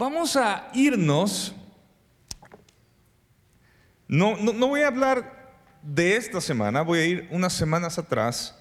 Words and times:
Vamos 0.00 0.34
a 0.34 0.70
irnos. 0.72 1.54
No, 4.08 4.34
no, 4.38 4.68
voy 4.68 4.80
a 4.80 4.86
hablar 4.86 5.52
de 5.82 6.16
esta 6.16 6.40
semana, 6.40 6.80
voy 6.80 6.98
a 7.00 7.04
ir 7.04 7.28
unas 7.30 7.52
semanas 7.52 7.98
atrás. 7.98 8.58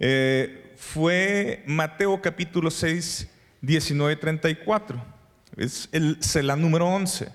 Eh, 0.00 0.72
fue 0.78 1.62
Mateo 1.66 2.22
capítulo 2.22 2.70
6, 2.70 3.28
19, 3.60 4.16
34. 4.16 5.04
Es 5.58 5.90
el 5.92 6.16
Selah 6.22 6.56
número 6.56 6.88
11. 6.88 7.28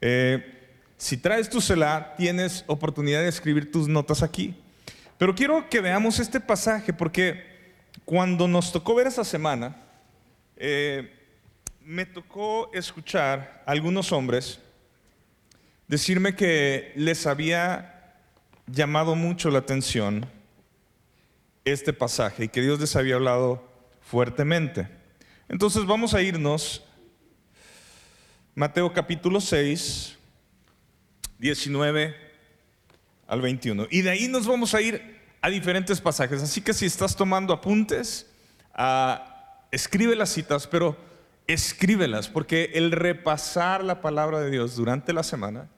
Eh, 0.00 0.72
si 0.96 1.18
traes 1.18 1.50
tu 1.50 1.60
Selah, 1.60 2.14
tienes 2.16 2.64
oportunidad 2.66 3.20
de 3.20 3.28
escribir 3.28 3.70
tus 3.70 3.88
notas 3.88 4.22
aquí. 4.22 4.56
Pero 5.18 5.34
quiero 5.34 5.68
que 5.68 5.82
veamos 5.82 6.18
este 6.18 6.40
pasaje 6.40 6.94
porque 6.94 7.44
cuando 8.06 8.48
nos 8.48 8.72
tocó 8.72 8.94
ver 8.94 9.06
esa 9.06 9.22
semana, 9.22 9.76
eh, 10.56 11.19
me 11.84 12.06
tocó 12.06 12.70
escuchar 12.72 13.62
a 13.66 13.70
algunos 13.70 14.12
hombres 14.12 14.60
decirme 15.88 16.36
que 16.36 16.92
les 16.94 17.26
había 17.26 18.14
llamado 18.66 19.16
mucho 19.16 19.50
la 19.50 19.58
atención 19.58 20.26
este 21.64 21.92
pasaje 21.92 22.44
y 22.44 22.48
que 22.48 22.62
Dios 22.62 22.78
les 22.78 22.94
había 22.96 23.16
hablado 23.16 23.68
fuertemente. 24.00 24.88
Entonces 25.48 25.84
vamos 25.84 26.14
a 26.14 26.22
irnos 26.22 26.84
Mateo 28.54 28.92
capítulo 28.92 29.40
6, 29.40 30.16
19 31.38 32.14
al 33.26 33.40
21. 33.40 33.86
Y 33.90 34.02
de 34.02 34.10
ahí 34.10 34.28
nos 34.28 34.46
vamos 34.46 34.74
a 34.74 34.80
ir 34.80 35.20
a 35.40 35.48
diferentes 35.48 36.00
pasajes. 36.00 36.42
Así 36.42 36.60
que 36.60 36.74
si 36.74 36.86
estás 36.86 37.16
tomando 37.16 37.52
apuntes, 37.52 38.26
ah, 38.74 39.64
escribe 39.70 40.14
las 40.14 40.30
citas, 40.30 40.66
pero 40.66 41.09
escríbelas, 41.52 42.28
porque 42.28 42.72
el 42.74 42.92
repasar 42.92 43.84
la 43.84 44.00
palabra 44.00 44.40
de 44.40 44.50
Dios 44.50 44.76
durante 44.76 45.12
la 45.12 45.22
semana 45.22 45.68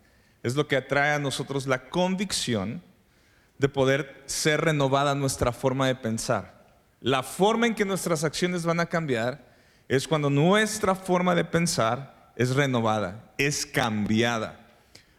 es 0.43 0.55
lo 0.55 0.67
que 0.67 0.77
atrae 0.77 1.15
a 1.15 1.19
nosotros 1.19 1.67
la 1.67 1.89
convicción 1.89 2.83
de 3.59 3.69
poder 3.69 4.23
ser 4.27 4.61
renovada 4.61 5.15
nuestra 5.15 5.53
forma 5.53 5.87
de 5.87 5.95
pensar. 5.95 6.63
La 7.01 7.23
forma 7.23 7.67
en 7.67 7.75
que 7.75 7.85
nuestras 7.85 8.25
acciones 8.25 8.65
van 8.65 8.81
a 8.81 8.87
cambiar 8.87 9.53
es 9.89 10.09
cuando 10.09 10.31
nuestra 10.31 10.95
forma 10.95 11.35
de 11.35 11.45
pensar 11.45 12.33
es 12.37 12.55
renovada, 12.55 13.33
es 13.39 13.67
cambiada. 13.67 14.59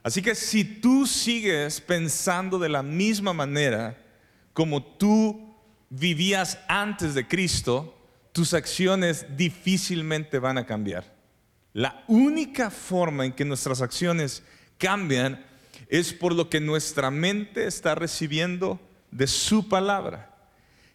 Así 0.01 0.21
que 0.21 0.35
si 0.35 0.65
tú 0.65 1.05
sigues 1.07 1.79
pensando 1.79 2.59
de 2.59 2.69
la 2.69 2.83
misma 2.83 3.33
manera 3.33 3.97
como 4.53 4.83
tú 4.83 5.55
vivías 5.89 6.59
antes 6.67 7.13
de 7.13 7.27
Cristo, 7.27 8.02
tus 8.33 8.53
acciones 8.53 9.37
difícilmente 9.37 10.39
van 10.39 10.57
a 10.57 10.65
cambiar. 10.65 11.05
La 11.71 12.03
única 12.07 12.69
forma 12.69 13.25
en 13.25 13.31
que 13.31 13.45
nuestras 13.45 13.81
acciones 13.81 14.43
cambian 14.77 15.45
es 15.87 16.13
por 16.13 16.33
lo 16.33 16.49
que 16.49 16.59
nuestra 16.59 17.11
mente 17.11 17.67
está 17.67 17.95
recibiendo 17.95 18.79
de 19.11 19.27
su 19.27 19.69
palabra. 19.69 20.35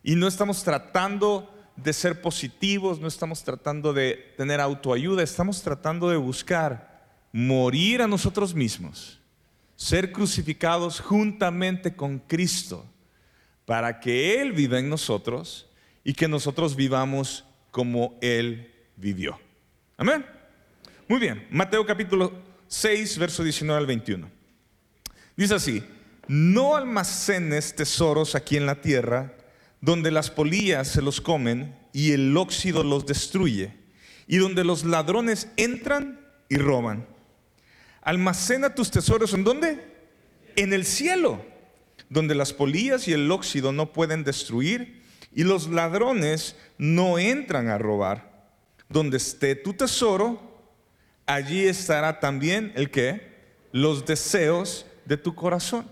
Y 0.03 0.16
no 0.16 0.27
estamos 0.27 0.64
tratando 0.64 1.55
de 1.77 1.92
ser 1.92 2.20
positivos, 2.20 2.98
no 2.98 3.06
estamos 3.06 3.44
tratando 3.44 3.92
de 3.92 4.34
tener 4.36 4.61
autoayuda, 4.61 5.22
estamos 5.22 5.62
tratando 5.62 6.11
de 6.11 6.16
buscar 6.16 7.06
morir 7.33 8.03
a 8.03 8.09
nosotros 8.09 8.55
mismos, 8.55 9.20
ser 9.77 10.11
crucificados 10.11 10.98
juntamente 10.98 11.94
con 11.94 12.19
Cristo, 12.19 12.84
para 13.64 14.00
que 14.00 14.41
Él 14.41 14.53
viva 14.53 14.78
en 14.78 14.89
nosotros 14.89 15.67
y 16.08 16.14
que 16.14 16.26
nosotros 16.26 16.74
vivamos 16.74 17.44
como 17.70 18.16
Él 18.22 18.72
vivió. 18.96 19.38
Amén. 19.98 20.24
Muy 21.06 21.20
bien, 21.20 21.46
Mateo 21.50 21.84
capítulo 21.84 22.32
6, 22.66 23.18
verso 23.18 23.44
19 23.44 23.78
al 23.78 23.84
21. 23.84 24.30
Dice 25.36 25.54
así, 25.56 25.84
no 26.26 26.76
almacenes 26.76 27.76
tesoros 27.76 28.34
aquí 28.34 28.56
en 28.56 28.64
la 28.64 28.80
tierra, 28.80 29.34
donde 29.82 30.10
las 30.10 30.30
polillas 30.30 30.88
se 30.88 31.02
los 31.02 31.20
comen 31.20 31.76
y 31.92 32.12
el 32.12 32.34
óxido 32.38 32.82
los 32.84 33.04
destruye, 33.04 33.74
y 34.26 34.38
donde 34.38 34.64
los 34.64 34.86
ladrones 34.86 35.48
entran 35.58 36.26
y 36.48 36.56
roban 36.56 37.06
Almacena 38.00 38.74
tus 38.74 38.91
tesoros 38.91 39.34
en 39.34 39.44
dónde? 39.44 39.84
En 40.56 40.72
el 40.72 40.86
cielo, 40.86 41.44
donde 42.08 42.34
las 42.34 42.54
polillas 42.54 43.08
y 43.08 43.12
el 43.12 43.30
óxido 43.30 43.72
no 43.72 43.92
pueden 43.92 44.24
destruir 44.24 44.97
y 45.33 45.44
los 45.44 45.69
ladrones 45.69 46.56
no 46.78 47.19
entran 47.19 47.69
a 47.69 47.78
robar. 47.78 48.28
Donde 48.89 49.19
esté 49.19 49.55
tu 49.55 49.75
tesoro, 49.75 50.41
allí 51.27 51.66
estará 51.66 52.21
también 52.21 52.72
el 52.75 52.91
que? 52.91 53.37
Los 53.71 54.06
deseos 54.06 54.87
de 55.05 55.16
tu 55.16 55.34
corazón. 55.34 55.87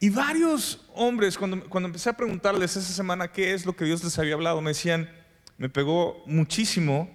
Y 0.00 0.10
varios 0.10 0.86
hombres, 0.94 1.36
cuando, 1.36 1.68
cuando 1.68 1.86
empecé 1.86 2.10
a 2.10 2.16
preguntarles 2.16 2.76
esa 2.76 2.92
semana 2.92 3.32
qué 3.32 3.54
es 3.54 3.66
lo 3.66 3.74
que 3.74 3.84
Dios 3.84 4.04
les 4.04 4.18
había 4.18 4.34
hablado, 4.34 4.60
me 4.60 4.70
decían, 4.70 5.10
me 5.56 5.68
pegó 5.68 6.22
muchísimo 6.26 7.10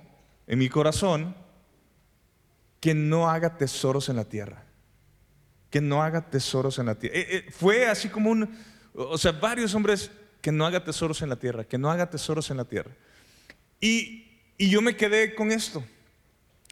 en 0.47 0.59
mi 0.59 0.67
corazón 0.67 1.35
que 2.81 2.93
no 2.93 3.29
haga 3.29 3.57
tesoros 3.57 4.09
en 4.09 4.17
la 4.17 4.25
tierra. 4.25 4.65
Que 5.69 5.79
no 5.79 6.03
haga 6.03 6.29
tesoros 6.29 6.77
en 6.79 6.87
la 6.87 6.95
tierra. 6.95 7.17
Eh, 7.17 7.27
eh, 7.29 7.51
fue 7.51 7.87
así 7.87 8.09
como 8.09 8.29
un, 8.29 8.57
o 8.93 9.17
sea, 9.17 9.31
varios 9.31 9.73
hombres 9.73 10.11
que 10.43 10.51
no 10.51 10.65
haga 10.65 10.83
tesoros 10.83 11.21
en 11.21 11.29
la 11.29 11.37
tierra, 11.37 11.63
que 11.63 11.77
no 11.77 11.89
haga 11.89 12.09
tesoros 12.09 12.51
en 12.51 12.57
la 12.57 12.65
tierra. 12.65 12.91
Y, 13.79 14.29
yo 14.59 14.81
me 14.81 14.97
quedé 14.97 15.35
con 15.35 15.51
esto. 15.53 15.83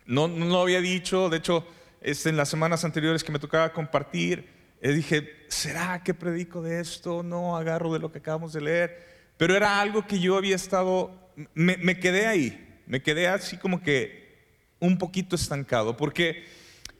No, 0.06 0.28
no 0.28 0.46
lo 0.46 0.62
había 0.62 0.82
dicho, 0.82 1.30
de 1.30 1.38
hecho, 1.38 1.66
este, 2.02 2.30
en 2.30 2.36
las 2.36 2.50
semanas 2.50 2.84
anteriores 2.84 3.24
que 3.24 3.32
me 3.32 3.40
tocaba 3.40 3.72
compartir, 3.72 4.50
eh, 4.82 4.92
dije, 4.92 5.46
¿será 5.48 6.04
que 6.04 6.14
predico 6.14 6.62
de 6.62 6.82
esto? 6.82 7.24
No, 7.24 7.56
agarro 7.56 7.94
de 7.94 8.00
lo 8.00 8.12
que 8.12 8.18
acabamos 8.20 8.52
de 8.52 8.60
leer. 8.60 9.08
Pero 9.38 9.56
era 9.56 9.80
algo 9.80 10.06
que 10.06 10.20
yo 10.20 10.36
había 10.36 10.58
estado, 10.58 11.32
me, 11.54 11.78
me 11.78 11.98
quedé 11.98 12.28
ahí, 12.28 12.82
me 12.88 13.02
quedé 13.02 13.30
así 13.30 13.56
como 13.56 13.82
que 13.82 14.38
un 14.80 14.98
poquito 14.98 15.38
estancado, 15.38 15.96
porque 15.96 16.44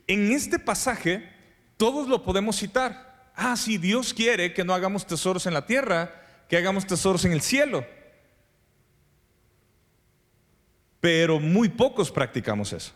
en 0.08 0.32
este 0.32 0.58
pasaje 0.58 1.30
todos 1.76 2.08
lo 2.08 2.24
podemos 2.24 2.56
citar. 2.56 3.30
Ah, 3.36 3.58
si 3.58 3.78
Dios 3.78 4.14
quiere 4.14 4.54
que 4.54 4.64
no 4.64 4.74
hagamos 4.74 5.06
tesoros 5.06 5.46
en 5.48 5.54
la 5.54 5.66
tierra, 5.66 6.21
que 6.52 6.58
hagamos 6.58 6.86
tesoros 6.86 7.24
en 7.24 7.32
el 7.32 7.40
cielo. 7.40 7.86
Pero 11.00 11.40
muy 11.40 11.70
pocos 11.70 12.12
practicamos 12.12 12.74
eso. 12.74 12.92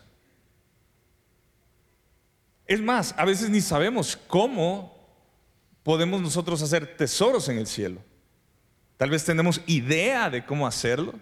Es 2.66 2.82
más, 2.82 3.14
a 3.16 3.24
veces 3.24 3.48
ni 3.48 3.62
sabemos 3.62 4.14
cómo 4.26 4.94
podemos 5.82 6.20
nosotros 6.20 6.60
hacer 6.60 6.98
tesoros 6.98 7.48
en 7.48 7.56
el 7.56 7.66
cielo. 7.66 8.02
Tal 8.98 9.08
vez 9.08 9.24
tenemos 9.24 9.62
idea 9.66 10.28
de 10.28 10.44
cómo 10.44 10.66
hacerlo. 10.66 11.14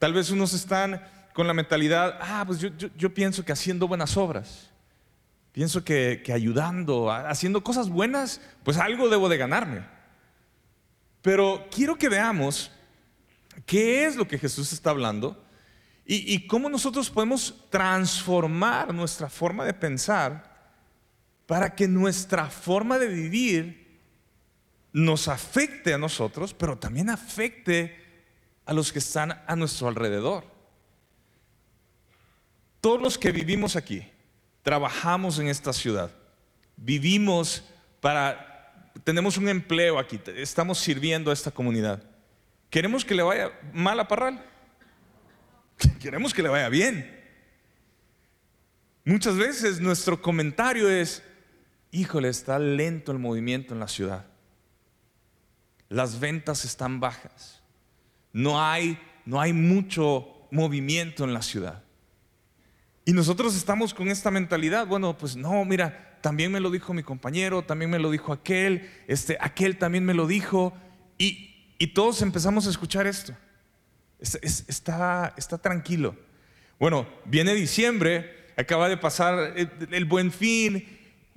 Tal 0.00 0.12
vez 0.12 0.30
unos 0.30 0.54
están 0.54 1.00
con 1.32 1.46
la 1.46 1.54
mentalidad, 1.54 2.18
ah, 2.20 2.42
pues 2.44 2.58
yo, 2.58 3.14
pienso 3.14 3.44
que 3.44 3.52
haciendo 3.52 3.86
buenas 3.86 4.16
obras, 4.16 4.68
pienso 5.52 5.84
que, 5.84 6.22
que 6.24 6.32
ayudando, 6.32 7.12
haciendo 7.12 7.62
cosas 7.62 7.88
buenas, 7.88 8.40
pues 8.64 8.78
algo 8.78 9.08
debo 9.08 9.28
de 9.28 9.36
ganarme. 9.36 9.97
Pero 11.28 11.68
quiero 11.70 11.98
que 11.98 12.08
veamos 12.08 12.70
qué 13.66 14.06
es 14.06 14.16
lo 14.16 14.26
que 14.26 14.38
Jesús 14.38 14.72
está 14.72 14.88
hablando 14.88 15.44
y, 16.06 16.46
cómo 16.46 16.70
nosotros 16.70 17.10
podemos 17.10 17.66
transformar 17.68 18.94
nuestra 18.94 19.28
forma 19.28 19.66
de 19.66 19.74
pensar 19.74 20.72
para 21.44 21.74
que 21.74 21.86
nuestra 21.86 22.46
forma 22.46 22.98
de 22.98 23.08
vivir 23.08 24.00
nos 24.94 25.28
afecte 25.28 25.92
a 25.92 25.98
nosotros, 25.98 26.54
pero 26.54 26.78
también 26.78 27.10
afecte 27.10 27.94
a 28.64 28.72
los 28.72 28.90
que 28.90 29.00
están 29.00 29.38
a 29.46 29.54
nuestro 29.54 29.88
alrededor. 29.88 30.46
Todos 32.80 33.02
los 33.02 33.18
que 33.18 33.32
vivimos 33.32 33.76
aquí, 33.76 34.02
trabajamos 34.62 35.38
en 35.38 35.48
esta 35.48 35.74
ciudad, 35.74 36.10
vivimos 36.78 37.64
para, 38.00 38.57
tenemos 39.08 39.38
un 39.38 39.48
empleo 39.48 39.98
aquí, 39.98 40.20
estamos 40.36 40.76
sirviendo 40.76 41.30
a 41.30 41.32
esta 41.32 41.50
comunidad. 41.50 42.02
¿Queremos 42.68 43.06
que 43.06 43.14
le 43.14 43.22
vaya 43.22 43.58
mal 43.72 43.98
a 43.98 44.06
Parral? 44.06 44.44
Queremos 45.98 46.34
que 46.34 46.42
le 46.42 46.50
vaya 46.50 46.68
bien. 46.68 47.18
Muchas 49.06 49.38
veces 49.38 49.80
nuestro 49.80 50.20
comentario 50.20 50.90
es, 50.90 51.22
híjole, 51.90 52.28
está 52.28 52.58
lento 52.58 53.10
el 53.10 53.18
movimiento 53.18 53.72
en 53.72 53.80
la 53.80 53.88
ciudad. 53.88 54.26
Las 55.88 56.20
ventas 56.20 56.66
están 56.66 57.00
bajas. 57.00 57.62
No 58.34 58.62
hay, 58.62 59.00
no 59.24 59.40
hay 59.40 59.54
mucho 59.54 60.46
movimiento 60.50 61.24
en 61.24 61.32
la 61.32 61.40
ciudad. 61.40 61.82
Y 63.06 63.14
nosotros 63.14 63.56
estamos 63.56 63.94
con 63.94 64.08
esta 64.08 64.30
mentalidad, 64.30 64.86
bueno, 64.86 65.16
pues 65.16 65.34
no, 65.34 65.64
mira, 65.64 66.07
también 66.20 66.52
me 66.52 66.60
lo 66.60 66.70
dijo 66.70 66.94
mi 66.94 67.02
compañero, 67.02 67.62
también 67.62 67.90
me 67.90 67.98
lo 67.98 68.10
dijo 68.10 68.32
aquel, 68.32 68.90
este, 69.06 69.36
aquel 69.40 69.78
también 69.78 70.04
me 70.04 70.14
lo 70.14 70.26
dijo, 70.26 70.72
y, 71.16 71.46
todos 71.94 72.22
empezamos 72.22 72.66
a 72.66 72.70
escuchar 72.70 73.06
esto. 73.06 73.34
está, 74.20 75.34
está 75.36 75.58
tranquilo. 75.58 76.16
Bueno, 76.78 77.06
viene 77.24 77.54
diciembre, 77.54 78.46
acaba 78.56 78.88
de 78.88 78.96
pasar 78.96 79.54
el, 79.56 80.04
buen 80.04 80.32
fin 80.32 80.86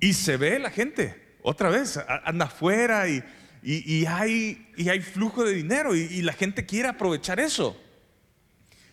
y 0.00 0.12
se 0.12 0.36
ve 0.36 0.58
la 0.58 0.70
gente 0.70 1.36
otra 1.42 1.68
vez, 1.68 1.98
anda 2.24 2.46
afuera 2.46 3.08
y, 3.08 4.04
hay, 4.06 4.68
y 4.76 4.88
hay 4.88 5.00
flujo 5.00 5.44
de 5.44 5.54
dinero 5.54 5.94
y 5.94 6.22
la 6.22 6.32
gente 6.32 6.66
quiere 6.66 6.88
aprovechar 6.88 7.40
eso. 7.40 7.76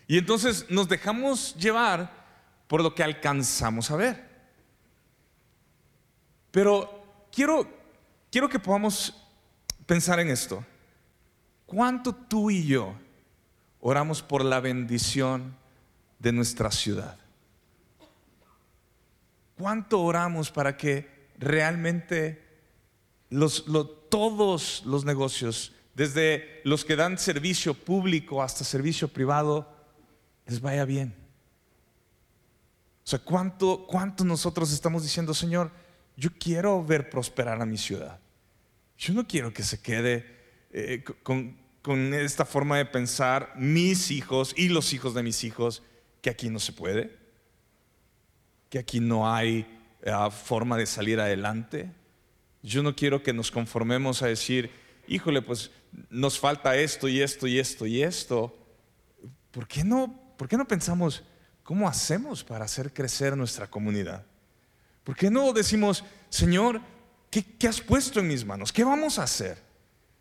Y 0.06 0.18
entonces 0.18 0.66
nos 0.68 0.88
dejamos 0.88 1.54
llevar 1.56 2.10
por 2.66 2.82
lo 2.82 2.94
que 2.94 3.04
alcanzamos 3.04 3.90
a 3.90 3.96
ver. 3.96 4.29
Pero 6.50 7.28
quiero, 7.32 7.66
quiero 8.30 8.48
que 8.48 8.58
podamos 8.58 9.14
pensar 9.86 10.20
en 10.20 10.28
esto. 10.28 10.64
¿Cuánto 11.66 12.14
tú 12.14 12.50
y 12.50 12.66
yo 12.66 12.94
oramos 13.80 14.22
por 14.22 14.44
la 14.44 14.60
bendición 14.60 15.56
de 16.18 16.32
nuestra 16.32 16.70
ciudad? 16.70 17.16
¿Cuánto 19.56 20.00
oramos 20.00 20.50
para 20.50 20.76
que 20.76 21.28
realmente 21.38 22.50
todos 24.08 24.82
los 24.84 25.04
negocios, 25.04 25.72
desde 25.94 26.60
los 26.64 26.84
que 26.84 26.96
dan 26.96 27.18
servicio 27.18 27.74
público 27.74 28.42
hasta 28.42 28.64
servicio 28.64 29.08
privado, 29.08 29.68
les 30.46 30.60
vaya 30.60 30.84
bien. 30.84 31.14
O 33.04 33.08
sea, 33.10 33.18
¿cuánto, 33.20 33.86
cuánto 33.86 34.24
nosotros 34.24 34.72
estamos 34.72 35.02
diciendo, 35.02 35.32
Señor, 35.32 35.70
yo 36.20 36.30
quiero 36.38 36.84
ver 36.84 37.08
prosperar 37.08 37.60
a 37.62 37.66
mi 37.66 37.78
ciudad? 37.78 38.20
Yo 38.98 39.14
no 39.14 39.26
quiero 39.26 39.52
que 39.52 39.62
se 39.62 39.80
quede 39.80 40.26
eh, 40.70 41.02
con, 41.22 41.58
esta 42.12 42.44
forma 42.44 42.76
de 42.76 42.84
pensar 42.84 43.54
mis 43.56 44.10
hijos 44.10 44.52
y 44.56 44.68
los 44.68 44.92
hijos 44.92 45.14
de 45.14 45.22
mis 45.22 45.42
hijos, 45.44 45.82
que 46.20 46.28
aquí 46.28 46.50
no 46.50 46.58
se 46.58 46.74
puede, 46.74 47.16
que 48.68 48.78
aquí 48.78 49.00
no 49.00 49.32
hay 49.32 49.66
eh, 50.02 50.12
forma 50.30 50.76
de 50.76 50.84
salir 50.84 51.18
adelante. 51.18 51.90
Yo 52.62 52.82
no 52.82 52.94
quiero 52.94 53.22
que 53.22 53.32
nos 53.32 53.50
conformemos 53.50 54.22
a 54.22 54.26
decir, 54.26 54.70
híjole, 55.08 55.40
pues 55.40 55.70
nos 56.10 56.38
falta 56.38 56.76
esto 56.76 57.08
y 57.08 57.22
esto 57.22 57.46
y 57.46 57.58
esto 57.58 57.86
y 57.86 58.02
esto. 58.02 58.54
¿Por 59.50 59.66
qué 59.66 59.82
no 59.82 60.20
¿por 60.40 60.48
qué 60.48 60.56
no 60.56 60.66
pensamos 60.66 61.22
cómo 61.62 61.86
hacemos 61.86 62.42
para 62.42 62.64
hacer 62.64 62.94
crecer 62.94 63.36
nuestra 63.36 63.66
comunidad? 63.66 64.24
¿Por 65.10 65.16
qué 65.16 65.28
no 65.28 65.52
decimos, 65.52 66.04
Señor, 66.28 66.80
¿qué, 67.32 67.66
has 67.66 67.80
puesto 67.80 68.20
en 68.20 68.28
mis 68.28 68.44
manos? 68.44 68.72
¿Qué 68.72 68.84
vamos 68.84 69.18
a 69.18 69.24
hacer? 69.24 69.58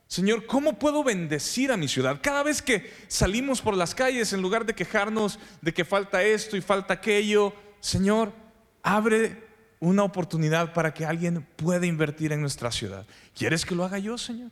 Señor, 0.08 0.48
¿cómo 0.48 0.80
puedo 0.80 1.04
bendecir 1.04 1.72
a 1.72 1.78
mi 1.78 1.88
ciudad? 1.88 2.20
Cada 2.24 2.42
vez 2.42 2.60
que 2.64 2.92
salimos 3.08 3.62
por 3.62 3.78
las 3.78 3.94
calles, 3.94 4.34
en 4.34 4.42
lugar 4.42 4.66
de 4.66 4.74
quejarnos 4.74 5.38
de 5.62 5.76
que 5.76 5.86
falta 5.86 6.24
esto 6.24 6.58
y 6.58 6.62
falta 6.62 6.96
aquello, 6.96 7.54
Señor, 7.80 8.34
abre 8.82 9.48
una 9.80 10.02
oportunidad 10.02 10.74
para 10.74 10.92
que 10.92 11.06
alguien 11.06 11.46
pueda 11.56 11.86
invertir 11.86 12.32
en 12.32 12.42
nuestra 12.42 12.72
ciudad. 12.72 13.06
¿Quieres 13.36 13.68
que 13.68 13.76
lo 13.76 13.84
haga 13.84 14.00
yo, 14.00 14.18
Señor? 14.18 14.50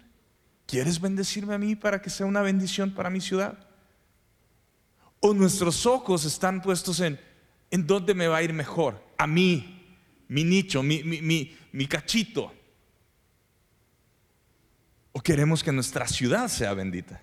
¿Quieres 0.68 1.02
bendecirme 1.02 1.56
a 1.56 1.58
mí 1.58 1.76
para 1.76 2.00
que 2.00 2.12
sea 2.12 2.28
una 2.28 2.44
bendición 2.44 2.94
para 2.94 3.10
mi 3.10 3.22
ciudad? 3.22 3.58
O 5.20 5.34
nuestros 5.34 5.88
ojos 5.88 6.26
están 6.26 6.62
puestos 6.62 7.00
en, 7.00 7.20
¿en 7.72 7.88
dónde 7.88 8.14
me 8.14 8.28
va 8.28 8.38
a 8.38 8.44
ir 8.44 8.54
mejor? 8.54 9.04
A 9.18 9.26
mí, 9.26 9.77
mi 10.28 10.44
nicho, 10.44 10.84
mi, 10.84 11.88
cachito. 11.88 12.54
¿O 15.12 15.22
queremos 15.22 15.64
que 15.64 15.72
nuestra 15.72 16.08
ciudad 16.08 16.48
sea 16.48 16.74
bendita? 16.74 17.22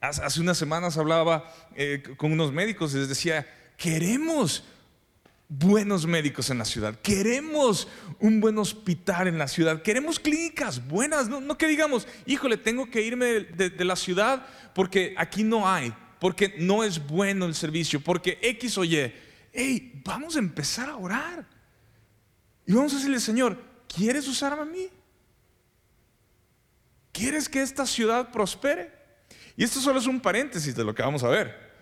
Hace 0.00 0.40
unas 0.40 0.58
semanas 0.58 0.98
hablaba 0.98 1.50
eh, 1.74 2.02
con 2.18 2.32
unos 2.32 2.52
médicos 2.52 2.94
y 2.94 2.98
les 2.98 3.08
decía, 3.08 3.46
queremos 3.78 4.64
buenos 5.48 6.06
médicos 6.06 6.50
en 6.50 6.58
la 6.58 6.64
ciudad, 6.64 6.98
queremos 7.00 7.88
un 8.18 8.40
buen 8.40 8.58
hospital 8.58 9.28
en 9.28 9.38
la 9.38 9.48
ciudad, 9.48 9.82
queremos 9.82 10.18
clínicas 10.18 10.86
buenas, 10.86 11.28
no, 11.28 11.56
que 11.56 11.66
digamos, 11.68 12.06
híjole, 12.26 12.56
tengo 12.56 12.90
que 12.90 13.02
irme 13.02 13.26
de, 13.26 13.84
la 13.84 13.96
ciudad 13.96 14.46
porque 14.74 15.14
aquí 15.16 15.42
no 15.42 15.68
hay, 15.68 15.94
porque 16.18 16.54
no 16.58 16.82
es 16.84 17.06
bueno 17.06 17.46
el 17.46 17.54
servicio, 17.54 18.00
porque 18.00 18.38
X 18.42 18.78
o 18.78 18.84
Y. 18.84 19.12
Hey, 19.56 20.02
vamos 20.04 20.34
a 20.34 20.40
empezar 20.40 20.90
a 20.90 20.96
orar. 20.96 21.46
Y 22.66 22.72
vamos 22.72 22.92
a 22.92 22.96
decirle, 22.96 23.20
Señor, 23.20 23.56
¿quieres 23.86 24.26
usarme 24.26 24.62
a 24.62 24.64
mí? 24.64 24.88
¿Quieres 27.12 27.48
que 27.48 27.62
esta 27.62 27.86
ciudad 27.86 28.32
prospere? 28.32 28.92
Y 29.56 29.62
esto 29.62 29.78
solo 29.78 30.00
es 30.00 30.08
un 30.08 30.20
paréntesis 30.20 30.74
de 30.74 30.82
lo 30.82 30.92
que 30.92 31.02
vamos 31.02 31.22
a 31.22 31.28
ver. 31.28 31.72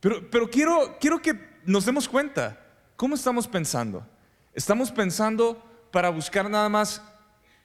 Pero, 0.00 0.50
quiero, 0.50 0.98
quiero 1.00 1.22
que 1.22 1.34
nos 1.64 1.86
demos 1.86 2.06
cuenta 2.06 2.60
¿Cómo 2.96 3.16
estamos 3.16 3.48
pensando? 3.48 4.06
¿Estamos 4.52 4.92
pensando 4.92 5.60
para 5.90 6.10
buscar 6.10 6.48
nada 6.48 6.68
más 6.68 7.02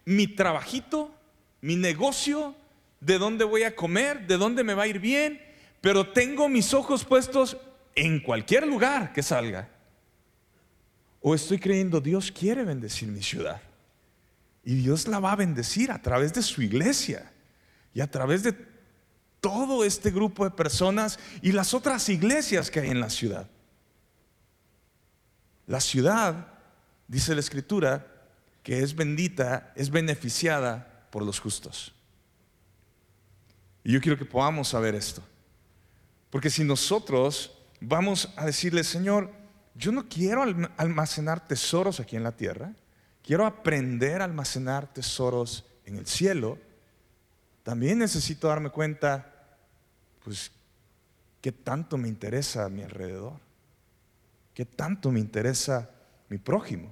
mi 0.06 0.28
trabajito, 0.28 1.14
mi 1.62 1.76
negocio, 1.76 2.56
de 3.00 3.20
dónde 3.20 3.44
voy 3.44 3.62
a 3.62 3.76
comer, 3.76 4.26
de 4.26 4.38
dónde 4.38 4.64
me 4.64 4.74
va 4.74 4.84
a 4.84 4.88
ir 4.88 5.00
bien? 5.00 5.40
Pero 5.82 6.12
tengo 6.12 6.50
mis 6.50 6.74
ojos 6.74 7.06
puestos 7.06 7.58
en 8.00 8.20
cualquier 8.20 8.66
lugar 8.66 9.12
que 9.12 9.22
salga. 9.22 9.70
¿O 11.22 11.36
estoy 11.36 11.60
creyendo 11.60 12.00
Dios 12.00 12.32
quiere 12.32 12.64
bendecir 12.64 13.10
mi 13.10 13.22
ciudad? 13.22 13.62
Y 14.64 14.76
Dios 14.76 15.08
la 15.08 15.20
va 15.20 15.34
a 15.34 15.36
bendecir 15.36 15.92
a 15.92 16.02
través 16.02 16.34
de 16.34 16.42
su 16.42 16.62
iglesia 16.62 17.32
y 17.94 18.00
a 18.00 18.10
través 18.10 18.44
de 18.44 18.56
todo 19.42 19.84
este 19.84 20.12
grupo 20.12 20.46
de 20.46 20.52
personas 20.52 21.20
y 21.42 21.52
las 21.52 21.74
otras 21.74 22.08
iglesias 22.08 22.72
que 22.72 22.80
hay 22.80 22.90
en 22.90 23.02
la 23.02 23.10
ciudad. 23.10 23.50
La 25.68 25.82
ciudad, 25.82 26.54
dice 27.08 27.34
la 27.34 27.42
escritura, 27.42 28.08
que 28.64 28.82
es 28.82 28.96
bendita, 28.96 29.74
es 29.76 29.90
beneficiada 29.90 31.08
por 31.10 31.24
los 31.24 31.40
justos. 31.40 31.94
Y 33.84 33.92
yo 33.92 34.02
quiero 34.02 34.18
que 34.18 34.26
podamos 34.26 34.70
saber 34.70 34.96
esto. 34.96 35.22
Porque 36.30 36.50
si 36.50 36.64
nosotros 36.64 37.59
vamos 37.82 38.34
a 38.36 38.46
decirle, 38.46 38.84
Señor, 38.84 39.32
yo 39.76 39.92
no 39.92 40.08
quiero 40.08 40.44
almacenar 40.78 41.48
tesoros 41.48 42.00
aquí 42.00 42.16
en 42.16 42.24
la 42.24 42.34
tierra, 42.34 42.74
quiero 43.24 43.46
aprender 43.46 44.22
a 44.22 44.26
almacenar 44.26 44.94
tesoros 44.94 45.66
en 45.86 45.96
el 45.96 46.06
cielo, 46.08 46.58
también 47.64 48.00
necesito 48.00 48.48
darme 48.48 48.70
cuenta, 48.70 49.58
pues, 50.24 50.52
qué 51.42 51.52
tanto 51.52 51.98
me 51.98 52.08
interesa 52.08 52.66
a 52.66 52.70
mi 52.70 52.84
alrededor. 52.84 53.40
¿Qué 54.54 54.66
tanto 54.66 55.12
me 55.12 55.22
interesa 55.22 55.90
mi 56.28 56.38
prójimo? 56.38 56.92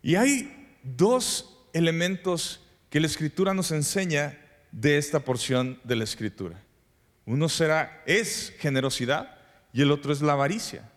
Y 0.00 0.14
hay 0.14 0.78
dos 0.82 1.68
elementos 1.74 2.64
que 2.88 3.00
la 3.00 3.06
escritura 3.06 3.52
nos 3.52 3.72
enseña 3.72 4.38
de 4.72 4.96
esta 4.96 5.20
porción 5.20 5.78
de 5.84 5.96
la 5.96 6.04
escritura. 6.04 6.62
Uno 7.28 7.50
será 7.50 8.02
es 8.06 8.54
generosidad 8.58 9.36
y 9.70 9.82
el 9.82 9.90
otro 9.90 10.14
es 10.14 10.22
la 10.22 10.32
avaricia. 10.32 10.90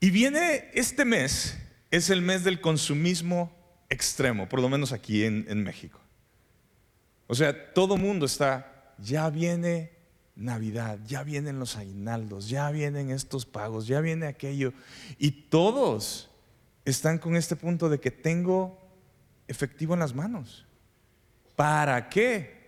Y 0.00 0.10
viene 0.10 0.70
este 0.72 1.04
mes, 1.04 1.58
es 1.90 2.08
el 2.08 2.22
mes 2.22 2.42
del 2.42 2.62
consumismo 2.62 3.54
extremo, 3.90 4.48
por 4.48 4.62
lo 4.62 4.70
menos 4.70 4.92
aquí 4.92 5.22
en, 5.24 5.62
México. 5.62 6.00
O 7.26 7.34
sea, 7.34 7.74
todo 7.74 7.98
mundo 7.98 8.24
está, 8.24 8.94
ya 8.96 9.28
viene 9.28 9.92
Navidad, 10.34 10.98
ya 11.04 11.24
vienen 11.24 11.58
los 11.58 11.76
aguinaldos, 11.76 12.48
ya 12.48 12.70
vienen 12.70 13.10
estos 13.10 13.44
pagos, 13.44 13.86
ya 13.86 14.00
viene 14.00 14.26
aquello. 14.26 14.72
Y 15.18 15.30
todos 15.50 16.30
están 16.86 17.18
con 17.18 17.36
este 17.36 17.54
punto 17.54 17.90
de 17.90 18.00
que 18.00 18.10
tengo 18.10 18.80
efectivo 19.46 19.92
en 19.92 20.00
las 20.00 20.14
manos. 20.14 20.64
¿Para 21.54 22.08
qué? 22.08 22.61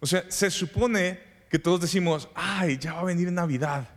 O 0.00 0.06
sea, 0.06 0.24
se 0.28 0.50
supone 0.50 1.20
que 1.50 1.58
todos 1.58 1.80
decimos, 1.80 2.28
ay, 2.34 2.78
ya 2.78 2.94
va 2.94 3.00
a 3.00 3.04
venir 3.04 3.30
Navidad, 3.30 3.88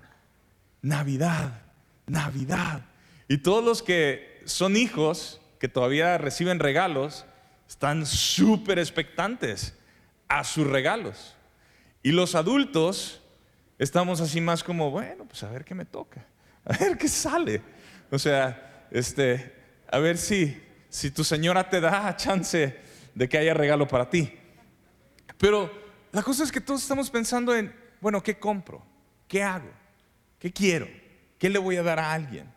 Navidad, 0.81 1.61
Navidad. 2.07 2.85
Y 3.27 3.37
todos 3.37 3.63
los 3.63 3.81
que 3.81 4.41
son 4.45 4.75
hijos, 4.75 5.39
que 5.59 5.69
todavía 5.69 6.17
reciben 6.17 6.59
regalos, 6.59 7.25
están 7.69 8.05
súper 8.05 8.79
expectantes 8.79 9.75
a 10.27 10.43
sus 10.43 10.67
regalos. 10.67 11.35
Y 12.01 12.11
los 12.11 12.35
adultos 12.35 13.21
estamos 13.79 14.19
así 14.19 14.41
más 14.41 14.63
como, 14.63 14.91
bueno, 14.91 15.25
pues 15.25 15.43
a 15.43 15.49
ver 15.49 15.63
qué 15.63 15.73
me 15.73 15.85
toca, 15.85 16.25
a 16.65 16.77
ver 16.77 16.97
qué 16.97 17.07
sale. 17.07 17.61
O 18.11 18.19
sea, 18.19 18.87
este, 18.91 19.55
a 19.89 19.99
ver 19.99 20.17
si, 20.17 20.61
si 20.89 21.11
tu 21.11 21.23
señora 21.23 21.69
te 21.69 21.79
da 21.79 22.15
chance 22.17 22.77
de 23.15 23.29
que 23.29 23.37
haya 23.37 23.53
regalo 23.53 23.87
para 23.87 24.09
ti. 24.09 24.33
Pero 25.37 25.82
la 26.13 26.21
cosa 26.21 26.43
es 26.43 26.51
que 26.51 26.61
todos 26.61 26.83
estamos 26.83 27.09
pensando 27.09 27.55
en, 27.55 27.75
bueno, 27.99 28.21
¿qué 28.21 28.37
compro? 28.37 28.85
¿Qué 29.27 29.41
hago? 29.41 29.71
¿Qué 30.37 30.53
quiero? 30.53 30.87
¿Qué 31.39 31.49
le 31.49 31.57
voy 31.57 31.75
a 31.75 31.81
dar 31.81 31.99
a 31.99 32.13
alguien? 32.13 32.53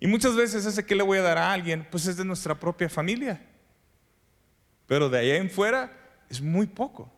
Y 0.00 0.08
muchas 0.08 0.34
veces 0.34 0.66
ese 0.66 0.84
que 0.84 0.96
le 0.96 1.04
voy 1.04 1.18
a 1.18 1.22
dar 1.22 1.38
a 1.38 1.52
alguien, 1.52 1.86
pues 1.88 2.06
es 2.06 2.16
de 2.16 2.24
nuestra 2.24 2.58
propia 2.58 2.88
familia. 2.88 3.40
Pero 4.88 5.08
de 5.08 5.20
allá 5.20 5.36
en 5.36 5.48
fuera 5.50 5.96
es 6.28 6.40
muy 6.40 6.66
poco. 6.66 7.08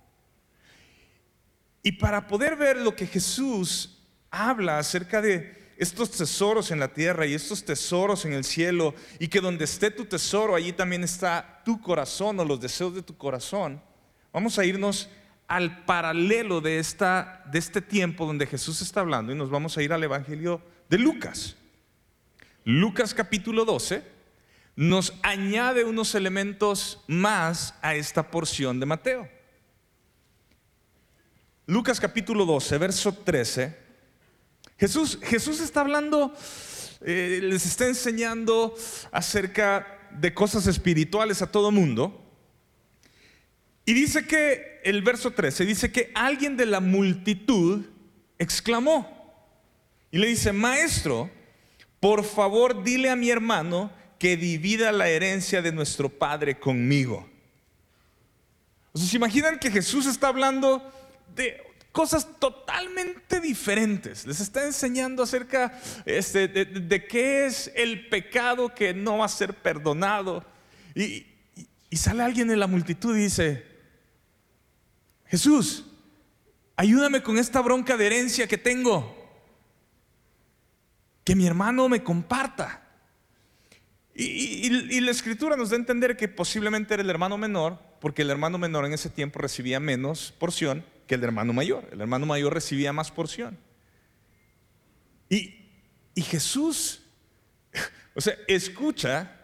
Y 1.82 1.92
para 1.92 2.26
poder 2.26 2.54
ver 2.54 2.76
lo 2.76 2.94
que 2.94 3.06
Jesús 3.06 3.98
habla 4.30 4.78
acerca 4.78 5.22
de 5.22 5.72
estos 5.78 6.10
tesoros 6.10 6.70
en 6.70 6.80
la 6.80 6.92
tierra 6.92 7.24
y 7.24 7.32
estos 7.32 7.64
tesoros 7.64 8.26
en 8.26 8.34
el 8.34 8.44
cielo, 8.44 8.94
y 9.18 9.28
que 9.28 9.40
donde 9.40 9.64
esté 9.64 9.90
tu 9.90 10.04
tesoro, 10.04 10.54
allí 10.54 10.74
también 10.74 11.02
está 11.02 11.62
tu 11.64 11.80
corazón 11.80 12.38
o 12.40 12.44
los 12.44 12.60
deseos 12.60 12.94
de 12.94 13.02
tu 13.02 13.16
corazón, 13.16 13.82
vamos 14.34 14.58
a 14.58 14.66
irnos 14.66 15.08
al 15.50 15.84
paralelo 15.84 16.60
de, 16.60 16.78
esta, 16.78 17.42
de 17.50 17.58
este 17.58 17.82
tiempo 17.82 18.24
donde 18.24 18.46
Jesús 18.46 18.80
está 18.82 19.00
hablando 19.00 19.32
y 19.32 19.34
nos 19.34 19.50
vamos 19.50 19.76
a 19.76 19.82
ir 19.82 19.92
al 19.92 20.04
Evangelio 20.04 20.62
de 20.88 20.96
Lucas. 20.96 21.56
Lucas 22.64 23.12
capítulo 23.12 23.64
12 23.64 24.04
nos 24.76 25.12
añade 25.24 25.84
unos 25.84 26.14
elementos 26.14 27.02
más 27.08 27.74
a 27.82 27.96
esta 27.96 28.30
porción 28.30 28.78
de 28.78 28.86
Mateo. 28.86 29.28
Lucas 31.66 31.98
capítulo 31.98 32.46
12, 32.46 32.78
verso 32.78 33.12
13. 33.12 33.76
Jesús, 34.78 35.18
Jesús 35.20 35.60
está 35.60 35.80
hablando, 35.80 36.32
eh, 37.00 37.40
les 37.42 37.66
está 37.66 37.88
enseñando 37.88 38.72
acerca 39.10 39.98
de 40.12 40.32
cosas 40.32 40.68
espirituales 40.68 41.42
a 41.42 41.50
todo 41.50 41.72
mundo. 41.72 42.29
Y 43.90 43.92
dice 43.92 44.24
que, 44.24 44.80
el 44.84 45.02
verso 45.02 45.32
13, 45.32 45.66
dice 45.66 45.90
que 45.90 46.12
alguien 46.14 46.56
de 46.56 46.64
la 46.64 46.78
multitud 46.78 47.84
exclamó 48.38 49.34
y 50.12 50.18
le 50.18 50.28
dice, 50.28 50.52
maestro, 50.52 51.28
por 51.98 52.22
favor 52.22 52.84
dile 52.84 53.10
a 53.10 53.16
mi 53.16 53.30
hermano 53.30 53.90
que 54.16 54.36
divida 54.36 54.92
la 54.92 55.08
herencia 55.08 55.60
de 55.60 55.72
nuestro 55.72 56.08
padre 56.08 56.56
conmigo. 56.60 57.28
O 58.92 58.98
sea, 58.98 59.08
¿Se 59.08 59.16
imaginan 59.16 59.58
que 59.58 59.72
Jesús 59.72 60.06
está 60.06 60.28
hablando 60.28 60.88
de 61.34 61.60
cosas 61.90 62.28
totalmente 62.38 63.40
diferentes? 63.40 64.24
Les 64.24 64.38
está 64.38 64.64
enseñando 64.64 65.24
acerca 65.24 65.76
este, 66.06 66.46
de, 66.46 67.06
qué 67.08 67.46
es 67.46 67.72
el 67.74 68.06
pecado 68.08 68.72
que 68.72 68.94
no 68.94 69.18
va 69.18 69.24
a 69.24 69.28
ser 69.28 69.52
perdonado. 69.52 70.44
y 70.94 71.26
sale 71.96 72.22
alguien 72.22 72.52
en 72.52 72.60
la 72.60 72.68
multitud 72.68 73.16
y 73.16 73.22
dice, 73.22 73.69
Jesús, 75.30 75.84
ayúdame 76.74 77.22
con 77.22 77.38
esta 77.38 77.60
bronca 77.60 77.96
de 77.96 78.06
herencia 78.06 78.48
que 78.48 78.58
tengo. 78.58 79.16
Que 81.22 81.36
mi 81.36 81.46
hermano 81.46 81.88
me 81.88 82.02
comparta. 82.02 82.82
Y, 84.12 85.00
la 85.00 85.12
escritura 85.12 85.56
nos 85.56 85.70
da 85.70 85.76
a 85.76 85.78
entender 85.78 86.16
que 86.16 86.26
posiblemente 86.26 86.94
era 86.94 87.02
el 87.04 87.10
hermano 87.10 87.38
menor, 87.38 87.78
porque 88.00 88.22
el 88.22 88.30
hermano 88.30 88.58
menor 88.58 88.84
en 88.84 88.92
ese 88.92 89.08
tiempo 89.08 89.38
recibía 89.38 89.78
menos 89.78 90.34
porción 90.36 90.84
que 91.06 91.14
el 91.14 91.22
hermano 91.22 91.52
mayor. 91.52 91.88
El 91.92 92.00
hermano 92.00 92.26
mayor 92.26 92.52
recibía 92.52 92.92
más 92.92 93.12
porción. 93.12 93.56
Y, 95.28 95.64
y 96.16 96.22
Jesús, 96.22 97.02
o 98.16 98.20
sea, 98.20 98.34
escucha, 98.48 99.36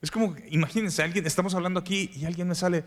es 0.00 0.10
como, 0.10 0.34
imagínense, 0.48 1.02
alguien, 1.02 1.26
estamos 1.26 1.54
hablando 1.54 1.80
aquí 1.80 2.10
y 2.14 2.24
alguien 2.24 2.48
me 2.48 2.54
sale, 2.54 2.82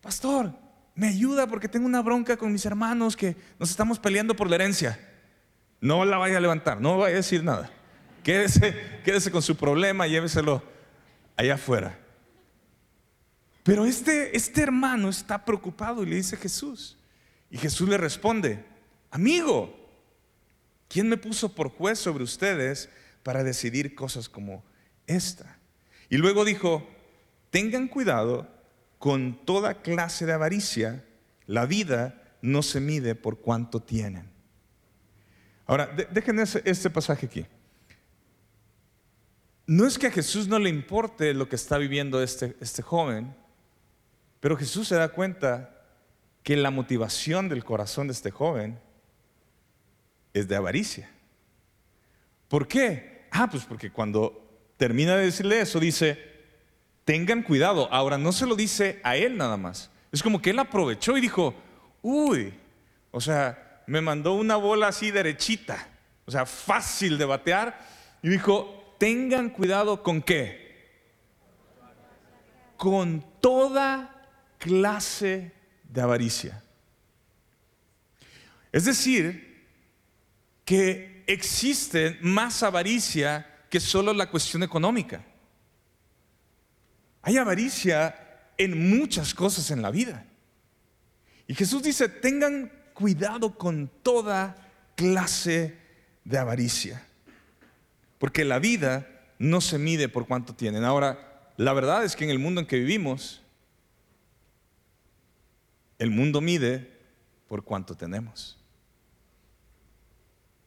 pastor, 0.00 0.52
me 0.98 1.06
ayuda 1.06 1.46
porque 1.46 1.68
tengo 1.68 1.86
una 1.86 2.02
bronca 2.02 2.36
con 2.36 2.52
mis 2.52 2.66
hermanos 2.66 3.16
que 3.16 3.36
nos 3.60 3.70
estamos 3.70 4.00
peleando 4.00 4.34
por 4.34 4.50
la 4.50 4.56
herencia. 4.56 4.98
No 5.80 6.04
la 6.04 6.16
vaya 6.18 6.38
a 6.38 6.40
levantar, 6.40 6.80
no 6.80 6.98
vaya 6.98 7.14
a 7.14 7.18
decir 7.18 7.44
nada. 7.44 7.70
Quédese, 8.24 8.74
quédese 9.04 9.30
con 9.30 9.40
su 9.40 9.56
problema, 9.56 10.08
lléveselo 10.08 10.60
allá 11.36 11.54
afuera. 11.54 11.96
Pero 13.62 13.86
este, 13.86 14.36
este 14.36 14.60
hermano 14.60 15.08
está 15.08 15.44
preocupado 15.44 16.02
y 16.02 16.06
le 16.06 16.16
dice 16.16 16.36
Jesús. 16.36 16.98
Y 17.48 17.58
Jesús 17.58 17.88
le 17.88 17.96
responde, 17.96 18.64
amigo, 19.12 19.72
¿quién 20.88 21.08
me 21.08 21.16
puso 21.16 21.54
por 21.54 21.68
juez 21.68 22.00
sobre 22.00 22.24
ustedes 22.24 22.90
para 23.22 23.44
decidir 23.44 23.94
cosas 23.94 24.28
como 24.28 24.64
esta? 25.06 25.60
Y 26.10 26.16
luego 26.16 26.44
dijo, 26.44 26.88
tengan 27.50 27.86
cuidado 27.86 28.57
con 28.98 29.44
toda 29.44 29.82
clase 29.82 30.26
de 30.26 30.32
avaricia, 30.32 31.04
la 31.46 31.66
vida 31.66 32.22
no 32.42 32.62
se 32.62 32.80
mide 32.80 33.14
por 33.14 33.40
cuánto 33.40 33.80
tienen. 33.80 34.30
Ahora, 35.66 35.86
déjenme 36.10 36.42
este 36.42 36.90
pasaje 36.90 37.26
aquí. 37.26 37.46
No 39.66 39.86
es 39.86 39.98
que 39.98 40.06
a 40.06 40.10
Jesús 40.10 40.48
no 40.48 40.58
le 40.58 40.70
importe 40.70 41.34
lo 41.34 41.48
que 41.48 41.56
está 41.56 41.76
viviendo 41.76 42.22
este, 42.22 42.56
este 42.60 42.80
joven, 42.82 43.36
pero 44.40 44.56
Jesús 44.56 44.88
se 44.88 44.94
da 44.94 45.10
cuenta 45.10 45.84
que 46.42 46.56
la 46.56 46.70
motivación 46.70 47.48
del 47.48 47.64
corazón 47.64 48.06
de 48.06 48.14
este 48.14 48.30
joven 48.30 48.80
es 50.32 50.48
de 50.48 50.56
avaricia. 50.56 51.10
¿Por 52.48 52.66
qué? 52.66 53.26
Ah, 53.30 53.48
pues 53.50 53.64
porque 53.64 53.92
cuando 53.92 54.72
termina 54.78 55.16
de 55.16 55.26
decirle 55.26 55.60
eso, 55.60 55.78
dice, 55.78 56.37
tengan 57.08 57.42
cuidado. 57.42 57.88
Ahora, 57.90 58.18
no 58.18 58.32
se 58.32 58.44
lo 58.44 58.54
dice 58.54 59.00
a 59.02 59.16
él 59.16 59.38
nada 59.38 59.56
más. 59.56 59.90
Es 60.12 60.22
como 60.22 60.42
que 60.42 60.50
él 60.50 60.58
aprovechó 60.58 61.16
y 61.16 61.22
dijo, 61.22 61.54
uy, 62.02 62.52
o 63.10 63.18
sea, 63.18 63.82
me 63.86 64.02
mandó 64.02 64.34
una 64.34 64.56
bola 64.56 64.88
así 64.88 65.10
derechita, 65.10 65.88
o 66.26 66.30
sea, 66.30 66.44
fácil 66.44 67.16
de 67.16 67.24
batear. 67.24 67.80
Y 68.22 68.28
dijo, 68.28 68.94
tengan 68.98 69.48
cuidado 69.48 70.02
con 70.02 70.20
qué. 70.20 71.00
Con 72.76 73.24
toda 73.40 74.28
clase 74.58 75.52
de 75.84 76.00
avaricia. 76.02 76.62
Es 78.70 78.84
decir, 78.84 79.64
que 80.66 81.24
existe 81.26 82.18
más 82.20 82.62
avaricia 82.62 83.64
que 83.70 83.80
solo 83.80 84.12
la 84.12 84.28
cuestión 84.28 84.62
económica. 84.62 85.24
Hay 87.22 87.36
avaricia 87.36 88.14
en 88.56 88.96
muchas 88.98 89.34
cosas 89.34 89.70
en 89.70 89.82
la 89.82 89.90
vida. 89.90 90.24
Y 91.46 91.54
Jesús 91.54 91.82
dice, 91.82 92.08
tengan 92.08 92.70
cuidado 92.92 93.56
con 93.56 93.90
toda 94.02 94.56
clase 94.96 95.78
de 96.24 96.38
avaricia. 96.38 97.06
Porque 98.18 98.44
la 98.44 98.58
vida 98.58 99.06
no 99.38 99.60
se 99.60 99.78
mide 99.78 100.08
por 100.08 100.26
cuánto 100.26 100.54
tienen. 100.54 100.84
Ahora, 100.84 101.52
la 101.56 101.72
verdad 101.72 102.04
es 102.04 102.16
que 102.16 102.24
en 102.24 102.30
el 102.30 102.38
mundo 102.38 102.60
en 102.60 102.66
que 102.66 102.78
vivimos, 102.78 103.42
el 105.98 106.10
mundo 106.10 106.40
mide 106.40 106.98
por 107.48 107.64
cuánto 107.64 107.96
tenemos. 107.96 108.58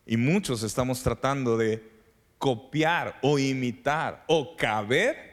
Y 0.06 0.18
muchos 0.18 0.64
estamos 0.64 1.04
tratando 1.04 1.58
de 1.58 1.90
copiar 2.38 3.20
o 3.22 3.38
imitar 3.38 4.24
o 4.28 4.56
caber 4.58 5.31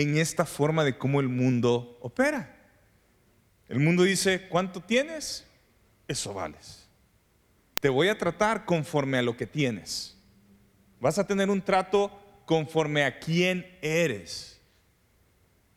en 0.00 0.16
esta 0.16 0.44
forma 0.44 0.84
de 0.84 0.96
cómo 0.96 1.18
el 1.20 1.28
mundo 1.28 1.98
opera. 2.00 2.56
El 3.68 3.80
mundo 3.80 4.04
dice, 4.04 4.48
¿cuánto 4.48 4.80
tienes? 4.80 5.44
Eso 6.06 6.32
vales. 6.32 6.86
Te 7.80 7.88
voy 7.88 8.08
a 8.08 8.16
tratar 8.16 8.64
conforme 8.64 9.18
a 9.18 9.22
lo 9.22 9.36
que 9.36 9.46
tienes. 9.46 10.16
Vas 11.00 11.18
a 11.18 11.26
tener 11.26 11.50
un 11.50 11.60
trato 11.60 12.12
conforme 12.46 13.04
a 13.04 13.18
quién 13.18 13.66
eres. 13.82 14.60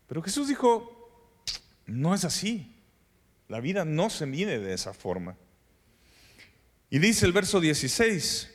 Pero 0.07 0.21
Jesús 0.21 0.47
dijo, 0.47 1.33
no 1.87 2.13
es 2.13 2.23
así. 2.23 2.75
La 3.47 3.59
vida 3.59 3.85
no 3.85 4.11
se 4.11 4.27
mide 4.27 4.59
de 4.59 4.73
esa 4.73 4.93
forma. 4.93 5.35
Y 6.91 6.99
dice 6.99 7.25
el 7.25 7.33
verso 7.33 7.59
16, 7.59 8.53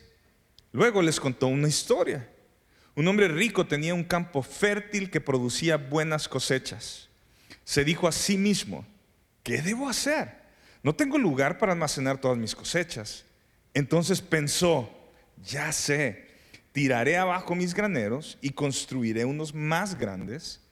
luego 0.71 1.03
les 1.03 1.19
contó 1.19 1.49
una 1.49 1.67
historia. 1.67 2.31
Un 2.97 3.07
hombre 3.09 3.29
rico 3.29 3.67
tenía 3.67 3.95
un 3.95 4.05
campo 4.05 4.43
fértil 4.43 5.11
que 5.11 5.21
producía 5.21 5.77
buenas 5.77 6.29
cosechas. 6.29 7.11
Se 7.63 7.85
dijo 7.85 8.09
a 8.09 8.13
sí 8.13 8.39
mismo, 8.39 8.87
¿qué 9.43 9.61
debo 9.61 9.89
hacer? 9.89 10.33
No 10.83 10.95
tengo 10.95 11.19
lugar 11.19 11.59
para 11.59 11.73
almacenar 11.73 12.19
todas 12.19 12.39
mis 12.39 12.55
cosechas. 12.55 13.27
Entonces 13.75 14.23
pensó, 14.23 14.91
ya 15.45 15.73
sé, 15.73 16.27
tiraré 16.73 17.19
abajo 17.19 17.55
mis 17.55 17.75
graneros 17.75 18.39
y 18.41 18.51
construiré 18.51 19.27
unos 19.27 19.55
más 19.55 19.99
grandes. 19.99 20.63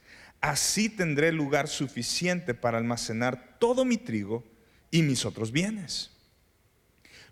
Así 0.41 0.89
tendré 0.89 1.31
lugar 1.31 1.69
suficiente 1.69 2.55
para 2.55 2.79
almacenar 2.79 3.59
todo 3.59 3.85
mi 3.85 3.99
trigo 3.99 4.43
y 4.91 5.03
mis 5.03 5.27
otros 5.27 5.53
bienes. 5.53 6.11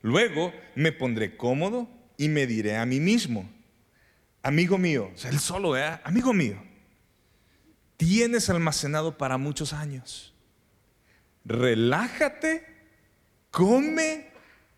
Luego 0.03 0.53
me 0.75 0.93
pondré 0.93 1.37
cómodo 1.37 1.89
y 2.19 2.29
me 2.29 2.47
diré 2.47 2.77
a 2.77 2.85
mí 2.85 3.01
mismo, 3.01 3.49
amigo 4.43 4.79
mío, 4.79 5.11
o 5.15 5.19
sea, 5.19 5.31
él 5.31 5.39
solo, 5.39 5.77
¿eh? 5.77 6.01
amigo 6.05 6.33
mío, 6.33 6.63
tienes 7.97 8.51
almacenado 8.51 9.17
para 9.17 9.39
muchos 9.39 9.73
años. 9.73 10.35
Relájate, 11.45 12.67
come 13.51 14.31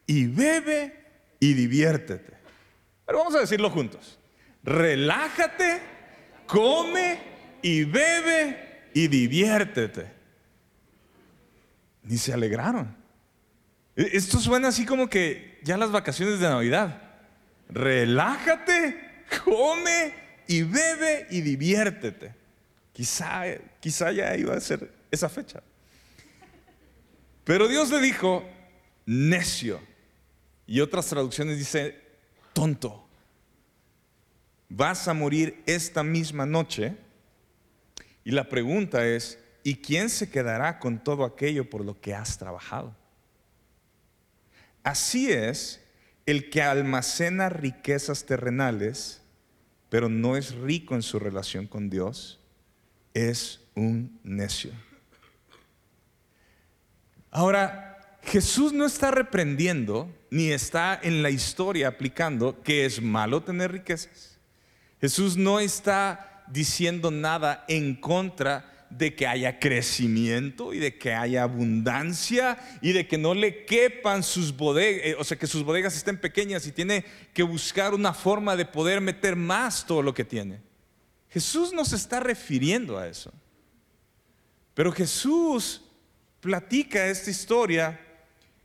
y 0.06 0.26
bebe 0.26 1.04
y 1.40 1.54
diviértete. 1.54 2.34
Pero 3.06 3.18
vamos 3.18 3.34
a 3.34 3.40
decirlo 3.40 3.70
juntos. 3.70 4.18
Relájate, 4.62 5.80
come 6.46 7.18
y 7.62 7.84
bebe 7.84 8.90
y 8.94 9.08
diviértete. 9.08 10.12
Ni 12.02 12.16
se 12.16 12.32
alegraron. 12.32 12.96
E, 13.96 14.10
esto 14.12 14.38
suena 14.38 14.68
así 14.68 14.86
como 14.86 15.08
que 15.08 15.60
ya 15.62 15.76
las 15.76 15.90
vacaciones 15.90 16.40
de 16.40 16.48
Navidad. 16.48 17.02
Relájate, 17.68 19.03
come 19.44 20.14
y 20.46 20.62
bebe 20.62 21.26
y 21.30 21.40
diviértete. 21.40 22.34
Quizá, 22.92 23.42
quizá 23.80 24.12
ya 24.12 24.36
iba 24.36 24.54
a 24.54 24.60
ser 24.60 24.92
esa 25.10 25.28
fecha. 25.28 25.62
Pero 27.44 27.68
Dios 27.68 27.90
le 27.90 28.00
dijo, 28.00 28.44
necio. 29.06 29.80
Y 30.66 30.80
otras 30.80 31.06
traducciones 31.06 31.58
dice, 31.58 32.00
tonto. 32.52 33.06
Vas 34.68 35.08
a 35.08 35.14
morir 35.14 35.62
esta 35.66 36.02
misma 36.02 36.46
noche. 36.46 36.96
Y 38.24 38.30
la 38.30 38.48
pregunta 38.48 39.06
es, 39.06 39.38
¿y 39.62 39.76
quién 39.76 40.08
se 40.08 40.30
quedará 40.30 40.78
con 40.78 41.02
todo 41.02 41.24
aquello 41.24 41.68
por 41.68 41.84
lo 41.84 42.00
que 42.00 42.14
has 42.14 42.38
trabajado? 42.38 42.96
Así 44.82 45.30
es 45.30 45.83
el 46.26 46.50
que 46.50 46.62
almacena 46.62 47.48
riquezas 47.48 48.24
terrenales, 48.24 49.20
pero 49.88 50.08
no 50.08 50.36
es 50.36 50.54
rico 50.54 50.94
en 50.94 51.02
su 51.02 51.18
relación 51.18 51.66
con 51.66 51.90
Dios, 51.90 52.40
es 53.12 53.60
un 53.74 54.18
necio. 54.22 54.72
Ahora, 57.30 58.18
Jesús 58.22 58.72
no 58.72 58.86
está 58.86 59.10
reprendiendo 59.10 60.08
ni 60.30 60.50
está 60.50 60.98
en 61.02 61.22
la 61.22 61.30
historia 61.30 61.88
aplicando 61.88 62.62
que 62.62 62.86
es 62.86 63.02
malo 63.02 63.42
tener 63.42 63.72
riquezas. 63.72 64.38
Jesús 65.00 65.36
no 65.36 65.60
está 65.60 66.44
diciendo 66.48 67.10
nada 67.10 67.64
en 67.68 67.94
contra 67.94 68.73
de 68.96 69.14
que 69.14 69.26
haya 69.26 69.58
crecimiento 69.58 70.72
y 70.72 70.78
de 70.78 70.96
que 70.96 71.12
haya 71.12 71.42
abundancia 71.42 72.58
y 72.80 72.92
de 72.92 73.08
que 73.08 73.18
no 73.18 73.34
le 73.34 73.64
quepan 73.64 74.22
sus 74.22 74.56
bodegas, 74.56 75.06
eh, 75.06 75.16
o 75.18 75.24
sea, 75.24 75.36
que 75.36 75.46
sus 75.46 75.64
bodegas 75.64 75.96
estén 75.96 76.18
pequeñas 76.18 76.66
y 76.66 76.72
tiene 76.72 77.04
que 77.32 77.42
buscar 77.42 77.94
una 77.94 78.14
forma 78.14 78.56
de 78.56 78.66
poder 78.66 79.00
meter 79.00 79.36
más 79.36 79.84
todo 79.84 80.02
lo 80.02 80.14
que 80.14 80.24
tiene. 80.24 80.60
Jesús 81.28 81.72
no 81.72 81.84
se 81.84 81.96
está 81.96 82.20
refiriendo 82.20 82.96
a 82.96 83.08
eso. 83.08 83.32
Pero 84.74 84.92
Jesús 84.92 85.82
platica 86.40 87.06
esta 87.06 87.30
historia 87.30 88.00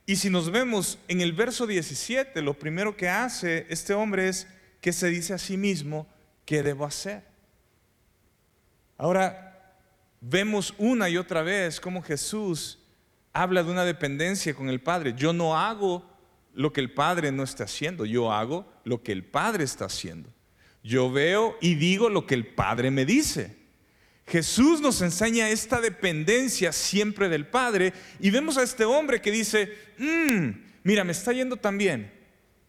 y 0.06 0.16
si 0.16 0.30
nos 0.30 0.50
vemos 0.50 0.98
en 1.08 1.20
el 1.20 1.32
verso 1.32 1.66
17, 1.66 2.42
lo 2.42 2.54
primero 2.54 2.96
que 2.96 3.08
hace 3.08 3.66
este 3.68 3.94
hombre 3.94 4.28
es 4.28 4.46
que 4.80 4.92
se 4.92 5.08
dice 5.08 5.34
a 5.34 5.38
sí 5.38 5.56
mismo, 5.56 6.06
¿qué 6.44 6.62
debo 6.62 6.84
hacer? 6.84 7.24
Ahora, 8.96 9.49
vemos 10.20 10.74
una 10.78 11.08
y 11.08 11.16
otra 11.16 11.42
vez 11.42 11.80
cómo 11.80 12.02
Jesús 12.02 12.78
habla 13.32 13.62
de 13.62 13.70
una 13.70 13.84
dependencia 13.84 14.54
con 14.54 14.68
el 14.68 14.80
Padre. 14.80 15.14
Yo 15.16 15.32
no 15.32 15.56
hago 15.56 16.08
lo 16.54 16.72
que 16.72 16.80
el 16.80 16.92
Padre 16.92 17.32
no 17.32 17.42
está 17.42 17.64
haciendo, 17.64 18.04
yo 18.04 18.32
hago 18.32 18.70
lo 18.84 19.02
que 19.02 19.12
el 19.12 19.24
Padre 19.24 19.64
está 19.64 19.86
haciendo. 19.86 20.28
Yo 20.82 21.10
veo 21.10 21.56
y 21.60 21.74
digo 21.74 22.08
lo 22.08 22.26
que 22.26 22.34
el 22.34 22.46
Padre 22.46 22.90
me 22.90 23.04
dice. 23.04 23.58
Jesús 24.26 24.80
nos 24.80 25.02
enseña 25.02 25.50
esta 25.50 25.80
dependencia 25.80 26.72
siempre 26.72 27.28
del 27.28 27.46
Padre 27.46 27.92
y 28.20 28.30
vemos 28.30 28.56
a 28.58 28.62
este 28.62 28.84
hombre 28.84 29.20
que 29.20 29.32
dice, 29.32 29.72
mm, 29.98 30.48
mira, 30.84 31.02
me 31.04 31.12
está 31.12 31.32
yendo 31.32 31.56
tan 31.56 31.76
bien, 31.76 32.12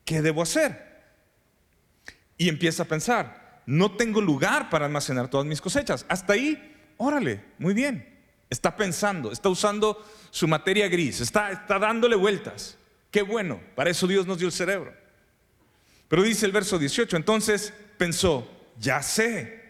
¿qué 0.03 0.21
debo 0.21 0.41
hacer? 0.41 0.89
Y 2.37 2.49
empieza 2.49 2.83
a 2.83 2.87
pensar, 2.87 3.61
no 3.67 3.95
tengo 3.95 4.21
lugar 4.21 4.69
para 4.69 4.87
almacenar 4.87 5.29
todas 5.29 5.45
mis 5.45 5.61
cosechas. 5.61 6.05
Hasta 6.09 6.33
ahí 6.33 6.70
órale, 7.01 7.43
muy 7.57 7.73
bien. 7.73 8.07
Está 8.49 8.75
pensando, 8.75 9.31
está 9.31 9.49
usando 9.49 10.05
su 10.29 10.47
materia 10.47 10.87
gris, 10.87 11.21
está, 11.21 11.51
está 11.51 11.79
dándole 11.79 12.15
vueltas. 12.15 12.77
Qué 13.09 13.21
bueno, 13.21 13.59
para 13.75 13.89
eso 13.89 14.07
Dios 14.07 14.27
nos 14.27 14.37
dio 14.37 14.47
el 14.47 14.53
cerebro. 14.53 14.93
Pero 16.07 16.23
dice 16.23 16.45
el 16.45 16.51
verso 16.51 16.77
18, 16.77 17.17
entonces 17.17 17.73
pensó, 17.97 18.47
ya 18.77 19.01
sé, 19.01 19.61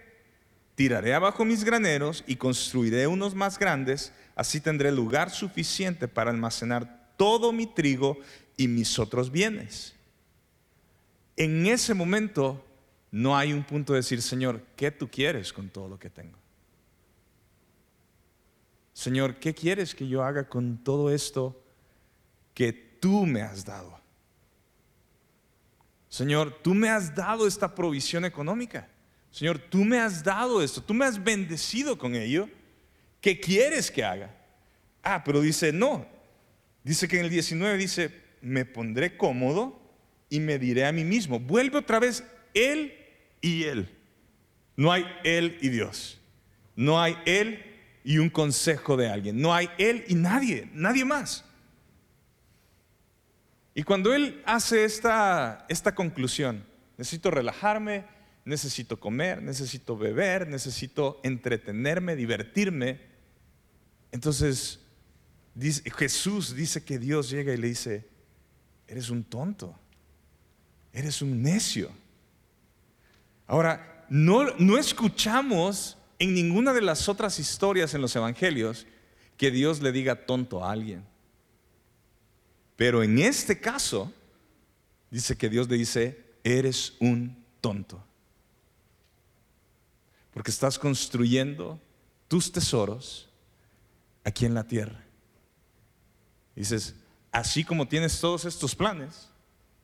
tiraré 0.76 1.14
abajo 1.14 1.46
mis 1.46 1.64
graneros 1.64 2.24
y 2.28 2.36
construiré 2.36 3.08
unos 3.08 3.36
más 3.36 3.58
grandes, 3.58 4.12
así 4.36 4.60
tendré 4.60 4.92
lugar 4.92 5.30
suficiente 5.30 6.08
para 6.08 6.32
almacenar 6.32 7.14
todo 7.18 7.52
mi 7.52 7.68
trigo 7.68 8.18
y 8.58 8.68
mis 8.68 9.00
otros 9.00 9.32
bienes. 9.32 9.96
En 11.38 11.66
ese 11.68 11.94
momento 11.94 12.66
no 13.12 13.38
hay 13.38 13.54
un 13.54 13.64
punto 13.64 13.94
de 13.94 14.00
decir, 14.00 14.22
Señor, 14.22 14.62
¿qué 14.76 14.92
tú 14.92 15.08
quieres 15.08 15.54
con 15.54 15.70
todo 15.70 15.88
lo 15.88 16.00
que 16.00 16.10
tengo? 16.10 16.41
Señor, 18.94 19.36
¿qué 19.40 19.54
quieres 19.54 19.96
que 19.96 20.08
yo 20.08 20.24
haga 20.24 20.48
con 20.48 20.78
todo 20.84 21.12
esto 21.12 21.62
que 22.54 22.74
tú 22.74 23.26
me 23.26 23.42
has 23.42 23.66
dado? 23.66 24.00
Señor, 26.10 26.60
tú 26.62 26.74
me 26.74 26.90
has 26.90 27.16
dado 27.16 27.48
esta 27.48 27.74
provisión 27.74 28.26
económica. 28.26 28.90
Señor, 29.32 29.60
tú 29.60 29.86
me 29.86 30.00
has 30.00 30.24
dado 30.24 30.62
esto, 30.62 30.84
tú 30.84 30.94
me 30.94 31.06
has 31.06 31.24
bendecido 31.24 31.98
con 31.98 32.16
ello. 32.16 32.50
¿Qué 33.22 33.40
quieres 33.40 33.90
que 33.90 34.04
haga? 34.04 34.36
Ah, 35.02 35.24
pero 35.24 35.40
dice, 35.40 35.72
no. 35.72 36.06
Dice 36.84 37.08
que 37.08 37.18
en 37.18 37.26
el 37.26 37.30
19 37.30 37.78
dice, 37.78 38.22
me 38.42 38.66
pondré 38.66 39.16
cómodo 39.16 39.80
y 40.30 40.42
me 40.42 40.60
diré 40.60 40.86
a 40.86 40.92
mí 40.92 41.06
mismo. 41.06 41.40
Vuelve 41.40 41.78
otra 41.78 42.00
vez 42.00 42.26
él 42.54 42.94
y 43.40 43.64
él. 43.64 43.98
No 44.76 44.92
hay 44.92 45.06
él 45.24 45.58
y 45.62 45.70
Dios. 45.70 46.20
No 46.76 47.02
hay 47.02 47.16
él 47.26 47.71
y 48.04 48.18
un 48.18 48.30
consejo 48.30 48.98
de 48.98 49.10
alguien. 49.10 49.42
No 49.42 49.54
hay 49.54 49.70
él 49.78 50.04
y 50.08 50.16
nadie, 50.16 50.70
nadie 50.74 51.06
más. 51.06 51.46
Y 53.74 53.84
cuando 53.84 54.14
él 54.14 54.42
hace 54.46 54.84
esta, 54.84 55.66
esta 55.70 55.96
conclusión, 55.96 56.66
necesito 56.98 57.32
relajarme, 57.32 58.06
necesito 58.44 59.00
comer, 59.00 59.42
necesito 59.42 59.98
beber, 59.98 60.48
necesito 60.48 61.20
entretenerme, 61.24 62.16
divertirme, 62.16 63.12
entonces 64.12 64.80
Jesús 65.98 66.56
dice 66.56 66.84
que 66.84 67.00
Dios 67.00 67.30
llega 67.30 67.54
y 67.54 67.58
le 67.58 67.68
dice, 67.68 68.08
eres 68.88 69.10
un 69.10 69.24
tonto, 69.24 69.78
eres 70.92 71.22
un 71.22 71.42
necio. 71.42 71.92
Ahora, 73.48 74.06
no, 74.10 74.54
no 74.58 74.78
escuchamos 74.78 75.98
en 76.22 76.36
ninguna 76.36 76.72
de 76.72 76.82
las 76.82 77.10
otras 77.10 77.40
historias 77.40 77.96
en 77.96 78.02
los 78.02 78.16
evangelios 78.16 78.86
que 79.38 79.50
Dios 79.50 79.82
le 79.82 79.92
diga 79.92 80.28
tonto 80.28 80.64
a 80.64 80.72
alguien. 80.72 81.04
Pero 82.76 83.02
en 83.02 83.18
este 83.18 83.60
caso, 83.60 84.14
dice 85.10 85.36
que 85.36 85.50
Dios 85.50 85.68
le 85.68 85.78
dice, 85.78 86.24
eres 86.44 86.94
un 87.00 87.44
tonto. 87.60 88.04
Porque 90.32 90.52
estás 90.52 90.78
construyendo 90.78 91.80
tus 92.28 92.52
tesoros 92.52 93.28
aquí 94.24 94.46
en 94.46 94.54
la 94.54 94.68
tierra. 94.68 95.04
Dices, 96.56 96.94
así 97.32 97.64
como 97.64 97.88
tienes 97.88 98.22
todos 98.22 98.46
estos 98.46 98.76
planes, 98.76 99.28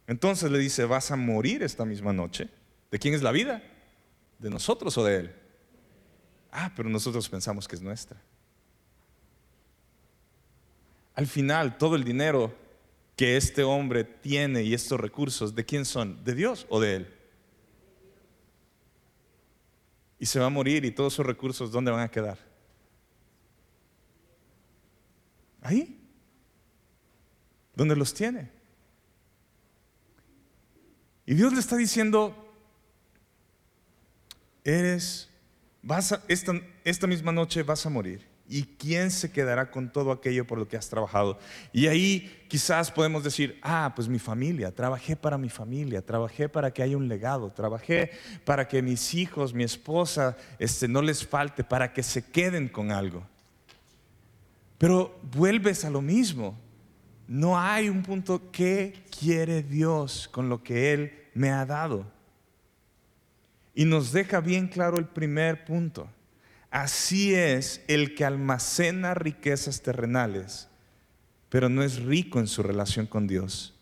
entonces 0.06 0.52
le 0.52 0.60
dice, 0.60 0.86
vas 0.86 1.10
a 1.10 1.16
morir 1.16 1.64
esta 1.64 1.84
misma 1.84 2.14
noche. 2.14 2.48
¿De 2.92 3.00
quién 3.00 3.16
es 3.16 3.24
la 3.24 3.32
vida? 3.32 3.64
¿De 4.38 4.52
nosotros 4.52 4.96
o 5.00 5.04
de 5.04 5.16
él? 5.16 5.47
Ah, 6.60 6.72
pero 6.76 6.90
nosotros 6.90 7.30
pensamos 7.30 7.68
que 7.68 7.76
es 7.76 7.84
nuestra. 7.84 8.20
Al 11.14 11.28
final, 11.28 11.78
todo 11.78 11.96
el 11.96 12.04
dinero 12.04 12.52
que 13.16 13.38
este 13.38 13.62
hombre 13.62 14.04
tiene 14.04 14.64
y 14.64 14.74
estos 14.74 15.00
recursos, 15.00 15.54
¿de 15.54 15.64
quién 15.64 15.86
son? 15.86 16.24
¿De 16.24 16.34
Dios 16.34 16.66
o 16.70 16.80
de 16.80 16.96
él? 16.96 17.14
Y 20.18 20.26
se 20.26 20.40
va 20.40 20.48
a 20.48 20.50
morir 20.50 20.84
y 20.84 20.90
todos 20.90 21.14
esos 21.14 21.28
recursos, 21.28 21.72
¿dónde 21.72 21.92
van 21.92 22.02
a 22.02 22.10
quedar? 22.10 22.40
Ahí. 25.62 26.02
¿Dónde 27.76 27.96
los 27.96 28.16
tiene? 28.16 28.50
Y 31.24 31.36
Dios 31.36 31.54
le 31.54 31.60
está 31.60 31.78
diciendo, 31.78 32.36
eres 34.64 35.30
esta, 36.28 37.08
misma 37.08 37.32
noche 37.32 37.64
vas 37.64 37.86
a 37.86 37.90
morir. 37.90 38.26
¿Y 38.50 38.64
quién 38.64 39.12
se 39.12 39.30
quedará 39.30 39.72
con 39.72 39.92
todo 39.92 40.12
aquello 40.12 40.48
por 40.48 40.58
lo 40.58 40.68
que 40.68 40.78
has 40.78 40.90
trabajado? 40.90 41.38
Y 41.74 41.88
ahí 41.88 42.46
quizás 42.48 42.90
podemos 42.92 43.24
decir, 43.24 43.60
ah, 43.62 43.92
pues 43.94 44.08
mi 44.08 44.20
familia, 44.20 44.72
trabajé 44.74 45.18
para 45.18 45.38
mi 45.38 45.50
familia, 45.50 46.02
trabajé 46.02 46.48
para 46.48 46.72
que 46.72 46.82
haya 46.82 46.96
un 46.96 47.10
legado, 47.10 47.52
trabajé 47.52 48.12
para 48.46 48.68
que 48.68 48.82
mis 48.82 49.14
hijos, 49.14 49.54
mi 49.54 49.66
esposa, 49.66 50.38
este, 50.60 50.88
no 50.88 51.02
les 51.02 51.26
falte, 51.26 51.64
para 51.64 51.92
que 51.92 52.04
se 52.04 52.24
queden 52.24 52.70
con 52.70 52.92
algo. 52.92 53.26
Pero 54.78 55.20
vuelves 55.24 55.84
a 55.84 55.90
lo 55.90 56.02
mismo. 56.02 56.58
No 57.28 57.60
hay 57.60 57.90
un 57.90 58.04
punto, 58.04 58.50
¿qué 58.52 59.04
quiere 59.20 59.62
Dios 59.62 60.30
con 60.32 60.48
lo 60.48 60.64
que 60.64 60.94
Él 60.94 61.14
me 61.34 61.50
ha 61.50 61.66
dado? 61.66 62.17
Y 63.78 63.86
nos 63.86 64.12
deja 64.12 64.40
bien 64.40 64.70
claro 64.70 64.98
el 64.98 65.06
primer 65.06 65.64
punto. 65.64 66.10
Así 66.72 67.36
es 67.36 67.84
el 67.88 68.16
que 68.16 68.26
almacena 68.26 69.14
riquezas 69.14 69.84
terrenales, 69.84 70.68
pero 71.50 71.70
no 71.70 71.84
es 71.84 72.02
rico 72.02 72.40
en 72.40 72.48
su 72.48 72.64
relación 72.64 73.06
con 73.06 73.28
Dios, 73.28 73.76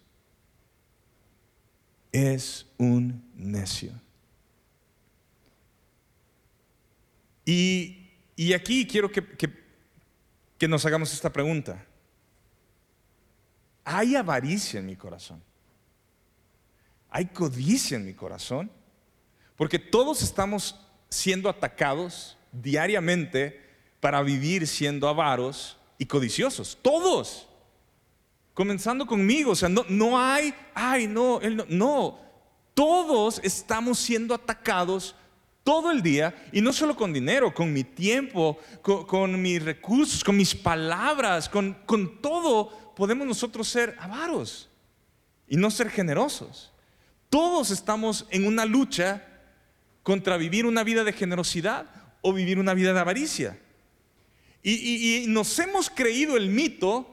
es 2.11 2.65
un 2.77 3.23
necio. 3.37 3.93
Y, 7.45 8.09
aquí 8.53 8.85
quiero 8.85 9.09
que, 9.09 9.25
que 10.57 10.67
nos 10.67 10.85
hagamos 10.85 11.13
esta 11.13 11.31
pregunta. 11.31 11.85
¿Hay 13.85 14.17
avaricia 14.17 14.81
en 14.81 14.87
mi 14.87 14.97
corazón? 14.97 15.41
¿Hay 17.09 17.27
codicia 17.27 17.95
en 17.95 18.05
mi 18.05 18.13
corazón? 18.13 18.69
Porque 19.55 19.79
todos 19.79 20.21
estamos 20.21 20.75
siendo 21.09 21.49
atacados 21.49 22.37
diariamente 22.51 23.61
para 23.99 24.21
vivir 24.21 24.67
siendo 24.67 25.07
avaros 25.07 25.77
y 25.97 26.05
codiciosos. 26.05 26.77
Todos. 26.81 27.47
Comenzando 28.53 29.05
conmigo. 29.05 29.51
O 29.51 29.55
sea, 29.55 29.69
no, 29.69 30.19
hay, 30.19 30.53
ay, 30.73 31.07
no, 31.07 31.39
él 31.41 31.57
no, 31.57 31.65
no. 31.69 32.19
Todos 32.73 33.39
estamos 33.43 33.99
siendo 33.99 34.33
atacados 34.33 35.15
todo 35.63 35.91
el 35.91 36.03
día 36.03 36.35
y 36.51 36.61
no 36.61 36.71
solo 36.71 36.95
con 36.95 37.11
dinero, 37.11 37.53
con 37.53 37.73
mi 37.73 37.83
tiempo, 37.83 38.59
con, 38.81 39.41
mis 39.41 39.63
recursos, 39.63 40.23
con 40.23 40.37
mis 40.37 40.53
palabras, 40.53 41.49
con, 41.49 41.73
con 41.85 42.21
todo 42.21 42.93
podemos 42.95 43.27
nosotros 43.27 43.67
ser 43.67 43.95
avaros 43.99 44.69
y 45.47 45.57
no 45.57 45.71
ser 45.71 45.89
generosos. 45.89 46.71
Todos 47.29 47.71
estamos 47.71 48.25
en 48.29 48.45
una 48.45 48.65
lucha 48.65 49.34
contra 50.05 50.37
vivir 50.37 50.67
una 50.67 50.83
vida 50.83 51.03
de 51.03 51.13
generosidad 51.13 51.87
o 52.21 52.31
vivir 52.31 52.59
una 52.59 52.75
vida 52.75 52.93
de 52.93 52.99
avaricia. 52.99 53.57
Y, 54.61 55.25
nos 55.29 55.57
hemos 55.57 55.89
creído 55.89 56.37
el 56.37 56.47
mito 56.47 57.09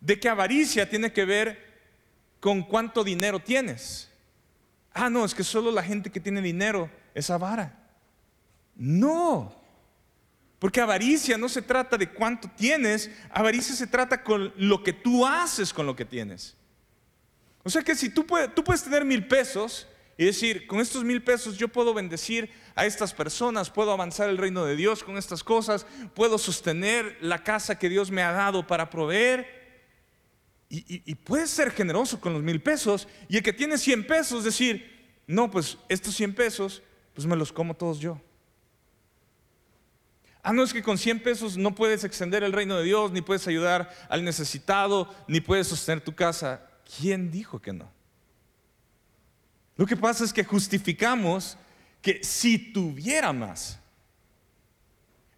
de 0.00 0.18
que 0.18 0.28
avaricia 0.28 0.90
tiene 0.90 1.12
que 1.12 1.24
ver 1.24 1.56
con 2.40 2.64
cuánto 2.64 3.04
dinero 3.04 3.38
tienes. 3.38 4.10
Ah, 4.92 5.08
no, 5.08 5.24
es 5.24 5.36
que 5.36 5.44
solo 5.44 5.70
la 5.70 5.84
gente 5.84 6.10
que 6.10 6.18
tiene 6.18 6.42
dinero 6.42 6.90
es 7.14 7.30
avara. 7.30 7.78
No, 8.74 9.54
porque 10.58 10.80
avaricia 10.80 11.38
no 11.38 11.48
se 11.48 11.62
trata 11.62 11.96
de 11.96 12.10
cuánto 12.10 12.50
tienes, 12.56 13.08
avaricia 13.30 13.72
se 13.72 13.86
trata 13.86 14.24
con 14.24 14.52
lo 14.56 14.82
que 14.82 14.92
tú 14.92 15.24
haces 15.24 15.72
con 15.72 15.86
lo 15.86 15.94
que 15.94 16.04
tienes. 16.04 16.56
O 17.62 17.70
sea 17.70 17.82
que 17.82 17.94
si 17.94 18.08
tú 18.08 18.26
puedes, 18.26 18.52
tú 18.52 18.64
puedes 18.64 18.82
tener 18.82 19.04
mil 19.04 19.28
pesos 19.28 19.86
y 20.16 20.24
decir, 20.24 20.66
con 20.66 20.80
estos 20.80 21.04
mil 21.04 21.22
pesos 21.22 21.56
yo 21.56 21.68
puedo 21.68 21.92
bendecir 21.92 22.50
a 22.74 22.86
estas 22.86 23.12
personas, 23.12 23.70
puedo 23.70 23.92
avanzar 23.92 24.28
el 24.28 24.38
reino 24.38 24.64
de 24.64 24.76
Dios 24.76 25.02
con 25.02 25.16
estas 25.16 25.42
cosas, 25.42 25.86
puedo 26.14 26.38
sostener 26.38 27.18
la 27.20 27.42
casa 27.42 27.78
que 27.78 27.88
Dios 27.88 28.10
me 28.10 28.22
ha 28.22 28.32
dado 28.32 28.66
para 28.66 28.90
proveer. 28.90 29.64
Y, 30.68 31.14
puedes 31.16 31.50
ser 31.50 31.70
generoso 31.70 32.20
con 32.20 32.32
los 32.32 32.42
mil 32.42 32.60
pesos. 32.60 33.06
Y 33.28 33.36
el 33.36 33.44
que 33.44 33.52
tiene 33.52 33.78
100 33.78 34.08
pesos, 34.08 34.42
decir, 34.42 35.14
no, 35.26 35.48
pues 35.48 35.78
estos 35.88 36.16
100 36.16 36.34
pesos, 36.34 36.82
pues 37.12 37.26
me 37.28 37.36
los 37.36 37.52
como 37.52 37.74
todos 37.74 38.00
yo. 38.00 38.20
Ah, 40.42 40.52
no 40.52 40.64
es 40.64 40.72
que 40.72 40.82
con 40.82 40.98
100 40.98 41.22
pesos 41.22 41.56
no 41.56 41.76
puedes 41.76 42.02
extender 42.02 42.42
el 42.42 42.52
reino 42.52 42.76
de 42.76 42.84
Dios, 42.84 43.12
ni 43.12 43.22
puedes 43.22 43.46
ayudar 43.46 43.88
al 44.08 44.24
necesitado, 44.24 45.14
ni 45.28 45.40
puedes 45.40 45.68
sostener 45.68 46.02
tu 46.02 46.14
casa. 46.14 46.68
¿Quién 46.98 47.30
dijo 47.30 47.62
que 47.62 47.72
no? 47.72 47.93
Lo 49.76 49.86
que 49.86 49.96
pasa 49.96 50.24
es 50.24 50.32
que 50.32 50.44
justificamos 50.44 51.58
que 52.00 52.22
si 52.22 52.58
tuviera 52.58 53.32
más, 53.32 53.78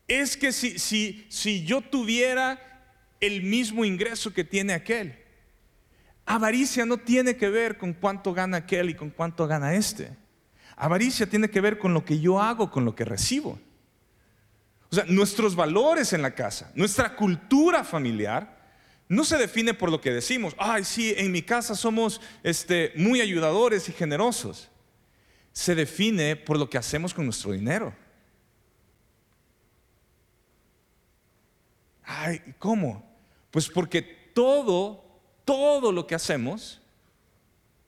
es 0.09 0.37
que 0.37 0.53
si, 0.53 0.79
si, 0.79 1.27
si 1.29 1.65
yo 1.65 1.81
tuviera 1.81 2.61
el 3.21 3.43
mismo 3.43 3.85
ingreso 3.85 4.33
que 4.33 4.45
tiene 4.45 4.73
aquel, 4.73 5.17
avaricia 6.25 6.85
no 6.85 6.99
tiene 6.99 7.37
que 7.37 7.49
ver 7.49 7.79
con 7.79 7.93
cuánto 7.93 8.35
gana 8.35 8.59
aquel 8.59 8.91
y 8.91 8.95
con 8.95 9.11
cuánto 9.11 9.47
gana 9.47 9.75
este. 9.75 10.11
Avaricia 10.77 11.27
tiene 11.27 11.49
que 11.49 11.61
ver 11.61 11.79
con 11.79 11.95
lo 11.95 12.05
que 12.05 12.21
yo 12.21 12.41
hago, 12.41 12.71
con 12.71 12.85
lo 12.85 12.95
que 12.95 13.05
recibo. 13.05 13.59
O 14.91 14.95
sea, 14.95 15.05
nuestros 15.05 15.57
valores 15.57 16.13
en 16.13 16.23
la 16.23 16.35
casa, 16.35 16.71
nuestra 16.75 17.17
cultura 17.17 17.83
familiar, 17.83 18.56
no 19.09 19.25
se 19.25 19.37
define 19.37 19.73
por 19.73 19.91
lo 19.91 20.01
que 20.01 20.13
decimos, 20.13 20.55
ay, 20.59 20.85
sí, 20.85 21.15
en 21.17 21.31
mi 21.31 21.43
casa 21.43 21.75
somos 21.75 22.21
este, 22.43 22.93
muy 22.97 23.21
ayudadores 23.21 23.89
y 23.89 23.93
generosos. 23.93 24.69
Se 25.53 25.75
define 25.75 26.37
por 26.37 26.59
lo 26.59 26.69
que 26.69 26.79
hacemos 26.79 27.15
con 27.15 27.25
nuestro 27.25 27.53
dinero. 27.53 27.95
Ay, 32.03 32.55
¿cómo? 32.59 33.05
Pues 33.51 33.69
porque 33.69 34.03
todo, 34.03 35.05
todo 35.45 35.93
lo 35.93 36.07
que 36.07 36.15
hacemos 36.15 36.81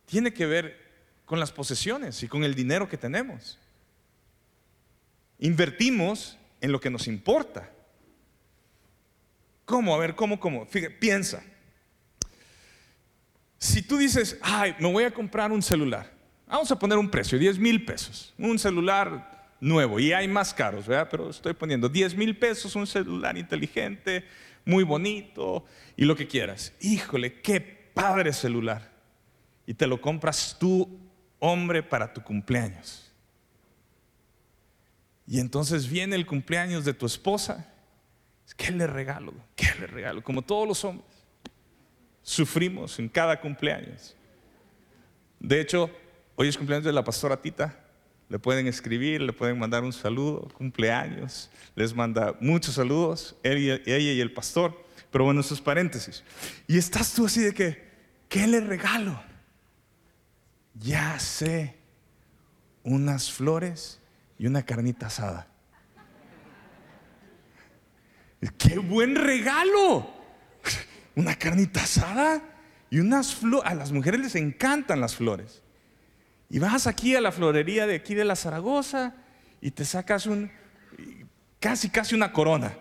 tiene 0.06 0.32
que 0.32 0.46
ver 0.46 0.88
con 1.26 1.40
las 1.40 1.52
posesiones 1.52 2.22
y 2.22 2.28
con 2.28 2.44
el 2.44 2.54
dinero 2.54 2.88
que 2.88 2.96
tenemos. 2.96 3.58
Invertimos 5.40 6.38
en 6.60 6.72
lo 6.72 6.80
que 6.80 6.90
nos 6.90 7.06
importa. 7.06 7.70
¿Cómo? 9.68 9.94
A 9.94 9.98
ver, 9.98 10.14
¿cómo, 10.14 10.40
cómo? 10.40 10.64
Fíjate, 10.64 10.94
piensa. 10.94 11.44
Si 13.58 13.82
tú 13.82 13.98
dices, 13.98 14.38
ay, 14.40 14.74
me 14.78 14.90
voy 14.90 15.04
a 15.04 15.10
comprar 15.10 15.52
un 15.52 15.60
celular, 15.60 16.10
vamos 16.46 16.70
a 16.70 16.78
poner 16.78 16.96
un 16.96 17.10
precio, 17.10 17.38
10 17.38 17.58
mil 17.58 17.84
pesos, 17.84 18.32
un 18.38 18.58
celular 18.58 19.52
nuevo, 19.60 20.00
y 20.00 20.14
hay 20.14 20.26
más 20.26 20.54
caros, 20.54 20.86
¿verdad? 20.86 21.08
Pero 21.10 21.28
estoy 21.28 21.52
poniendo 21.52 21.90
10 21.90 22.14
mil 22.14 22.38
pesos, 22.38 22.74
un 22.76 22.86
celular 22.86 23.36
inteligente, 23.36 24.24
muy 24.64 24.84
bonito, 24.84 25.66
y 25.98 26.06
lo 26.06 26.16
que 26.16 26.26
quieras. 26.26 26.72
Híjole, 26.80 27.42
qué 27.42 27.60
padre 27.60 28.32
celular. 28.32 28.90
Y 29.66 29.74
te 29.74 29.86
lo 29.86 30.00
compras 30.00 30.56
tú, 30.58 30.98
hombre, 31.40 31.82
para 31.82 32.14
tu 32.14 32.22
cumpleaños. 32.22 33.12
Y 35.26 35.40
entonces 35.40 35.86
viene 35.90 36.16
el 36.16 36.24
cumpleaños 36.24 36.86
de 36.86 36.94
tu 36.94 37.04
esposa 37.04 37.74
¿Qué 38.56 38.72
le 38.72 38.86
regalo? 38.86 39.32
¿Qué 39.54 39.68
le 39.80 39.86
regalo? 39.86 40.22
Como 40.22 40.42
todos 40.42 40.66
los 40.66 40.84
hombres, 40.84 41.08
sufrimos 42.22 42.98
en 42.98 43.08
cada 43.08 43.40
cumpleaños. 43.40 44.16
De 45.40 45.60
hecho, 45.60 45.90
hoy 46.36 46.48
es 46.48 46.56
cumpleaños 46.56 46.84
de 46.84 46.92
la 46.92 47.04
pastora 47.04 47.40
Tita. 47.40 47.78
Le 48.28 48.38
pueden 48.38 48.66
escribir, 48.66 49.22
le 49.22 49.32
pueden 49.32 49.58
mandar 49.58 49.84
un 49.84 49.92
saludo, 49.92 50.48
cumpleaños. 50.54 51.50
Les 51.74 51.94
manda 51.94 52.36
muchos 52.40 52.74
saludos, 52.74 53.36
ella, 53.42 53.80
y 53.86 54.20
el 54.20 54.32
pastor. 54.32 54.84
Pero 55.10 55.24
bueno, 55.24 55.40
esos 55.40 55.60
paréntesis. 55.60 56.22
Y 56.66 56.76
estás 56.76 57.14
tú 57.14 57.24
así 57.24 57.40
de 57.40 57.54
que, 57.54 57.88
¿qué 58.28 58.46
le 58.46 58.60
regalo? 58.60 59.18
Ya 60.74 61.18
sé, 61.18 61.76
unas 62.82 63.32
flores 63.32 64.00
y 64.38 64.46
una 64.46 64.62
carnita 64.62 65.06
asada. 65.06 65.48
¡Qué 68.58 68.78
buen 68.78 69.14
regalo! 69.14 70.10
Una 71.16 71.34
carnita 71.34 71.82
asada 71.82 72.42
y 72.90 73.00
unas 73.00 73.34
flores. 73.34 73.70
A 73.70 73.74
las 73.74 73.92
mujeres 73.92 74.20
les 74.20 74.34
encantan 74.36 75.00
las 75.00 75.16
flores. 75.16 75.62
Y 76.50 76.58
vas 76.58 76.86
aquí 76.86 77.14
a 77.14 77.20
la 77.20 77.32
florería 77.32 77.86
de 77.86 77.96
aquí 77.96 78.14
de 78.14 78.24
la 78.24 78.36
Zaragoza 78.36 79.14
y 79.60 79.72
te 79.72 79.84
sacas 79.84 80.26
un, 80.26 80.50
casi, 81.60 81.90
casi 81.90 82.14
una 82.14 82.32
corona. 82.32 82.72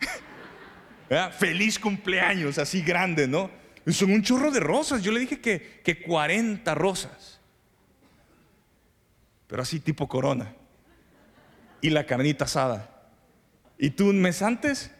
Feliz 1.38 1.78
cumpleaños, 1.78 2.58
así 2.58 2.82
grande, 2.82 3.26
¿no? 3.26 3.50
Son 3.88 4.12
un 4.12 4.22
chorro 4.22 4.50
de 4.50 4.60
rosas. 4.60 5.02
Yo 5.02 5.10
le 5.10 5.20
dije 5.20 5.40
que, 5.40 5.80
que 5.82 6.02
40 6.02 6.74
rosas. 6.74 7.40
Pero 9.48 9.62
así 9.62 9.80
tipo 9.80 10.06
corona. 10.06 10.54
Y 11.80 11.90
la 11.90 12.06
carnita 12.06 12.44
asada. 12.44 12.99
Y 13.82 13.88
tú 13.88 14.10
un 14.10 14.20
mes 14.20 14.42
antes, 14.42 14.90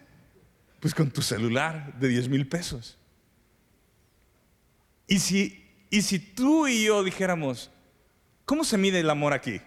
pues 0.80 0.94
con 0.94 1.10
tu 1.10 1.20
celular 1.20 1.98
de 2.00 2.08
10 2.08 2.30
mil 2.30 2.48
pesos. 2.48 2.96
Y 5.06 5.18
si, 5.18 5.70
y 5.90 6.00
si 6.00 6.18
tú 6.18 6.66
y 6.66 6.86
yo 6.86 7.04
dijéramos, 7.04 7.70
¿cómo 8.46 8.64
se 8.64 8.78
mide 8.78 9.00
el 9.00 9.10
amor 9.10 9.34
aquí? 9.34 9.60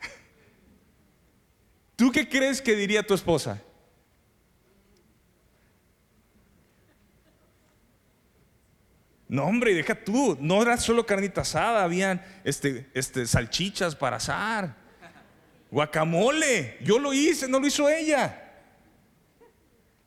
¿Tú 1.96 2.12
qué 2.12 2.28
crees 2.28 2.62
que 2.62 2.76
diría 2.76 3.04
tu 3.04 3.14
esposa? 3.14 3.60
No, 9.26 9.42
hombre, 9.44 9.74
deja 9.74 9.96
tú, 9.96 10.38
no 10.40 10.62
era 10.62 10.76
solo 10.76 11.04
carnita 11.04 11.40
asada, 11.40 11.82
habían 11.82 12.24
este, 12.44 12.88
este, 12.94 13.26
salchichas 13.26 13.96
para 13.96 14.18
asar. 14.18 14.87
Guacamole, 15.70 16.78
yo 16.82 16.98
lo 16.98 17.12
hice, 17.12 17.46
no 17.48 17.60
lo 17.60 17.66
hizo 17.66 17.88
ella. 17.88 18.44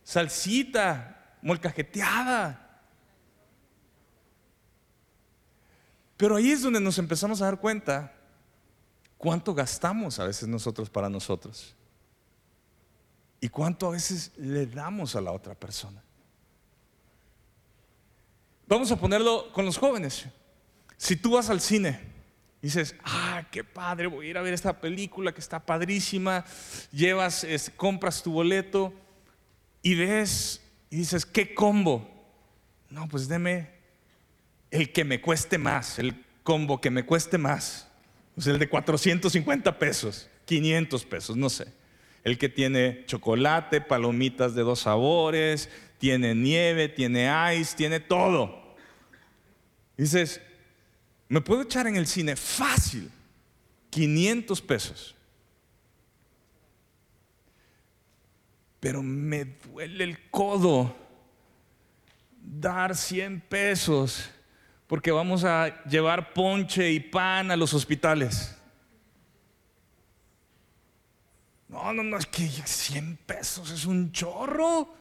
Salsita, 0.03 1.37
molcajeteada. 1.41 2.81
Pero 6.17 6.35
ahí 6.35 6.51
es 6.51 6.61
donde 6.61 6.79
nos 6.79 6.97
empezamos 6.97 7.41
a 7.41 7.45
dar 7.45 7.59
cuenta 7.59 8.13
cuánto 9.17 9.53
gastamos 9.53 10.19
a 10.19 10.25
veces 10.25 10.47
nosotros 10.47 10.89
para 10.89 11.09
nosotros 11.09 11.75
y 13.39 13.49
cuánto 13.49 13.87
a 13.87 13.91
veces 13.91 14.31
le 14.37 14.65
damos 14.65 15.15
a 15.15 15.21
la 15.21 15.31
otra 15.31 15.55
persona. 15.55 16.01
Vamos 18.67 18.91
a 18.91 18.95
ponerlo 18.95 19.51
con 19.51 19.65
los 19.65 19.77
jóvenes. 19.77 20.25
Si 20.97 21.15
tú 21.15 21.31
vas 21.31 21.49
al 21.49 21.59
cine 21.59 22.10
dices, 22.61 22.95
ah, 23.03 23.43
qué 23.51 23.63
padre, 23.63 24.07
voy 24.07 24.27
a 24.27 24.29
ir 24.29 24.37
a 24.37 24.41
ver 24.41 24.53
esta 24.53 24.79
película 24.79 25.33
que 25.33 25.41
está 25.41 25.59
padrísima, 25.65 26.45
llevas, 26.91 27.45
compras 27.75 28.21
tu 28.21 28.33
boleto 28.33 28.93
y 29.81 29.95
ves 29.95 30.61
y 30.89 30.97
dices, 30.97 31.25
¿qué 31.25 31.53
combo? 31.53 32.07
No, 32.89 33.07
pues 33.07 33.27
deme 33.27 33.69
el 34.69 34.91
que 34.91 35.03
me 35.03 35.21
cueste 35.21 35.57
más, 35.57 35.99
el 35.99 36.23
combo 36.43 36.81
que 36.81 36.91
me 36.91 37.05
cueste 37.05 37.37
más. 37.37 37.87
Sea, 38.37 38.53
el 38.53 38.59
de 38.59 38.69
450 38.69 39.77
pesos, 39.77 40.29
500 40.45 41.05
pesos, 41.05 41.37
no 41.37 41.49
sé. 41.49 41.67
El 42.23 42.37
que 42.37 42.49
tiene 42.49 43.03
chocolate, 43.05 43.81
palomitas 43.81 44.55
de 44.55 44.61
dos 44.61 44.81
sabores, 44.81 45.69
tiene 45.97 46.35
nieve, 46.35 46.87
tiene 46.87 47.29
ice, 47.55 47.75
tiene 47.75 47.99
todo. 47.99 48.75
Dices, 49.97 50.41
me 51.31 51.39
puedo 51.39 51.61
echar 51.61 51.87
en 51.87 51.95
el 51.95 52.07
cine 52.07 52.35
fácil, 52.35 53.09
500 53.89 54.61
pesos. 54.61 55.15
Pero 58.81 59.01
me 59.01 59.45
duele 59.45 60.03
el 60.03 60.29
codo 60.29 60.93
dar 62.35 62.97
100 62.97 63.39
pesos 63.47 64.29
porque 64.87 65.09
vamos 65.09 65.45
a 65.45 65.81
llevar 65.85 66.33
ponche 66.33 66.91
y 66.91 66.99
pan 66.99 67.49
a 67.49 67.55
los 67.55 67.73
hospitales. 67.73 68.53
No, 71.69 71.93
no, 71.93 72.03
no, 72.03 72.17
es 72.17 72.25
que 72.25 72.45
100 72.45 73.15
pesos 73.25 73.71
es 73.71 73.85
un 73.85 74.11
chorro. 74.11 74.93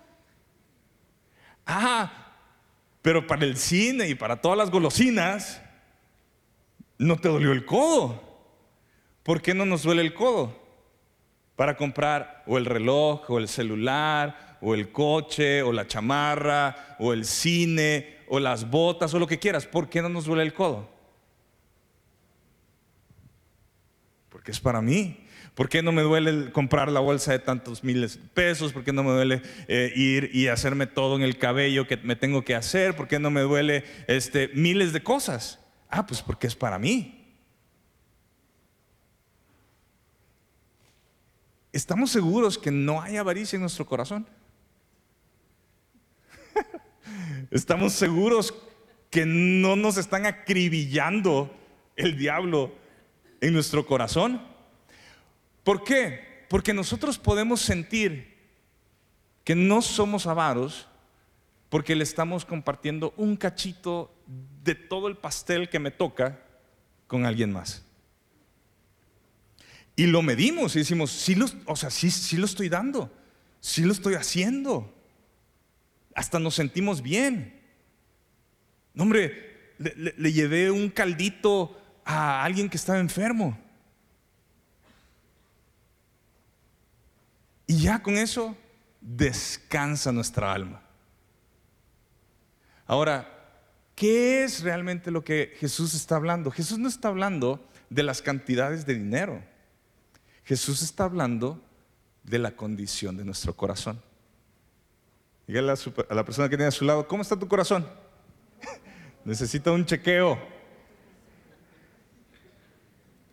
Ah, 1.66 2.36
pero 3.02 3.26
para 3.26 3.44
el 3.44 3.56
cine 3.56 4.08
y 4.08 4.14
para 4.14 4.40
todas 4.40 4.56
las 4.56 4.70
golosinas, 4.70 5.60
no 7.00 7.16
te 7.16 7.28
dolió 7.28 7.52
el 7.52 7.64
codo. 7.64 8.22
¿Por 9.22 9.40
qué 9.40 9.54
no 9.54 9.64
nos 9.64 9.82
duele 9.82 10.02
el 10.02 10.12
codo? 10.12 10.54
Para 11.56 11.74
comprar 11.76 12.44
o 12.46 12.58
el 12.58 12.66
reloj, 12.66 13.30
o 13.30 13.38
el 13.38 13.48
celular, 13.48 14.58
o 14.60 14.74
el 14.74 14.92
coche, 14.92 15.62
o 15.62 15.72
la 15.72 15.86
chamarra, 15.86 16.96
o 16.98 17.14
el 17.14 17.24
cine, 17.24 18.18
o 18.28 18.38
las 18.38 18.70
botas, 18.70 19.14
o 19.14 19.18
lo 19.18 19.26
que 19.26 19.38
quieras. 19.38 19.66
¿Por 19.66 19.88
qué 19.88 20.02
no 20.02 20.10
nos 20.10 20.26
duele 20.26 20.42
el 20.42 20.52
codo? 20.52 20.90
Porque 24.28 24.50
es 24.50 24.60
para 24.60 24.82
mí. 24.82 25.26
¿Por 25.54 25.70
qué 25.70 25.82
no 25.82 25.92
me 25.92 26.02
duele 26.02 26.52
comprar 26.52 26.92
la 26.92 27.00
bolsa 27.00 27.32
de 27.32 27.38
tantos 27.38 27.82
miles 27.82 28.20
de 28.20 28.28
pesos? 28.28 28.74
¿Por 28.74 28.84
qué 28.84 28.92
no 28.92 29.02
me 29.02 29.12
duele 29.12 29.40
eh, 29.68 29.90
ir 29.96 30.30
y 30.34 30.48
hacerme 30.48 30.86
todo 30.86 31.16
en 31.16 31.22
el 31.22 31.38
cabello 31.38 31.86
que 31.86 31.96
me 31.96 32.14
tengo 32.14 32.44
que 32.44 32.54
hacer? 32.54 32.94
¿Por 32.94 33.08
qué 33.08 33.18
no 33.18 33.30
me 33.30 33.40
duele 33.40 33.84
este, 34.06 34.50
miles 34.52 34.92
de 34.92 35.02
cosas? 35.02 35.59
Ah, 35.90 36.06
pues 36.06 36.22
porque 36.22 36.46
es 36.46 36.54
para 36.54 36.78
mí. 36.78 37.16
¿Estamos 41.72 42.10
seguros 42.10 42.58
que 42.58 42.70
no 42.70 43.00
hay 43.00 43.16
avaricia 43.16 43.56
en 43.56 43.62
nuestro 43.62 43.86
corazón? 43.86 44.26
¿Estamos 47.50 47.92
seguros 47.92 48.54
que 49.08 49.26
no 49.26 49.76
nos 49.76 49.96
están 49.96 50.26
acribillando 50.26 51.54
el 51.96 52.16
diablo 52.16 52.72
en 53.40 53.52
nuestro 53.52 53.86
corazón? 53.86 54.40
¿Por 55.64 55.84
qué? 55.84 56.46
Porque 56.48 56.74
nosotros 56.74 57.18
podemos 57.18 57.60
sentir 57.60 58.36
que 59.44 59.54
no 59.54 59.82
somos 59.82 60.26
avaros 60.26 60.88
porque 61.68 61.94
le 61.94 62.02
estamos 62.02 62.44
compartiendo 62.44 63.14
un 63.16 63.36
cachito 63.36 64.12
de 64.62 64.74
todo 64.74 65.08
el 65.08 65.16
pastel 65.16 65.68
que 65.68 65.78
me 65.78 65.90
toca 65.90 66.40
con 67.06 67.26
alguien 67.26 67.52
más. 67.52 67.84
Y 69.96 70.06
lo 70.06 70.22
medimos 70.22 70.76
y 70.76 70.80
decimos, 70.80 71.10
sí 71.10 71.34
lo, 71.34 71.46
o 71.66 71.76
sea, 71.76 71.90
sí, 71.90 72.10
sí 72.10 72.36
lo 72.36 72.46
estoy 72.46 72.68
dando, 72.68 73.12
sí 73.60 73.82
lo 73.82 73.92
estoy 73.92 74.14
haciendo. 74.14 74.94
Hasta 76.14 76.38
nos 76.38 76.54
sentimos 76.54 77.02
bien. 77.02 77.60
No, 78.94 79.04
hombre, 79.04 79.74
le 79.78 80.32
llevé 80.32 80.70
un 80.70 80.90
caldito 80.90 81.80
a 82.04 82.44
alguien 82.44 82.68
que 82.68 82.76
estaba 82.76 82.98
enfermo. 82.98 83.58
Y 87.66 87.82
ya 87.82 88.02
con 88.02 88.16
eso 88.16 88.56
descansa 89.00 90.10
nuestra 90.10 90.52
alma. 90.52 90.82
Ahora, 92.86 93.39
¿qué 94.00 94.44
es 94.44 94.62
realmente 94.62 95.10
lo 95.10 95.22
que 95.22 95.52
Jesús 95.58 95.92
está 95.92 96.16
hablando? 96.16 96.50
Jesús 96.50 96.78
no 96.78 96.88
está 96.88 97.08
hablando 97.08 97.62
de 97.90 98.02
las 98.02 98.22
cantidades 98.22 98.86
de 98.86 98.94
dinero. 98.94 99.42
Jesús 100.42 100.80
está 100.80 101.04
hablando 101.04 101.62
de 102.22 102.38
la 102.38 102.52
condición 102.52 103.18
de 103.18 103.26
nuestro 103.26 103.54
corazón. 103.54 104.00
Dígale 105.46 105.72
a, 105.72 106.14
la 106.14 106.24
persona 106.24 106.48
que 106.48 106.56
tiene 106.56 106.68
a 106.68 106.70
su 106.70 106.86
lado, 106.86 107.06
¿cómo 107.06 107.20
está 107.20 107.38
tu 107.38 107.46
corazón? 107.46 107.86
Necesita 109.26 109.70
un 109.70 109.84
chequeo. 109.84 110.38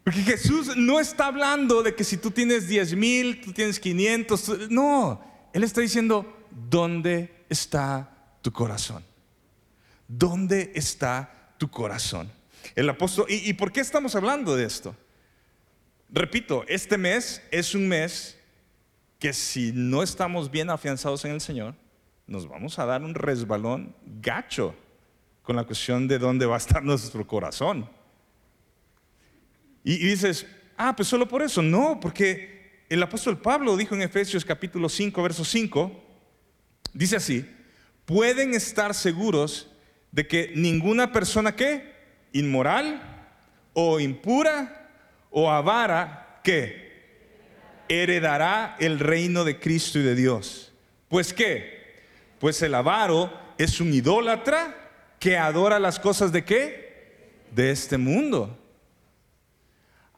Porque 0.03 0.19
Jesús 0.19 0.75
no 0.75 0.99
está 0.99 1.27
hablando 1.27 1.81
de 1.81 1.95
que 1.95 2.03
si 2.03 2.17
tú 2.17 2.29
tienes 2.29 2.67
10 2.67 2.93
mil, 2.95 3.39
tú 3.39 3.53
tienes 3.53 3.79
500. 3.79 4.69
No, 4.69 5.23
Él 5.53 5.63
está 5.63 5.79
diciendo, 5.79 6.45
¿dónde 6.51 7.45
está 7.47 8.35
tu 8.41 8.51
corazón? 8.51 9.05
¿Dónde 10.07 10.71
está 10.75 11.53
tu 11.57 11.69
corazón? 11.69 12.31
El 12.75 12.89
apóstol, 12.89 13.25
¿y, 13.29 13.49
¿y 13.49 13.53
por 13.53 13.71
qué 13.71 13.81
estamos 13.81 14.15
hablando 14.15 14.55
de 14.55 14.65
esto? 14.65 14.95
Repito, 16.09 16.63
este 16.67 16.97
mes 16.97 17.41
es 17.51 17.75
un 17.75 17.87
mes 17.87 18.37
que 19.19 19.33
si 19.33 19.71
no 19.73 20.03
estamos 20.03 20.49
bien 20.51 20.69
afianzados 20.69 21.25
en 21.25 21.31
el 21.31 21.41
Señor, 21.41 21.75
nos 22.27 22.47
vamos 22.47 22.77
a 22.77 22.85
dar 22.85 23.03
un 23.03 23.15
resbalón 23.15 23.95
gacho 24.21 24.75
con 25.41 25.55
la 25.55 25.63
cuestión 25.63 26.07
de 26.07 26.19
dónde 26.19 26.45
va 26.45 26.55
a 26.55 26.59
estar 26.59 26.83
nuestro 26.83 27.25
corazón. 27.25 27.89
Y, 29.83 29.97
dices, 29.97 30.45
ah, 30.75 30.93
pues 30.95 31.07
solo 31.07 31.27
por 31.27 31.41
eso. 31.41 31.61
No, 31.61 31.99
porque 31.99 32.83
el 32.89 33.01
apóstol 33.01 33.39
Pablo 33.41 33.77
dijo 33.77 33.95
en 33.95 34.01
Efesios 34.01 34.43
capítulo 34.43 34.89
5, 34.89 35.23
verso 35.23 35.45
5, 35.45 36.03
dice 36.93 37.15
así, 37.15 37.49
pueden 38.05 38.53
estar 38.53 38.93
seguros 38.93 39.71
de 40.11 40.27
que 40.27 40.51
ninguna 40.55 41.11
persona 41.11 41.55
que 41.55 41.95
inmoral 42.33 43.01
o 43.73 43.99
impura 43.99 44.89
o 45.29 45.49
avara 45.51 46.39
que 46.43 46.87
heredará 47.89 48.75
el 48.79 48.99
reino 48.99 49.43
de 49.43 49.59
Cristo 49.59 49.99
y 49.99 50.03
de 50.03 50.15
Dios. 50.15 50.73
Pues 51.09 51.33
qué? 51.33 51.77
Pues 52.39 52.61
el 52.61 52.75
avaro 52.75 53.31
es 53.57 53.79
un 53.79 53.93
idólatra 53.93 54.75
que 55.19 55.37
adora 55.37 55.79
las 55.79 55.99
cosas 55.99 56.31
de 56.31 56.43
qué? 56.43 57.27
De 57.51 57.71
este 57.71 57.97
mundo. 57.97 58.57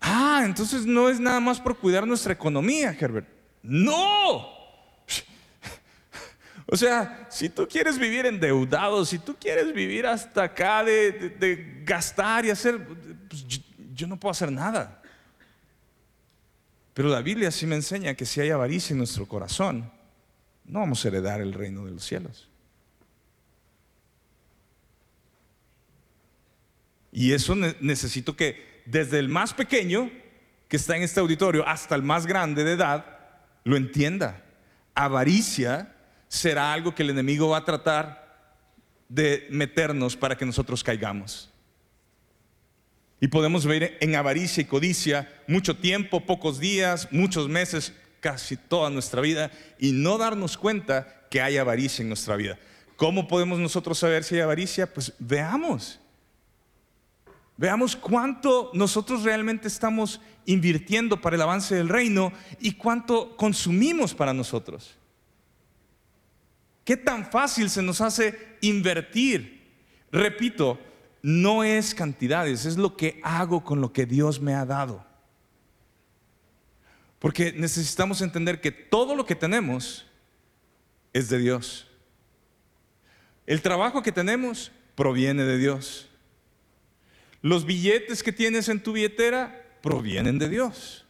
Ah, 0.02 0.44
entonces 0.46 0.86
no 0.86 1.10
es 1.10 1.20
nada 1.20 1.40
más 1.40 1.60
por 1.60 1.78
cuidar 1.78 2.08
nuestra 2.08 2.34
economía, 2.34 2.96
Herbert. 2.98 3.28
No. 3.62 4.59
O 6.72 6.78
sea, 6.78 7.28
si 7.32 7.50
tú 7.50 7.68
quieres 7.68 7.98
vivir 7.98 8.28
endeudado, 8.28 9.04
si 9.04 9.18
tú 9.18 9.36
quieres 9.40 9.74
vivir 9.74 10.06
hasta 10.06 10.44
acá 10.44 10.84
de, 10.84 11.82
gastar 11.84 12.46
y 12.46 12.52
hacer, 12.52 12.86
pues 13.28 13.44
yo, 13.96 14.06
no 14.06 14.20
puedo 14.20 14.32
hacer 14.32 14.52
nada. 14.52 15.02
Pero 16.94 17.10
la 17.10 17.22
Biblia 17.22 17.50
sí 17.50 17.66
me 17.66 17.76
enseña 17.76 18.14
que 18.14 18.26
si 18.26 18.40
hay 18.40 18.52
avaricia 18.52 18.94
en 18.94 19.00
nuestro 19.00 19.28
corazón, 19.28 19.92
no 20.66 20.82
vamos 20.82 21.04
a 21.04 21.08
heredar 21.08 21.42
el 21.42 21.54
reino 21.54 21.86
de 21.86 21.92
los 21.92 22.04
cielos. 22.04 22.48
Y 27.12 27.34
eso 27.34 27.56
necesito 27.56 28.36
que 28.36 28.84
desde 28.86 29.18
el 29.18 29.28
más 29.28 29.56
pequeño 29.56 30.12
que 30.68 30.78
está 30.78 30.96
en 30.96 31.02
este 31.02 31.20
auditorio 31.20 31.68
hasta 31.68 31.96
el 31.96 32.04
más 32.04 32.28
grande 32.28 32.64
de 32.64 32.74
edad 32.74 33.18
lo 33.64 33.76
entienda. 33.76 34.44
Avaricia 34.94 35.96
será 36.30 36.72
algo 36.72 36.96
que 36.96 37.04
el 37.04 37.10
enemigo 37.10 37.50
va 37.50 37.58
a 37.58 37.66
tratar 37.66 38.30
de 39.10 39.48
meternos 39.50 40.16
para 40.16 40.38
que 40.38 40.46
nosotros 40.46 40.84
caigamos. 40.84 41.50
Y 43.20 43.28
podemos 43.28 43.66
ver 43.66 43.98
en 44.00 44.16
avaricia 44.16 44.62
y 44.62 44.66
codicia 44.66 45.30
mucho 45.48 45.76
tiempo, 45.76 46.22
pocos 46.22 46.60
días, 46.60 47.10
muchos 47.12 47.50
meses, 47.50 47.94
casi 48.22 48.56
toda 48.56 48.90
nuestra 48.90 49.22
vida 49.22 49.52
y 49.78 49.92
no 49.92 50.18
darnos 50.18 50.58
cuenta 50.58 51.26
que 51.30 51.42
hay 51.42 51.58
avaricia 51.58 52.04
en 52.04 52.10
nuestra 52.10 52.38
vida. 52.38 52.58
¿Cómo 52.96 53.28
podemos 53.28 53.60
nosotros 53.60 53.98
saber 53.98 54.24
si 54.24 54.36
hay 54.36 54.42
avaricia? 54.42 54.94
Pues 54.94 55.14
veamos. 55.20 56.00
Veamos 57.58 57.96
cuánto 57.96 58.72
nosotros 58.74 59.24
realmente 59.24 59.68
estamos 59.68 60.22
invirtiendo 60.46 61.20
para 61.20 61.36
el 61.36 61.42
avance 61.42 61.76
del 61.76 61.90
reino 61.90 62.32
y 62.60 62.74
cuánto 62.74 63.36
consumimos 63.36 64.14
para 64.14 64.34
nosotros. 64.34 64.96
¿Qué 66.90 66.98
tan 66.98 67.30
fácil 67.30 67.70
se 67.70 67.84
nos 67.84 68.02
hace 68.02 68.58
invertir 68.62 69.60
Repito, 70.12 70.80
no 71.22 71.64
es 71.64 71.94
cantidades, 71.94 72.66
es 72.66 72.78
lo 72.78 72.98
que 72.98 73.20
hago 73.22 73.64
con 73.64 73.80
lo 73.80 73.94
que 73.94 74.08
Dios 74.08 74.42
me 74.42 74.56
ha 74.56 74.66
dado. 74.66 75.06
Porque 77.20 77.52
necesitamos 77.52 78.24
entender 78.24 78.60
que 78.60 78.72
todo 78.72 79.16
lo 79.16 79.28
que 79.28 79.36
tenemos 79.36 80.08
es 81.14 81.30
de 81.30 81.38
Dios. 81.38 81.86
El 83.46 83.62
trabajo 83.62 84.02
que 84.02 84.12
tenemos 84.12 84.72
proviene 84.96 85.44
de 85.44 85.60
Dios. 85.60 86.10
Los 87.44 87.68
billetes 87.68 88.24
que 88.24 88.32
tienes 88.32 88.68
en 88.68 88.82
tu 88.82 88.94
billetera 88.94 89.78
provienen 89.84 90.40
de 90.40 90.50
Dios. 90.50 91.06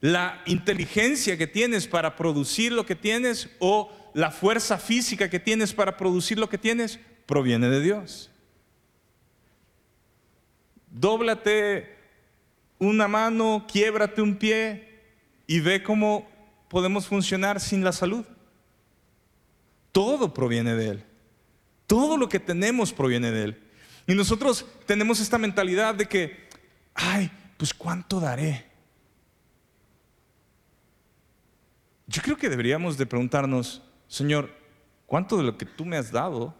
La 0.00 0.40
inteligencia 0.46 1.36
que 1.36 1.48
tienes 1.48 1.88
para 1.88 2.14
producir 2.14 2.70
lo 2.70 2.86
que 2.86 2.94
tienes 2.94 3.50
o 3.58 3.99
la 4.14 4.30
fuerza 4.30 4.78
física 4.78 5.30
que 5.30 5.40
tienes 5.40 5.72
para 5.72 5.96
producir 5.96 6.38
lo 6.38 6.48
que 6.48 6.58
tienes 6.58 6.98
proviene 7.26 7.68
de 7.68 7.80
Dios. 7.80 8.30
Dóblate 10.90 11.96
una 12.78 13.06
mano, 13.06 13.66
quiebrate 13.70 14.22
un 14.22 14.36
pie 14.36 15.00
y 15.46 15.60
ve 15.60 15.82
cómo 15.82 16.28
podemos 16.68 17.06
funcionar 17.06 17.60
sin 17.60 17.84
la 17.84 17.92
salud. 17.92 18.24
Todo 19.92 20.32
proviene 20.32 20.74
de 20.74 20.88
Él. 20.88 21.04
Todo 21.86 22.16
lo 22.16 22.28
que 22.28 22.40
tenemos 22.40 22.92
proviene 22.92 23.30
de 23.30 23.44
Él. 23.44 23.62
Y 24.06 24.14
nosotros 24.14 24.66
tenemos 24.86 25.20
esta 25.20 25.38
mentalidad 25.38 25.94
de 25.94 26.06
que, 26.06 26.48
ay, 26.94 27.30
pues 27.56 27.74
cuánto 27.74 28.18
daré. 28.18 28.64
Yo 32.06 32.22
creo 32.22 32.36
que 32.36 32.48
deberíamos 32.48 32.96
de 32.96 33.06
preguntarnos, 33.06 33.82
Señor, 34.10 34.50
¿cuánto 35.06 35.36
de 35.36 35.44
lo 35.44 35.56
que 35.56 35.64
tú 35.64 35.84
me 35.84 35.96
has 35.96 36.10
dado 36.10 36.52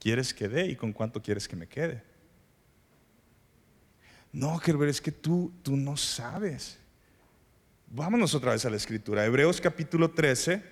quieres 0.00 0.34
que 0.34 0.48
dé 0.48 0.66
y 0.66 0.74
con 0.74 0.92
cuánto 0.92 1.22
quieres 1.22 1.46
que 1.46 1.54
me 1.54 1.68
quede? 1.68 2.02
No, 4.32 4.58
Gerber, 4.58 4.88
es 4.88 5.00
que 5.00 5.12
tú, 5.12 5.52
tú 5.62 5.76
no 5.76 5.96
sabes. 5.96 6.78
Vámonos 7.86 8.34
otra 8.34 8.52
vez 8.52 8.64
a 8.64 8.70
la 8.70 8.76
escritura. 8.76 9.24
Hebreos 9.24 9.60
capítulo 9.60 10.10
13, 10.10 10.64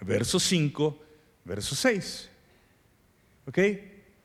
verso 0.00 0.40
5, 0.40 1.02
verso 1.44 1.74
6. 1.74 2.30
¿Ok? 3.46 3.58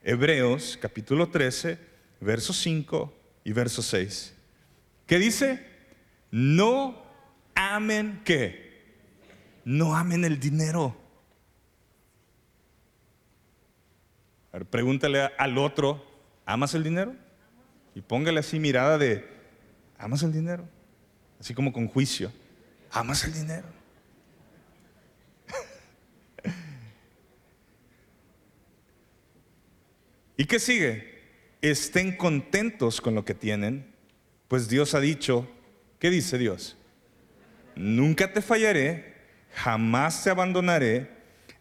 Hebreos 0.03 0.79
capítulo 0.81 1.29
13, 1.29 1.77
verso 2.21 2.53
5 2.53 3.13
y 3.43 3.51
verso 3.51 3.81
6. 3.81 4.33
¿Qué 5.05 5.19
dice? 5.19 5.67
No 6.31 7.03
amen 7.53 8.21
qué? 8.23 8.85
No 9.65 9.93
amen 9.93 10.23
el 10.23 10.39
dinero. 10.39 11.00
Pregúntale 14.69 15.31
al 15.37 15.57
otro, 15.57 16.05
¿amas 16.45 16.73
el 16.73 16.83
dinero? 16.83 17.15
Y 17.95 18.01
póngale 18.01 18.41
así 18.41 18.59
mirada 18.59 18.97
de, 18.97 19.25
¿amas 19.97 20.23
el 20.23 20.33
dinero? 20.33 20.67
Así 21.39 21.53
como 21.53 21.71
con 21.71 21.87
juicio, 21.87 22.33
¿amas 22.91 23.23
el 23.23 23.33
dinero? 23.33 23.67
¿Y 30.35 30.43
qué 30.45 30.59
sigue? 30.59 31.21
Estén 31.61 32.17
contentos 32.17 32.99
con 32.99 33.15
lo 33.15 33.23
que 33.23 33.33
tienen, 33.33 33.89
pues 34.49 34.67
Dios 34.67 34.95
ha 34.95 34.99
dicho, 34.99 35.49
¿qué 35.97 36.09
dice 36.09 36.37
Dios? 36.37 36.75
Nunca 37.75 38.33
te 38.33 38.41
fallaré, 38.41 39.15
jamás 39.53 40.25
te 40.25 40.29
abandonaré, 40.29 41.09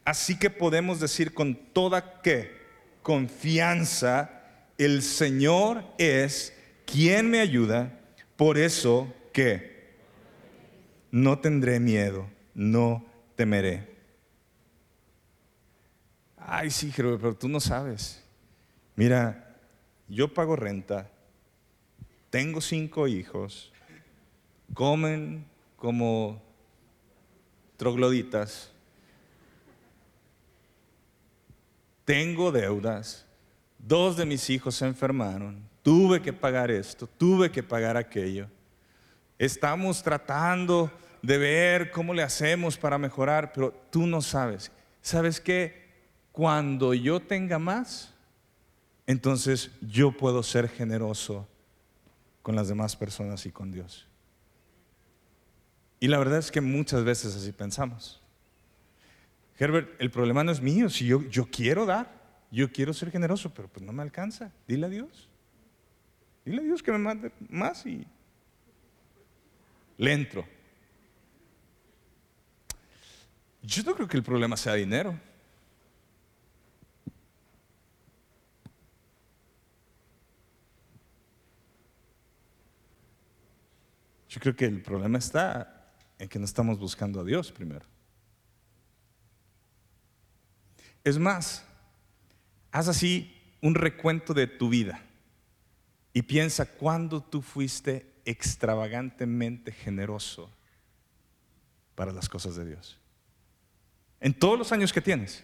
así 0.05 0.37
que 0.37 0.51
podemos 0.51 0.99
decir 0.99 1.33
con 1.33 1.55
toda 1.55 2.21
qué 2.23 2.60
confianza, 3.03 4.43
el 4.79 5.03
Señor 5.03 5.85
es 5.99 6.55
quien 6.87 7.31
me 7.31 7.41
ayuda, 7.41 8.01
por 8.37 8.59
eso 8.59 9.13
que 9.33 9.99
no 11.11 11.39
tendré 11.39 11.81
miedo, 11.81 12.29
no 12.55 13.05
temeré. 13.37 13.89
Ay, 16.37 16.71
sí, 16.71 16.93
pero 16.97 17.35
tú 17.35 17.49
no 17.49 17.61
sabes. 17.61 18.23
Mira, 18.97 19.57
yo 20.09 20.33
pago 20.35 20.57
renta, 20.57 21.11
tengo 22.31 22.61
cinco 22.61 23.07
hijos, 23.09 23.73
comen 24.75 25.47
como 25.77 26.43
trogloditas, 27.77 28.73
tengo 32.11 32.51
deudas, 32.51 33.25
Dos 33.79 34.17
de 34.17 34.27
mis 34.27 34.51
hijos 34.51 34.75
se 34.75 34.85
enfermaron, 34.85 35.63
tuve 35.83 36.21
que 36.21 36.33
pagar 36.33 36.71
esto, 36.71 37.07
tuve 37.07 37.51
que 37.51 37.63
pagar 37.63 37.97
aquello. 37.97 38.49
Estamos 39.39 40.03
tratando 40.03 40.91
de 41.23 41.39
ver 41.39 41.91
cómo 41.93 42.13
le 42.13 42.25
hacemos 42.25 42.77
para 42.77 42.99
mejorar, 42.99 43.53
pero 43.53 43.73
tú 43.91 44.07
no 44.09 44.21
sabes. 44.21 44.73
¿Sabes 45.01 45.41
qué? 45.41 45.89
Cuando 46.33 46.95
yo 46.95 47.21
tenga 47.21 47.61
más, 47.61 48.13
entonces 49.07 49.71
yo 49.81 50.11
puedo 50.11 50.43
ser 50.43 50.69
generoso 50.69 51.49
con 52.43 52.57
las 52.57 52.67
demás 52.67 52.97
personas 52.97 53.47
y 53.47 53.53
con 53.53 53.71
Dios. 53.71 54.09
Y 56.01 56.09
la 56.09 56.19
verdad 56.19 56.41
es 56.41 56.51
que 56.51 56.61
muchas 56.61 57.05
veces 57.05 57.37
así 57.37 57.53
pensamos. 57.53 58.20
Herbert, 59.61 60.01
el 60.01 60.11
problema 60.11 60.43
no 60.43 60.53
es 60.53 60.63
mío, 60.63 60.89
si 60.89 61.05
yo, 61.07 61.23
yo 61.29 61.47
quiero 61.51 61.85
dar. 61.85 62.19
Yo 62.51 62.73
quiero 62.73 62.95
ser 62.95 63.11
generoso, 63.13 63.53
pero 63.55 63.69
pues 63.69 63.85
no 63.85 63.93
me 63.93 64.03
alcanza. 64.03 64.51
Dile 64.67 64.87
a 64.87 64.89
Dios. 64.89 65.29
Dile 66.47 66.63
a 66.63 66.65
Dios 66.65 66.83
que 66.83 66.91
me 66.91 66.99
mande 66.99 67.31
más 67.51 67.85
y 67.85 68.07
le 69.99 70.13
entro. 70.13 70.47
Yo 73.63 73.83
no 73.83 73.95
creo 73.95 74.09
que 74.09 74.17
el 74.17 74.23
problema 74.23 74.57
sea 74.57 74.75
dinero. 74.75 75.17
Yo 84.31 84.41
creo 84.41 84.57
que 84.57 84.65
el 84.65 84.81
problema 84.81 85.19
está 85.19 85.93
en 86.19 86.29
que 86.31 86.39
no 86.39 86.47
estamos 86.47 86.79
buscando 86.79 87.21
a 87.21 87.25
Dios 87.25 87.53
primero. 87.53 87.85
Es 91.05 91.19
más, 91.19 91.65
Haz 92.73 92.89
así 92.89 93.37
un 93.61 93.75
recuento 93.75 94.33
de 94.33 94.47
tu 94.47 94.69
vida 94.69 95.03
y 96.13 96.23
piensa 96.23 96.67
cuándo 96.67 97.21
tú 97.23 97.43
fuiste 97.43 98.07
extravagantemente 98.25 99.73
generoso 99.73 100.51
para 101.95 102.13
las 102.13 102.29
cosas 102.29 102.57
de 102.57 102.67
Dios. 102.67 102.99
En 104.21 104.35
todos 104.35 104.59
los 104.59 104.73
años 104.73 104.93
que 104.93 105.01
tienes. 105.01 105.43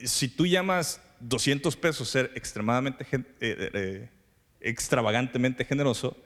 Si 0.00 0.28
tú 0.28 0.46
llamas 0.46 1.00
200 1.20 1.76
pesos 1.76 2.08
ser 2.08 2.32
extremadamente 2.34 3.04
eh, 3.12 3.24
eh, 3.40 3.70
eh, 3.74 4.10
extravagantemente 4.60 5.64
generoso, 5.64 6.16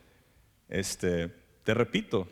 este, 0.68 1.28
te 1.62 1.74
repito, 1.74 2.26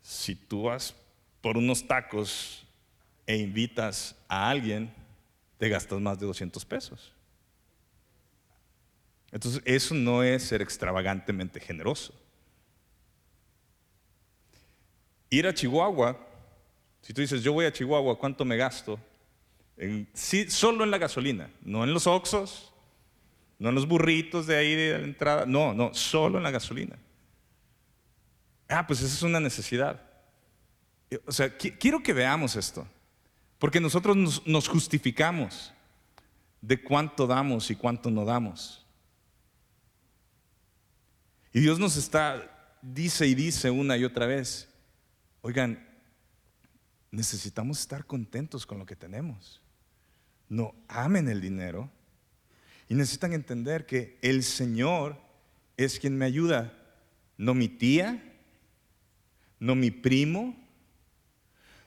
si 0.00 0.34
tú 0.34 0.64
vas 0.64 0.94
por 1.42 1.58
unos 1.58 1.86
tacos 1.86 2.61
e 3.32 3.38
invitas 3.38 4.14
a 4.28 4.50
alguien, 4.50 4.92
te 5.56 5.66
gastas 5.70 5.98
más 6.02 6.20
de 6.20 6.26
200 6.26 6.66
pesos. 6.66 7.14
Entonces, 9.30 9.62
eso 9.64 9.94
no 9.94 10.22
es 10.22 10.42
ser 10.42 10.60
extravagantemente 10.60 11.58
generoso. 11.58 12.12
Ir 15.30 15.46
a 15.46 15.54
Chihuahua, 15.54 16.20
si 17.00 17.14
tú 17.14 17.22
dices, 17.22 17.42
yo 17.42 17.54
voy 17.54 17.64
a 17.64 17.72
Chihuahua, 17.72 18.18
¿cuánto 18.18 18.44
me 18.44 18.58
gasto? 18.58 19.00
sí, 20.12 20.50
solo 20.50 20.84
en 20.84 20.90
la 20.90 20.98
gasolina, 20.98 21.50
no 21.62 21.82
en 21.84 21.94
los 21.94 22.06
oxos, 22.06 22.70
no 23.58 23.70
en 23.70 23.74
los 23.74 23.88
burritos 23.88 24.46
de 24.46 24.56
ahí 24.56 24.76
de 24.76 24.98
la 24.98 25.04
entrada, 25.04 25.46
no, 25.46 25.72
no, 25.72 25.94
solo 25.94 26.36
en 26.36 26.44
la 26.44 26.50
gasolina. 26.50 26.98
Ah, 28.68 28.86
pues 28.86 29.00
esa 29.00 29.14
es 29.14 29.22
una 29.22 29.40
necesidad. 29.40 30.02
O 31.24 31.32
sea, 31.32 31.56
quiero 31.56 32.02
que 32.02 32.12
veamos 32.12 32.56
esto. 32.56 32.86
Porque 33.62 33.78
nosotros 33.78 34.42
nos, 34.44 34.66
justificamos 34.66 35.72
de 36.60 36.82
cuánto 36.82 37.28
damos 37.28 37.70
y 37.70 37.76
cuánto 37.76 38.10
no 38.10 38.24
damos. 38.24 38.84
Y 41.52 41.60
Dios 41.60 41.78
nos 41.78 41.96
está, 41.96 42.74
dice 42.82 43.24
y 43.28 43.36
dice 43.36 43.70
una 43.70 43.96
y 43.96 44.04
otra 44.04 44.26
vez, 44.26 44.68
oigan, 45.42 45.88
necesitamos 47.12 47.78
estar 47.78 48.04
contentos 48.04 48.66
con 48.66 48.80
lo 48.80 48.84
que 48.84 48.96
tenemos. 48.96 49.62
No 50.48 50.74
amen 50.88 51.28
el 51.28 51.40
dinero 51.40 51.88
y 52.88 52.96
necesitan 52.96 53.32
entender 53.32 53.86
que 53.86 54.18
el 54.22 54.42
Señor 54.42 55.16
es 55.76 56.00
quien 56.00 56.18
me 56.18 56.24
ayuda, 56.24 56.76
no 57.38 57.54
mi 57.54 57.68
tía, 57.68 58.24
no 59.60 59.76
mi 59.76 59.92
primo, 59.92 60.56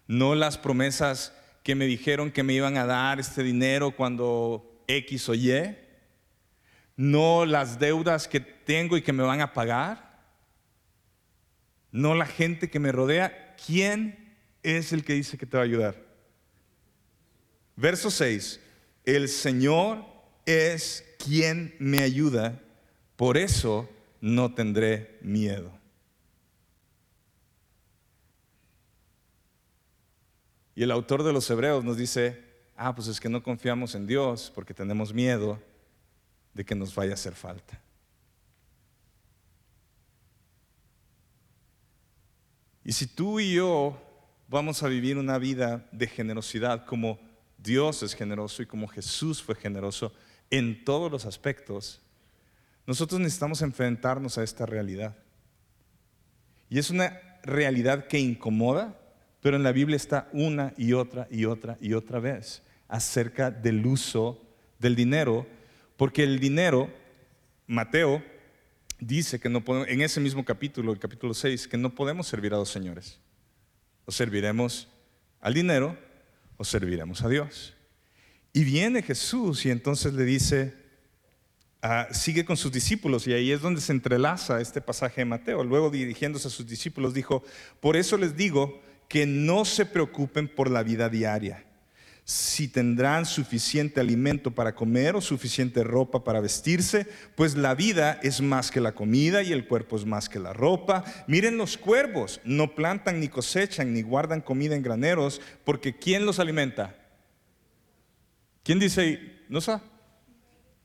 no 0.08 0.36
las 0.36 0.58
promesas 0.58 1.34
que 1.66 1.74
me 1.74 1.88
dijeron 1.88 2.30
que 2.30 2.44
me 2.44 2.54
iban 2.54 2.78
a 2.78 2.86
dar 2.86 3.20
este 3.20 3.42
dinero 3.42 3.96
cuando 3.96 4.84
X 4.88 5.30
o 5.30 5.34
Y, 5.34 5.76
no 6.96 7.44
las 7.48 7.80
deudas 7.80 8.28
que 8.28 8.40
tengo 8.40 8.98
y 8.98 9.02
que 9.02 9.12
me 9.12 9.24
van 9.24 9.42
a 9.42 9.52
pagar, 9.52 10.22
no 11.92 12.14
la 12.14 12.28
gente 12.28 12.70
que 12.70 12.80
me 12.80 12.92
rodea. 12.92 13.56
¿Quién 13.66 14.38
es 14.62 14.94
el 14.94 15.04
que 15.04 15.14
dice 15.14 15.40
que 15.40 15.48
te 15.48 15.58
va 15.58 15.64
a 15.64 15.66
ayudar? 15.66 15.96
Verso 17.76 18.12
6. 18.12 18.60
El 19.04 19.28
Señor 19.28 20.06
es 20.46 21.04
quien 21.18 21.76
me 21.80 22.04
ayuda, 22.04 22.62
por 23.16 23.38
eso 23.38 23.90
no 24.22 24.54
tendré 24.54 25.18
miedo. 25.22 25.76
Y 30.76 30.84
el 30.84 30.92
autor 30.92 31.24
de 31.24 31.32
los 31.32 31.50
Hebreos 31.50 31.84
nos 31.84 31.98
dice, 31.98 32.44
ah, 32.76 32.94
pues 32.94 33.08
es 33.08 33.20
que 33.20 33.30
no 33.30 33.42
confiamos 33.42 33.96
en 33.96 34.06
Dios 34.06 34.52
porque 34.54 34.74
tenemos 34.74 35.14
miedo 35.14 35.60
de 36.54 36.66
que 36.66 36.76
nos 36.76 36.94
vaya 36.94 37.12
a 37.12 37.16
hacer 37.16 37.34
falta. 37.34 37.82
Y 42.84 42.92
si 42.92 43.08
tú 43.08 43.40
y 43.40 43.56
yo 43.56 44.00
vamos 44.48 44.84
a 44.84 44.88
vivir 44.88 45.18
una 45.18 45.38
vida 45.40 45.88
de 45.92 46.08
generosidad 46.08 46.86
como 46.86 47.20
Dios 47.58 48.04
es 48.04 48.14
generoso 48.14 48.62
y 48.62 48.68
como 48.68 48.88
Jesús 48.88 49.42
fue 49.42 49.56
generoso 49.56 50.14
en 50.52 50.86
todos 50.86 51.12
los 51.12 51.26
aspectos, 51.26 52.02
nosotros 52.86 53.20
necesitamos 53.20 53.62
enfrentarnos 53.64 54.38
a 54.38 54.44
esta 54.44 54.66
realidad. 54.66 55.16
Y 56.70 56.78
es 56.78 56.92
una 56.92 57.20
realidad 57.42 58.08
que 58.08 58.20
incomoda, 58.20 59.00
pero 59.46 59.58
en 59.58 59.64
la 59.64 59.72
Biblia 59.72 59.96
está 59.96 60.28
una 60.34 60.74
y 60.76 60.94
otra 60.94 61.28
y 61.30 61.46
otra 61.46 61.78
y 61.80 61.94
otra 61.94 62.20
vez 62.20 62.64
acerca 62.88 63.52
del 63.52 63.86
uso 63.86 64.44
del 64.80 64.96
dinero, 64.96 65.46
porque 65.98 66.24
el 66.24 66.40
dinero, 66.40 66.92
Mateo 67.68 68.24
dice 69.00 69.40
que 69.40 69.48
no 69.48 69.64
podemos, 69.64 69.88
en 69.88 70.02
ese 70.02 70.20
mismo 70.20 70.44
capítulo, 70.44 70.92
el 70.92 70.98
capítulo 70.98 71.36
6, 71.36 71.68
que 71.68 71.78
no 71.78 71.94
podemos 71.94 72.26
servir 72.26 72.56
a 72.56 72.58
dos 72.58 72.72
señores. 72.72 73.20
O 74.06 74.12
serviremos 74.12 74.88
al 75.40 75.54
dinero 75.54 75.96
o 76.58 76.64
serviremos 76.64 77.22
a 77.22 77.30
Dios. 77.30 77.76
Y 78.52 78.64
viene 78.64 79.04
Jesús 79.04 79.64
y 79.68 79.70
entonces 79.70 80.16
le 80.16 80.24
dice, 80.24 80.74
ah, 81.84 82.08
sigue 82.10 82.46
con 82.46 82.58
sus 82.58 82.72
discípulos 82.72 83.28
y 83.28 83.34
ahí 83.34 83.52
es 83.52 83.62
donde 83.62 83.82
se 83.82 83.92
entrelaza 83.92 84.60
este 84.60 84.82
pasaje 84.82 85.22
de 85.22 85.26
Mateo. 85.26 85.64
Luego 85.64 85.92
dirigiéndose 85.92 86.48
a 86.48 86.52
sus 86.52 86.66
discípulos 86.66 87.14
dijo, 87.14 87.44
por 87.80 87.96
eso 87.96 88.18
les 88.18 88.36
digo, 88.36 88.82
que 89.08 89.26
no 89.26 89.66
se 89.66 89.86
preocupen 89.86 90.48
por 90.48 90.70
la 90.70 90.84
vida 90.84 91.10
diaria, 91.10 91.66
si 92.28 92.68
tendrán 92.68 93.28
suficiente 93.28 94.00
alimento 94.00 94.50
para 94.50 94.74
comer 94.74 95.16
o 95.16 95.22
suficiente 95.22 95.84
ropa 95.84 96.24
para 96.24 96.40
vestirse, 96.40 97.06
pues 97.36 97.56
la 97.56 97.76
vida 97.76 98.20
es 98.24 98.42
más 98.42 98.72
que 98.72 98.82
la 98.82 98.94
comida 98.94 99.44
y 99.44 99.52
el 99.52 99.68
cuerpo 99.68 99.96
es 99.96 100.06
más 100.06 100.28
que 100.28 100.40
la 100.40 100.52
ropa. 100.52 101.04
Miren 101.28 101.58
los 101.58 101.78
cuervos, 101.78 102.42
no 102.44 102.74
plantan 102.74 103.20
ni 103.20 103.28
cosechan 103.28 103.94
ni 103.94 104.02
guardan 104.02 104.42
comida 104.42 104.76
en 104.76 104.82
graneros, 104.82 105.40
porque 105.64 105.96
¿quién 105.96 106.26
los 106.26 106.40
alimenta? 106.40 106.96
¿Quién 108.64 108.80
dice? 108.80 109.44
¿No 109.48 109.62
sé? 109.62 109.78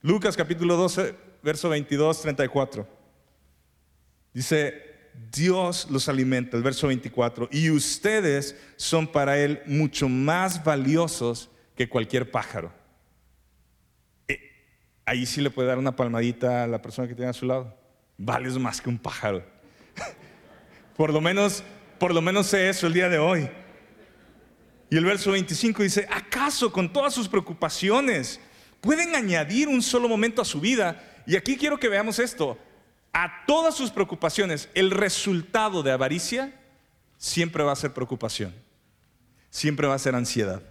Lucas 0.02 0.36
capítulo 0.36 0.76
12, 0.76 1.14
verso 1.42 1.70
22, 1.70 2.20
34. 2.20 2.86
Dice, 4.34 4.89
Dios 5.32 5.88
los 5.90 6.08
alimenta, 6.08 6.56
el 6.56 6.62
verso 6.62 6.88
24, 6.88 7.48
y 7.52 7.70
ustedes 7.70 8.56
son 8.76 9.06
para 9.06 9.38
Él 9.38 9.62
mucho 9.66 10.08
más 10.08 10.64
valiosos 10.64 11.50
que 11.76 11.88
cualquier 11.88 12.30
pájaro. 12.30 12.72
Eh, 14.28 14.40
ahí 15.06 15.26
sí 15.26 15.40
le 15.40 15.50
puede 15.50 15.68
dar 15.68 15.78
una 15.78 15.94
palmadita 15.94 16.64
a 16.64 16.66
la 16.66 16.82
persona 16.82 17.06
que 17.06 17.14
tiene 17.14 17.30
a 17.30 17.34
su 17.34 17.46
lado. 17.46 17.76
Vales 18.18 18.58
más 18.58 18.80
que 18.80 18.88
un 18.88 18.98
pájaro. 18.98 19.44
por 20.96 21.12
lo 21.12 21.20
menos, 21.20 21.62
por 21.98 22.12
lo 22.12 22.20
menos 22.20 22.48
sé 22.48 22.68
eso 22.68 22.86
el 22.86 22.92
día 22.92 23.08
de 23.08 23.18
hoy. 23.18 23.48
Y 24.90 24.96
el 24.96 25.04
verso 25.04 25.30
25 25.30 25.82
dice, 25.84 26.08
¿acaso 26.11 26.72
con 26.72 26.92
todas 26.92 27.14
sus 27.14 27.28
preocupaciones 27.28 28.40
pueden 28.80 29.14
añadir 29.14 29.68
un 29.68 29.82
solo 29.82 30.08
momento 30.08 30.42
a 30.42 30.44
su 30.44 30.61
vida? 30.61 31.22
Y 31.26 31.36
aquí 31.36 31.56
quiero 31.56 31.78
que 31.78 31.88
veamos 31.88 32.18
esto 32.18 32.58
a 33.12 33.44
todas 33.46 33.74
sus 33.74 33.90
preocupaciones, 33.90 34.68
el 34.74 34.90
resultado 34.90 35.82
de 35.82 35.92
avaricia 35.92 36.54
siempre 37.16 37.62
va 37.62 37.72
a 37.72 37.76
ser 37.76 37.92
preocupación, 37.92 38.54
siempre 39.50 39.86
va 39.86 39.94
a 39.94 39.98
ser 39.98 40.14
ansiedad. 40.14 40.62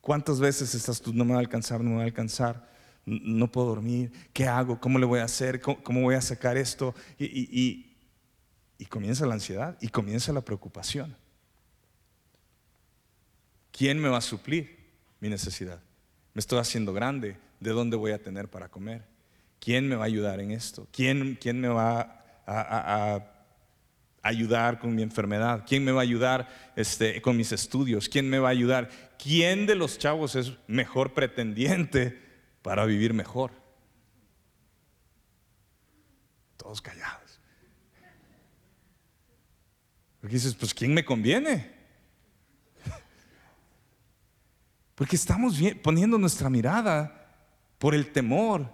¿Cuántas 0.00 0.40
veces 0.40 0.74
estás 0.74 1.00
tú, 1.00 1.12
no 1.12 1.24
me 1.24 1.32
va 1.32 1.38
a 1.38 1.40
alcanzar, 1.40 1.80
no 1.80 1.90
me 1.90 1.96
va 1.96 2.02
a 2.02 2.06
alcanzar, 2.06 2.68
no 3.04 3.50
puedo 3.52 3.68
dormir, 3.68 4.12
qué 4.32 4.46
hago, 4.46 4.80
cómo 4.80 4.98
le 4.98 5.06
voy 5.06 5.20
a 5.20 5.24
hacer, 5.24 5.60
cómo, 5.60 6.00
voy 6.02 6.14
a 6.14 6.20
sacar 6.20 6.56
esto? 6.56 6.94
y 7.18 8.86
comienza 8.86 9.26
la 9.26 9.34
ansiedad 9.34 9.76
y 9.80 9.88
comienza 9.88 10.32
la 10.32 10.40
preocupación. 10.40 11.14
¿Quién 13.70 14.00
me 14.00 14.08
va 14.08 14.18
a 14.18 14.22
suplir? 14.22 14.79
Mi 15.20 15.28
necesidad. 15.28 15.80
Me 16.34 16.40
estoy 16.40 16.58
haciendo 16.58 16.92
grande. 16.92 17.36
¿De 17.60 17.70
dónde 17.70 17.96
voy 17.96 18.12
a 18.12 18.22
tener 18.22 18.48
para 18.48 18.68
comer? 18.68 19.04
¿Quién 19.58 19.86
me 19.88 19.94
va 19.94 20.04
a 20.04 20.06
ayudar 20.06 20.40
en 20.40 20.50
esto? 20.50 20.88
¿Quién, 20.90 21.38
quién 21.40 21.60
me 21.60 21.68
va 21.68 22.24
a, 22.46 23.22
ayudar 24.22 24.78
con 24.78 24.94
mi 24.94 25.02
enfermedad? 25.02 25.64
¿Quién 25.66 25.84
me 25.84 25.92
va 25.92 26.00
a 26.00 26.02
ayudar 26.02 26.72
este, 26.76 27.20
con 27.20 27.36
mis 27.36 27.52
estudios? 27.52 28.08
¿Quién 28.08 28.28
me 28.30 28.38
va 28.38 28.48
a 28.48 28.52
ayudar? 28.52 28.90
¿Quién 29.22 29.66
de 29.66 29.74
los 29.74 29.98
chavos 29.98 30.34
es 30.34 30.52
mejor 30.66 31.12
pretendiente 31.12 32.18
para 32.62 32.86
vivir 32.86 33.12
mejor? 33.12 33.52
Todos 36.56 36.80
callados. 36.80 37.40
Porque 40.20 40.34
dices, 40.34 40.54
pues 40.54 40.72
¿quién 40.72 40.94
me 40.94 41.04
conviene? 41.04 41.79
Porque 45.00 45.16
estamos 45.16 45.58
poniendo 45.82 46.18
nuestra 46.18 46.50
mirada 46.50 47.26
por 47.78 47.94
el 47.94 48.12
temor 48.12 48.70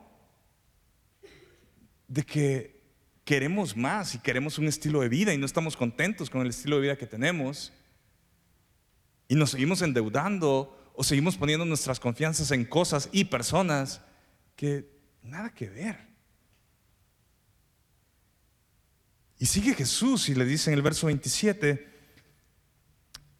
de 2.08 2.24
que 2.24 2.82
queremos 3.24 3.76
más 3.76 4.16
y 4.16 4.18
queremos 4.18 4.58
un 4.58 4.66
estilo 4.66 5.02
de 5.02 5.08
vida 5.08 5.32
y 5.32 5.38
no 5.38 5.46
estamos 5.46 5.76
contentos 5.76 6.28
con 6.28 6.40
el 6.40 6.48
estilo 6.48 6.74
de 6.74 6.82
vida 6.82 6.98
que 6.98 7.06
tenemos. 7.06 7.72
Y 9.28 9.36
nos 9.36 9.52
seguimos 9.52 9.82
endeudando 9.82 10.92
o 10.96 11.04
seguimos 11.04 11.36
poniendo 11.36 11.64
nuestras 11.64 12.00
confianzas 12.00 12.50
en 12.50 12.64
cosas 12.64 13.08
y 13.12 13.26
personas 13.26 14.00
que 14.56 14.98
nada 15.22 15.54
que 15.54 15.68
ver. 15.68 16.08
Y 19.38 19.46
sigue 19.46 19.74
Jesús 19.74 20.28
y 20.28 20.34
le 20.34 20.44
dice 20.44 20.72
en 20.72 20.74
el 20.76 20.82
verso 20.82 21.06
27, 21.06 21.95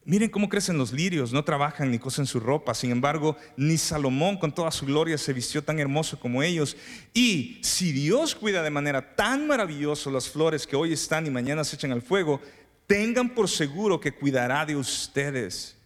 Miren 0.07 0.31
cómo 0.31 0.49
crecen 0.49 0.79
los 0.79 0.93
lirios, 0.93 1.33
no 1.33 1.43
trabajan 1.43 1.91
ni 1.91 1.99
cosen 1.99 2.27
su 2.27 2.39
ropa. 2.39 2.75
Sin 2.75 2.93
embargo, 2.93 3.37
ni 3.57 3.77
Salomón 3.77 4.39
con 4.39 4.55
toda 4.55 4.71
su 4.71 4.87
gloria 4.87 5.19
se 5.19 5.33
vistió 5.33 5.65
tan 5.65 5.81
hermoso 5.81 6.21
como 6.21 6.45
ellos. 6.45 6.77
Y 7.13 7.59
si 7.65 7.91
Dios 7.91 8.37
cuida 8.37 8.63
de 8.63 8.71
manera 8.71 9.17
tan 9.17 9.49
maravillosa 9.49 10.09
las 10.13 10.29
flores 10.29 10.65
que 10.65 10.77
hoy 10.77 10.93
están 10.93 11.27
y 11.27 11.31
mañana 11.31 11.65
se 11.65 11.75
echan 11.75 11.91
al 11.91 12.03
fuego, 12.03 12.41
tengan 12.87 13.35
por 13.35 13.49
seguro 13.49 13.99
que 13.99 14.15
cuidará 14.15 14.65
de 14.65 14.77
ustedes. 14.77 15.77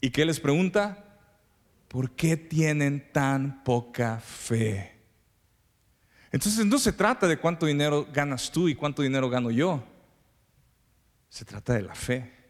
¿Y 0.00 0.10
qué 0.10 0.24
les 0.24 0.40
pregunta? 0.40 1.20
¿Por 1.86 2.10
qué 2.16 2.36
tienen 2.36 3.12
tan 3.12 3.62
poca 3.62 4.18
fe? 4.18 4.92
Entonces 6.32 6.66
no 6.66 6.80
se 6.80 6.92
trata 6.92 7.28
de 7.28 7.36
cuánto 7.36 7.66
dinero 7.66 8.08
ganas 8.12 8.50
tú 8.50 8.68
y 8.68 8.74
cuánto 8.74 9.02
dinero 9.02 9.30
gano 9.30 9.52
yo. 9.52 9.84
Se 11.28 11.44
trata 11.44 11.74
de 11.74 11.82
la 11.82 11.94
fe. 11.94 12.41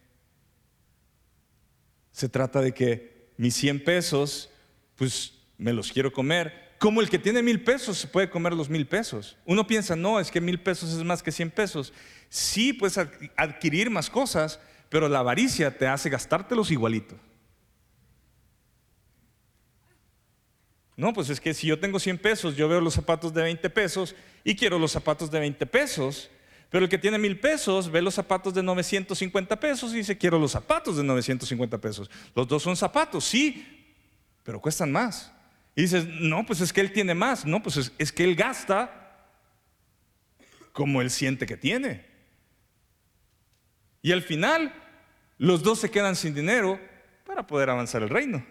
Se 2.13 2.29
trata 2.29 2.61
de 2.61 2.73
que 2.73 3.33
mis 3.37 3.55
100 3.55 3.85
pesos, 3.85 4.51
pues 4.97 5.35
me 5.59 5.73
los 5.73 5.91
quiero 5.91 6.13
comer. 6.13 6.73
Como 6.79 7.01
el 7.01 7.09
que 7.09 7.19
tiene 7.19 7.43
mil 7.43 7.63
pesos 7.63 7.99
se 7.99 8.07
puede 8.07 8.29
comer 8.29 8.53
los 8.53 8.69
mil 8.69 8.87
pesos. 8.87 9.37
Uno 9.45 9.67
piensa, 9.67 9.97
no, 9.97 10.21
es 10.21 10.31
que 10.31 10.41
mil 10.41 10.61
pesos 10.61 10.93
es 10.93 11.05
más 11.05 11.23
que 11.23 11.33
100 11.33 11.51
pesos. 11.51 11.93
Sí, 12.29 12.73
puedes 12.73 12.99
adquirir 13.37 13.89
más 13.89 14.11
cosas, 14.11 14.61
pero 14.89 15.09
la 15.09 15.21
avaricia 15.21 15.77
te 15.77 15.87
hace 15.87 16.11
gastártelos 16.11 16.71
igualito. 16.71 17.17
No, 20.97 21.13
pues 21.13 21.31
es 21.31 21.41
que 21.41 21.55
si 21.55 21.67
yo 21.67 21.81
tengo 21.81 21.99
100 21.99 22.19
pesos, 22.19 22.57
yo 22.57 22.69
veo 22.69 22.81
los 22.81 22.95
zapatos 22.95 23.33
de 23.33 23.43
20 23.43 23.71
pesos 23.71 24.15
y 24.45 24.55
quiero 24.55 24.79
los 24.79 24.93
zapatos 24.93 25.31
de 25.31 25.41
20 25.41 25.67
pesos 25.67 26.31
pero 26.73 26.87
el 26.87 26.91
que 26.91 26.97
tiene 26.97 27.19
mil 27.19 27.39
pesos 27.39 27.91
ve 27.91 28.01
los 28.01 28.15
zapatos 28.15 28.55
de 28.55 28.63
950 28.63 29.61
pesos 29.61 29.93
y 29.93 29.99
dice, 29.99 30.17
quiero 30.17 30.39
los 30.39 30.53
zapatos 30.53 30.97
de 30.97 31.05
950 31.05 31.77
pesos. 31.77 32.11
Los 32.35 32.49
dos 32.49 32.63
son 32.63 32.79
zapatos, 32.79 33.27
sí, 33.27 33.95
pero 34.43 34.59
cuestan 34.59 34.91
más. 34.91 35.31
Y 35.77 35.83
dices, 35.83 36.07
no, 36.09 36.47
pues 36.47 36.63
es 36.63 36.73
que 36.73 36.81
él 36.81 36.91
tiene 36.91 37.15
más. 37.15 37.45
No, 37.45 37.63
pues 37.63 37.93
es, 37.99 38.11
que 38.11 38.25
él 38.25 38.35
gasta 38.35 39.29
como 40.73 41.03
él 41.03 41.11
siente 41.11 41.45
que 41.45 41.59
tiene. 41.59 42.07
Y 44.01 44.13
al 44.13 44.23
final, 44.23 44.75
los 45.37 45.63
dos 45.63 45.79
se 45.79 45.91
quedan 45.91 46.17
sin 46.17 46.35
dinero 46.35 46.81
para 47.27 47.47
poder 47.47 47.69
avanzar 47.69 48.03
el 48.03 48.09
reino. 48.09 48.43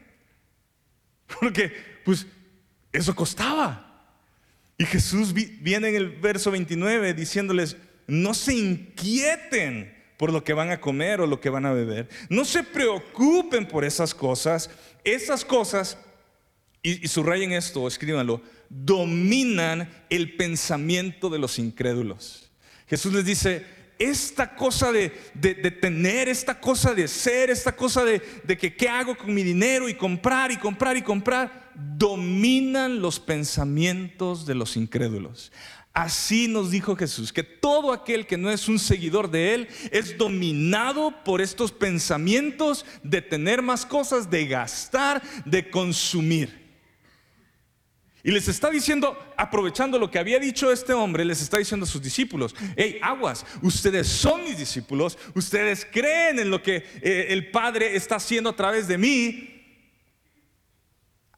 Porque, 1.39 1.73
pues, 2.05 2.27
eso 2.91 3.15
costaba. 3.15 4.13
Y 4.77 4.85
Jesús 4.85 5.33
viene 5.33 5.89
en 5.89 5.95
el 5.95 6.09
verso 6.09 6.51
29 6.51 7.15
diciéndoles, 7.15 7.77
no 8.07 8.33
se 8.33 8.53
inquieten 8.53 10.01
por 10.21 10.31
lo 10.31 10.43
que 10.43 10.53
van 10.53 10.69
a 10.69 10.79
comer 10.79 11.19
o 11.19 11.25
lo 11.25 11.41
que 11.41 11.49
van 11.49 11.65
a 11.65 11.73
beber. 11.73 12.07
No 12.29 12.45
se 12.45 12.61
preocupen 12.61 13.67
por 13.67 13.83
esas 13.83 14.13
cosas. 14.13 14.69
Esas 15.03 15.43
cosas, 15.43 15.97
y, 16.83 17.07
subrayen 17.07 17.53
esto, 17.53 17.87
escríbanlo, 17.87 18.41
dominan 18.69 19.89
el 20.11 20.35
pensamiento 20.35 21.29
de 21.29 21.39
los 21.39 21.57
incrédulos. 21.57 22.51
Jesús 22.87 23.11
les 23.13 23.25
dice, 23.25 23.65
esta 23.97 24.55
cosa 24.55 24.91
de, 24.91 25.09
tener, 25.81 26.29
esta 26.29 26.59
cosa 26.59 26.93
de 26.93 27.07
ser, 27.07 27.49
esta 27.49 27.75
cosa 27.75 28.05
de, 28.05 28.21
de 28.43 28.57
que 28.57 28.75
qué 28.75 28.89
hago 28.89 29.17
con 29.17 29.33
mi 29.33 29.41
dinero 29.41 29.89
y 29.89 29.95
comprar 29.95 30.51
y 30.51 30.57
comprar 30.57 30.97
y 30.97 31.01
comprar, 31.01 31.71
dominan 31.75 33.01
los 33.01 33.19
pensamientos 33.19 34.45
de 34.45 34.55
los 34.55 34.77
incrédulos. 34.77 35.51
Así 35.93 36.47
nos 36.47 36.71
dijo 36.71 36.95
Jesús, 36.95 37.33
que 37.33 37.43
todo 37.43 37.91
aquel 37.91 38.25
que 38.25 38.37
no 38.37 38.49
es 38.49 38.69
un 38.69 38.79
seguidor 38.79 39.29
de 39.29 39.53
Él 39.53 39.67
es 39.91 40.17
dominado 40.17 41.13
por 41.25 41.41
estos 41.41 41.73
pensamientos 41.73 42.85
de 43.03 43.21
tener 43.21 43.61
más 43.61 43.85
cosas, 43.85 44.29
de 44.29 44.47
gastar, 44.47 45.21
de 45.45 45.69
consumir. 45.69 46.61
Y 48.23 48.31
les 48.31 48.47
está 48.47 48.69
diciendo, 48.69 49.17
aprovechando 49.35 49.99
lo 49.99 50.09
que 50.09 50.19
había 50.19 50.39
dicho 50.39 50.71
este 50.71 50.93
hombre, 50.93 51.25
les 51.25 51.41
está 51.41 51.57
diciendo 51.57 51.85
a 51.85 51.89
sus 51.89 52.01
discípulos, 52.01 52.55
hey, 52.77 52.97
aguas, 53.01 53.45
ustedes 53.61 54.07
son 54.07 54.43
mis 54.45 54.57
discípulos, 54.57 55.17
ustedes 55.33 55.85
creen 55.91 56.39
en 56.39 56.51
lo 56.51 56.61
que 56.61 56.85
eh, 57.01 57.27
el 57.29 57.51
Padre 57.51 57.97
está 57.97 58.15
haciendo 58.15 58.51
a 58.51 58.55
través 58.55 58.87
de 58.87 58.97
mí. 58.97 59.47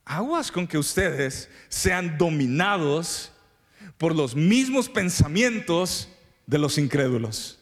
Aguas 0.05 0.51
con 0.51 0.67
que 0.67 0.77
ustedes 0.77 1.49
sean 1.69 2.17
dominados 2.19 3.32
por 4.03 4.17
los 4.17 4.35
mismos 4.35 4.89
pensamientos 4.89 6.09
de 6.45 6.57
los 6.57 6.77
incrédulos. 6.77 7.57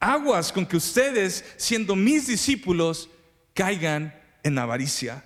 Aguas 0.00 0.50
con 0.50 0.66
que 0.66 0.76
ustedes, 0.76 1.44
siendo 1.56 1.94
mis 1.94 2.26
discípulos, 2.26 3.08
caigan 3.54 4.12
en 4.42 4.58
avaricia. 4.58 5.24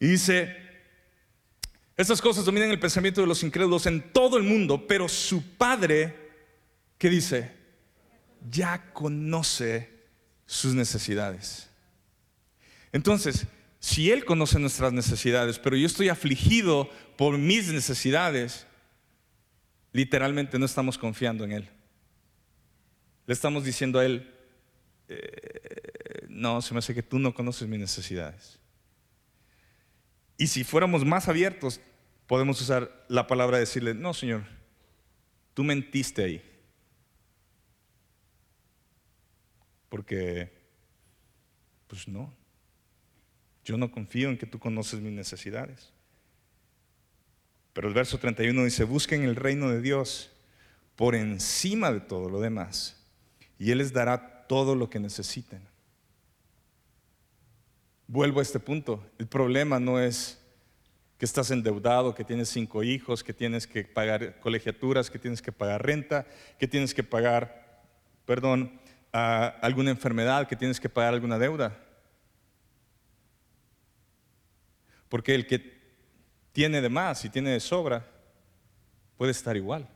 Y 0.00 0.08
dice, 0.08 0.56
estas 1.96 2.20
cosas 2.20 2.44
dominan 2.44 2.70
el 2.70 2.80
pensamiento 2.80 3.20
de 3.20 3.28
los 3.28 3.44
incrédulos 3.44 3.86
en 3.86 4.10
todo 4.12 4.36
el 4.36 4.42
mundo, 4.42 4.84
pero 4.88 5.08
su 5.08 5.40
Padre, 5.56 6.32
¿qué 6.98 7.08
dice? 7.08 7.52
Ya 8.50 8.92
conoce 8.94 9.92
sus 10.44 10.74
necesidades. 10.74 11.68
Entonces, 12.90 13.46
si 13.86 14.10
Él 14.10 14.24
conoce 14.24 14.58
nuestras 14.58 14.92
necesidades, 14.92 15.60
pero 15.60 15.76
yo 15.76 15.86
estoy 15.86 16.08
afligido 16.08 16.90
por 17.16 17.38
mis 17.38 17.72
necesidades, 17.72 18.66
literalmente 19.92 20.58
no 20.58 20.66
estamos 20.66 20.98
confiando 20.98 21.44
en 21.44 21.52
Él. 21.52 21.68
Le 23.26 23.32
estamos 23.32 23.62
diciendo 23.62 24.00
a 24.00 24.04
Él, 24.04 24.34
eh, 25.06 26.26
no, 26.28 26.60
se 26.62 26.74
me 26.74 26.78
hace 26.78 26.96
que 26.96 27.04
tú 27.04 27.20
no 27.20 27.32
conoces 27.32 27.68
mis 27.68 27.78
necesidades. 27.78 28.58
Y 30.36 30.48
si 30.48 30.64
fuéramos 30.64 31.04
más 31.04 31.28
abiertos, 31.28 31.80
podemos 32.26 32.60
usar 32.60 33.06
la 33.06 33.28
palabra 33.28 33.58
de 33.58 33.66
decirle, 33.66 33.94
no, 33.94 34.12
Señor, 34.14 34.42
tú 35.54 35.62
mentiste 35.62 36.24
ahí. 36.24 36.42
Porque, 39.88 40.52
pues 41.86 42.08
no, 42.08 42.35
yo 43.66 43.76
no 43.76 43.90
confío 43.90 44.30
en 44.30 44.38
que 44.38 44.46
tú 44.46 44.60
conoces 44.60 45.00
mis 45.00 45.12
necesidades. 45.12 45.92
Pero 47.72 47.88
el 47.88 47.94
verso 47.94 48.16
31 48.16 48.64
dice, 48.64 48.84
busquen 48.84 49.24
el 49.24 49.34
reino 49.34 49.68
de 49.68 49.82
Dios 49.82 50.30
por 50.94 51.16
encima 51.16 51.92
de 51.92 52.00
todo 52.00 52.30
lo 52.30 52.40
demás, 52.40 53.04
y 53.58 53.72
Él 53.72 53.78
les 53.78 53.92
dará 53.92 54.46
todo 54.46 54.76
lo 54.76 54.88
que 54.88 55.00
necesiten. 55.00 55.60
Vuelvo 58.06 58.38
a 58.38 58.42
este 58.42 58.60
punto. 58.60 59.04
El 59.18 59.26
problema 59.26 59.80
no 59.80 59.98
es 59.98 60.40
que 61.18 61.24
estás 61.24 61.50
endeudado, 61.50 62.14
que 62.14 62.24
tienes 62.24 62.48
cinco 62.48 62.84
hijos, 62.84 63.24
que 63.24 63.32
tienes 63.32 63.66
que 63.66 63.82
pagar 63.82 64.38
colegiaturas, 64.38 65.10
que 65.10 65.18
tienes 65.18 65.42
que 65.42 65.50
pagar 65.50 65.84
renta, 65.84 66.24
que 66.58 66.68
tienes 66.68 66.94
que 66.94 67.02
pagar, 67.02 67.82
perdón, 68.24 68.80
alguna 69.10 69.90
enfermedad, 69.90 70.46
que 70.46 70.54
tienes 70.54 70.78
que 70.78 70.88
pagar 70.88 71.14
alguna 71.14 71.36
deuda. 71.38 71.76
Porque 75.08 75.34
el 75.34 75.46
que 75.46 75.76
tiene 76.52 76.80
de 76.80 76.88
más 76.88 77.24
y 77.24 77.30
tiene 77.30 77.50
de 77.50 77.60
sobra 77.60 78.06
puede 79.16 79.32
estar 79.32 79.56
igual. 79.56 79.88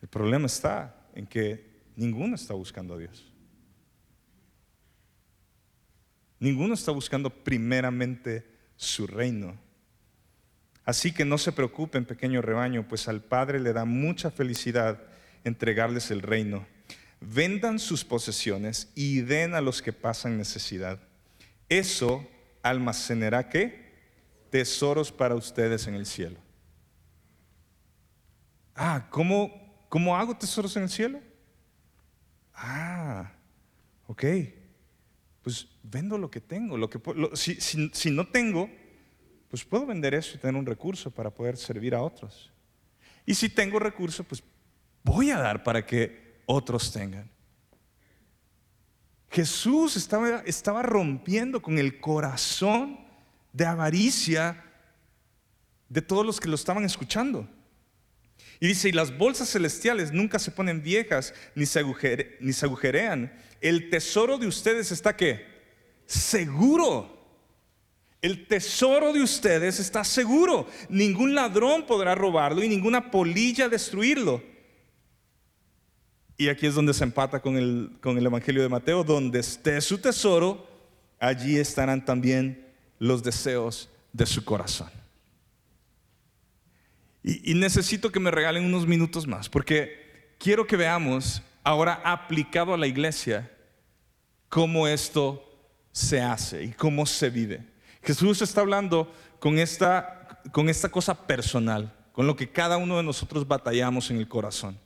El 0.00 0.08
problema 0.08 0.46
está 0.46 1.08
en 1.14 1.26
que 1.26 1.82
ninguno 1.96 2.34
está 2.34 2.54
buscando 2.54 2.94
a 2.94 2.98
Dios. 2.98 3.32
Ninguno 6.40 6.74
está 6.74 6.90
buscando 6.90 7.30
primeramente 7.30 8.44
su 8.76 9.06
reino. 9.06 9.56
Así 10.84 11.12
que 11.12 11.24
no 11.24 11.38
se 11.38 11.52
preocupen, 11.52 12.04
pequeño 12.04 12.42
rebaño, 12.42 12.88
pues 12.88 13.06
al 13.06 13.22
Padre 13.22 13.60
le 13.60 13.72
da 13.72 13.84
mucha 13.84 14.30
felicidad 14.30 15.00
entregarles 15.44 16.10
el 16.10 16.20
reino. 16.20 16.66
Vendan 17.20 17.78
sus 17.78 18.04
posesiones 18.04 18.90
y 18.96 19.20
den 19.20 19.54
a 19.54 19.60
los 19.60 19.80
que 19.80 19.92
pasan 19.92 20.36
necesidad. 20.36 20.98
Eso 21.68 22.28
almacenará 22.62 23.48
qué? 23.48 23.92
Tesoros 24.50 25.10
para 25.12 25.34
ustedes 25.34 25.86
en 25.86 25.94
el 25.94 26.06
cielo. 26.06 26.38
Ah, 28.74 29.08
¿cómo, 29.10 29.84
cómo 29.88 30.16
hago 30.16 30.36
tesoros 30.36 30.76
en 30.76 30.84
el 30.84 30.88
cielo? 30.88 31.20
Ah, 32.54 33.32
ok 34.06 34.24
pues 35.42 35.66
vendo 35.82 36.16
lo 36.16 36.30
que 36.30 36.40
tengo. 36.40 36.76
Lo 36.76 36.88
que, 36.88 37.00
si, 37.34 37.56
si, 37.92 38.10
no 38.10 38.26
tengo, 38.28 38.70
pues 39.48 39.64
puedo 39.64 39.84
vender 39.84 40.14
eso 40.14 40.36
y 40.36 40.40
tener 40.40 40.56
un 40.56 40.66
recurso 40.66 41.10
para 41.10 41.30
poder 41.30 41.56
servir 41.56 41.94
a 41.94 42.02
otros. 42.02 42.50
Y 43.26 43.34
si 43.34 43.48
tengo 43.48 43.78
recurso, 43.78 44.24
pues 44.24 44.42
voy 45.02 45.30
a 45.30 45.38
dar 45.38 45.62
para 45.64 45.84
que 45.84 46.40
otros 46.46 46.92
tengan. 46.92 47.30
Jesús 49.32 49.96
estaba, 49.96 50.82
rompiendo 50.82 51.62
con 51.62 51.78
el 51.78 52.00
corazón 52.00 53.00
de 53.54 53.64
avaricia 53.64 54.62
de 55.88 56.02
todos 56.02 56.24
los 56.24 56.38
que 56.38 56.50
lo 56.50 56.54
estaban 56.54 56.84
escuchando. 56.84 57.48
Y 58.60 58.66
dice, 58.66 58.90
y 58.90 58.92
las 58.92 59.16
bolsas 59.16 59.50
celestiales 59.50 60.12
nunca 60.12 60.38
se 60.38 60.50
ponen 60.50 60.82
viejas 60.82 61.32
ni 61.54 61.64
se, 61.64 61.82
ni 62.40 62.52
se 62.52 62.66
agujerean. 62.66 63.32
El 63.62 63.88
tesoro 63.88 64.36
de 64.36 64.46
ustedes 64.46 64.92
está 64.92 65.16
qué? 65.16 65.46
Seguro. 66.04 67.18
El 68.20 68.46
tesoro 68.46 69.14
de 69.14 69.22
ustedes 69.22 69.80
está 69.80 70.04
seguro. 70.04 70.68
Ningún 70.90 71.34
ladrón 71.34 71.86
podrá 71.86 72.14
robarlo 72.14 72.62
y 72.62 72.68
ninguna 72.68 73.10
polilla 73.10 73.70
destruirlo. 73.70 74.51
Y 76.42 76.48
aquí 76.48 76.66
es 76.66 76.74
donde 76.74 76.92
se 76.92 77.04
empata 77.04 77.40
con 77.40 77.56
el, 77.56 77.92
con 78.00 78.18
el 78.18 78.26
Evangelio 78.26 78.62
de 78.62 78.68
Mateo, 78.68 79.04
donde 79.04 79.38
esté 79.38 79.80
su 79.80 79.98
tesoro, 79.98 80.66
allí 81.20 81.56
estarán 81.56 82.04
también 82.04 82.66
los 82.98 83.22
deseos 83.22 83.88
de 84.12 84.26
su 84.26 84.44
corazón. 84.44 84.90
Y, 87.22 87.54
necesito 87.54 88.10
que 88.10 88.18
me 88.18 88.32
regalen 88.32 88.64
unos 88.64 88.88
minutos 88.88 89.24
más, 89.24 89.48
porque 89.48 90.34
quiero 90.36 90.66
que 90.66 90.76
veamos 90.76 91.42
ahora 91.62 92.02
aplicado 92.04 92.74
a 92.74 92.76
la 92.76 92.88
iglesia 92.88 93.48
cómo 94.48 94.88
esto 94.88 95.48
se 95.92 96.20
hace 96.20 96.64
y 96.64 96.72
cómo 96.72 97.06
se 97.06 97.30
vive. 97.30 97.64
Jesús 98.02 98.42
está 98.42 98.62
hablando 98.62 99.12
con 99.38 99.60
esta, 99.60 100.40
con 100.50 100.68
esta 100.68 100.88
cosa 100.88 101.24
personal, 101.24 101.94
con 102.10 102.26
lo 102.26 102.34
que 102.34 102.50
cada 102.50 102.78
uno 102.78 102.96
de 102.96 103.04
nosotros 103.04 103.46
batallamos 103.46 104.10
en 104.10 104.16
el 104.16 104.26
corazón, 104.26 104.76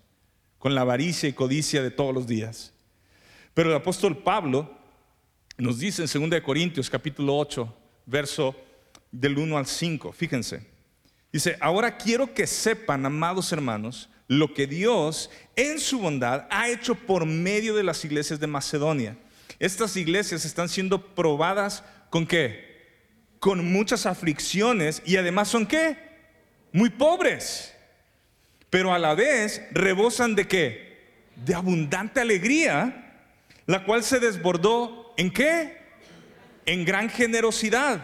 con 0.58 0.74
la 0.74 0.82
avaricia 0.82 1.28
y 1.28 1.32
codicia 1.32 1.82
de 1.82 1.90
todos 1.90 2.14
los 2.14 2.26
días. 2.26 2.72
Pero 3.54 3.70
el 3.70 3.76
apóstol 3.76 4.18
Pablo 4.18 4.70
nos 5.58 5.78
dice 5.78 6.04
en 6.04 6.30
2 6.30 6.40
Corintios 6.42 6.90
capítulo 6.90 7.36
8, 7.38 7.74
verso 8.06 8.54
del 9.10 9.38
1 9.38 9.56
al 9.56 9.66
5, 9.66 10.12
fíjense. 10.12 10.66
Dice, 11.32 11.56
ahora 11.60 11.96
quiero 11.96 12.32
que 12.34 12.46
sepan, 12.46 13.04
amados 13.06 13.52
hermanos, 13.52 14.08
lo 14.28 14.54
que 14.54 14.66
Dios 14.66 15.30
en 15.54 15.78
su 15.78 15.98
bondad 15.98 16.46
ha 16.50 16.68
hecho 16.68 16.94
por 16.94 17.26
medio 17.26 17.74
de 17.74 17.84
las 17.84 18.04
iglesias 18.04 18.40
de 18.40 18.46
Macedonia. 18.46 19.16
Estas 19.58 19.96
iglesias 19.96 20.44
están 20.44 20.68
siendo 20.68 21.14
probadas 21.14 21.84
con 22.10 22.26
qué? 22.26 22.64
Con 23.38 23.70
muchas 23.72 24.06
aflicciones 24.06 25.02
y 25.04 25.16
además 25.16 25.48
son 25.48 25.66
qué? 25.66 25.96
Muy 26.72 26.90
pobres. 26.90 27.75
Pero 28.70 28.92
a 28.92 28.98
la 28.98 29.14
vez 29.14 29.62
rebosan 29.72 30.34
de 30.34 30.46
qué? 30.46 30.96
De 31.36 31.54
abundante 31.54 32.20
alegría, 32.20 33.24
la 33.66 33.84
cual 33.84 34.02
se 34.02 34.20
desbordó 34.20 35.14
en 35.16 35.30
qué? 35.30 35.78
En 36.66 36.84
gran 36.84 37.08
generosidad. 37.08 38.00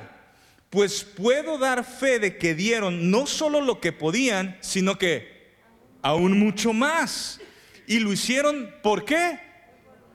Pues 0.71 1.05
puedo 1.05 1.59
dar 1.59 1.85
fe 1.85 2.19
de 2.19 2.39
que 2.39 2.55
dieron 2.55 3.11
no 3.11 3.27
solo 3.27 3.61
lo 3.61 3.81
que 3.81 3.93
podían, 3.93 4.57
sino 4.61 4.99
que 4.99 5.53
aún 6.01 6.39
mucho 6.39 6.73
más. 6.73 7.41
Y 7.87 7.99
lo 7.99 8.13
hicieron, 8.13 8.75
¿por 8.83 9.05
qué? 9.05 9.39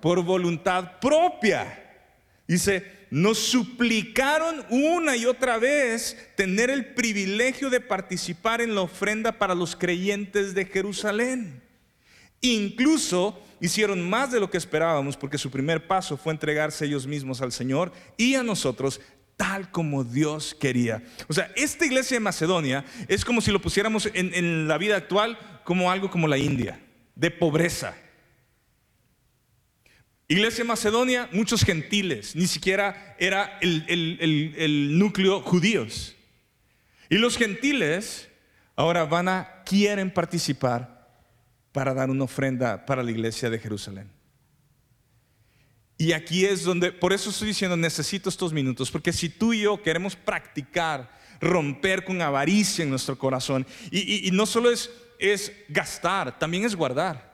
Por 0.01 0.23
voluntad 0.23 0.99
propia. 0.99 1.83
Dice, 2.47 2.96
nos 3.09 3.37
suplicaron 3.37 4.65
una 4.69 5.15
y 5.15 5.25
otra 5.25 5.57
vez 5.57 6.17
tener 6.35 6.69
el 6.69 6.93
privilegio 6.93 7.69
de 7.69 7.79
participar 7.79 8.61
en 8.61 8.75
la 8.75 8.81
ofrenda 8.81 9.33
para 9.33 9.55
los 9.55 9.75
creyentes 9.75 10.53
de 10.53 10.65
Jerusalén. 10.65 11.61
Incluso 12.41 13.41
hicieron 13.59 14.07
más 14.07 14.31
de 14.31 14.39
lo 14.39 14.49
que 14.49 14.57
esperábamos 14.57 15.17
porque 15.17 15.37
su 15.37 15.49
primer 15.49 15.87
paso 15.87 16.17
fue 16.17 16.33
entregarse 16.33 16.85
ellos 16.85 17.07
mismos 17.07 17.41
al 17.41 17.51
Señor 17.51 17.91
y 18.17 18.35
a 18.35 18.43
nosotros 18.43 19.01
tal 19.35 19.71
como 19.71 20.03
Dios 20.03 20.55
quería. 20.59 21.03
O 21.27 21.33
sea, 21.33 21.51
esta 21.55 21.85
iglesia 21.85 22.15
de 22.15 22.21
Macedonia 22.21 22.85
es 23.07 23.23
como 23.23 23.41
si 23.41 23.51
lo 23.51 23.61
pusiéramos 23.61 24.09
en, 24.13 24.33
en 24.33 24.67
la 24.67 24.77
vida 24.77 24.97
actual 24.97 25.37
como 25.63 25.91
algo 25.91 26.09
como 26.09 26.27
la 26.27 26.37
India, 26.37 26.79
de 27.15 27.31
pobreza 27.31 27.95
Iglesia 30.29 30.65
Macedonia, 30.65 31.29
muchos 31.31 31.63
gentiles, 31.63 32.35
ni 32.35 32.47
siquiera 32.47 33.15
era 33.17 33.57
el, 33.61 34.99
núcleo 34.99 35.41
judíos. 35.41 36.15
Y 37.09 37.17
los 37.17 37.37
gentiles 37.37 38.27
ahora 38.75 39.05
van 39.05 39.29
a, 39.29 39.63
quieren 39.65 40.11
participar 40.11 41.07
para 41.71 41.93
dar 41.93 42.09
una 42.09 42.25
ofrenda 42.25 42.85
para 42.85 43.03
la 43.03 43.11
iglesia 43.11 43.49
de 43.49 43.57
Jerusalén. 43.57 44.11
Y 45.97 46.11
aquí 46.11 46.45
es 46.45 46.63
donde, 46.63 46.91
por 46.91 47.13
eso 47.13 47.29
estoy 47.29 47.47
diciendo, 47.47 47.77
necesito 47.77 48.29
estos 48.29 48.51
minutos, 48.51 48.91
porque 48.91 49.13
si 49.13 49.29
tú 49.29 49.53
y 49.53 49.61
yo 49.61 49.81
queremos 49.81 50.15
practicar, 50.15 51.09
romper 51.39 52.03
con 52.03 52.21
avaricia 52.21 52.83
en 52.83 52.89
nuestro 52.89 53.17
corazón, 53.17 53.65
y, 53.91 54.29
no 54.31 54.45
solo 54.45 54.69
es, 54.69 54.91
es 55.19 55.53
gastar, 55.69 56.37
también 56.37 56.65
es 56.65 56.75
guardar. 56.75 57.26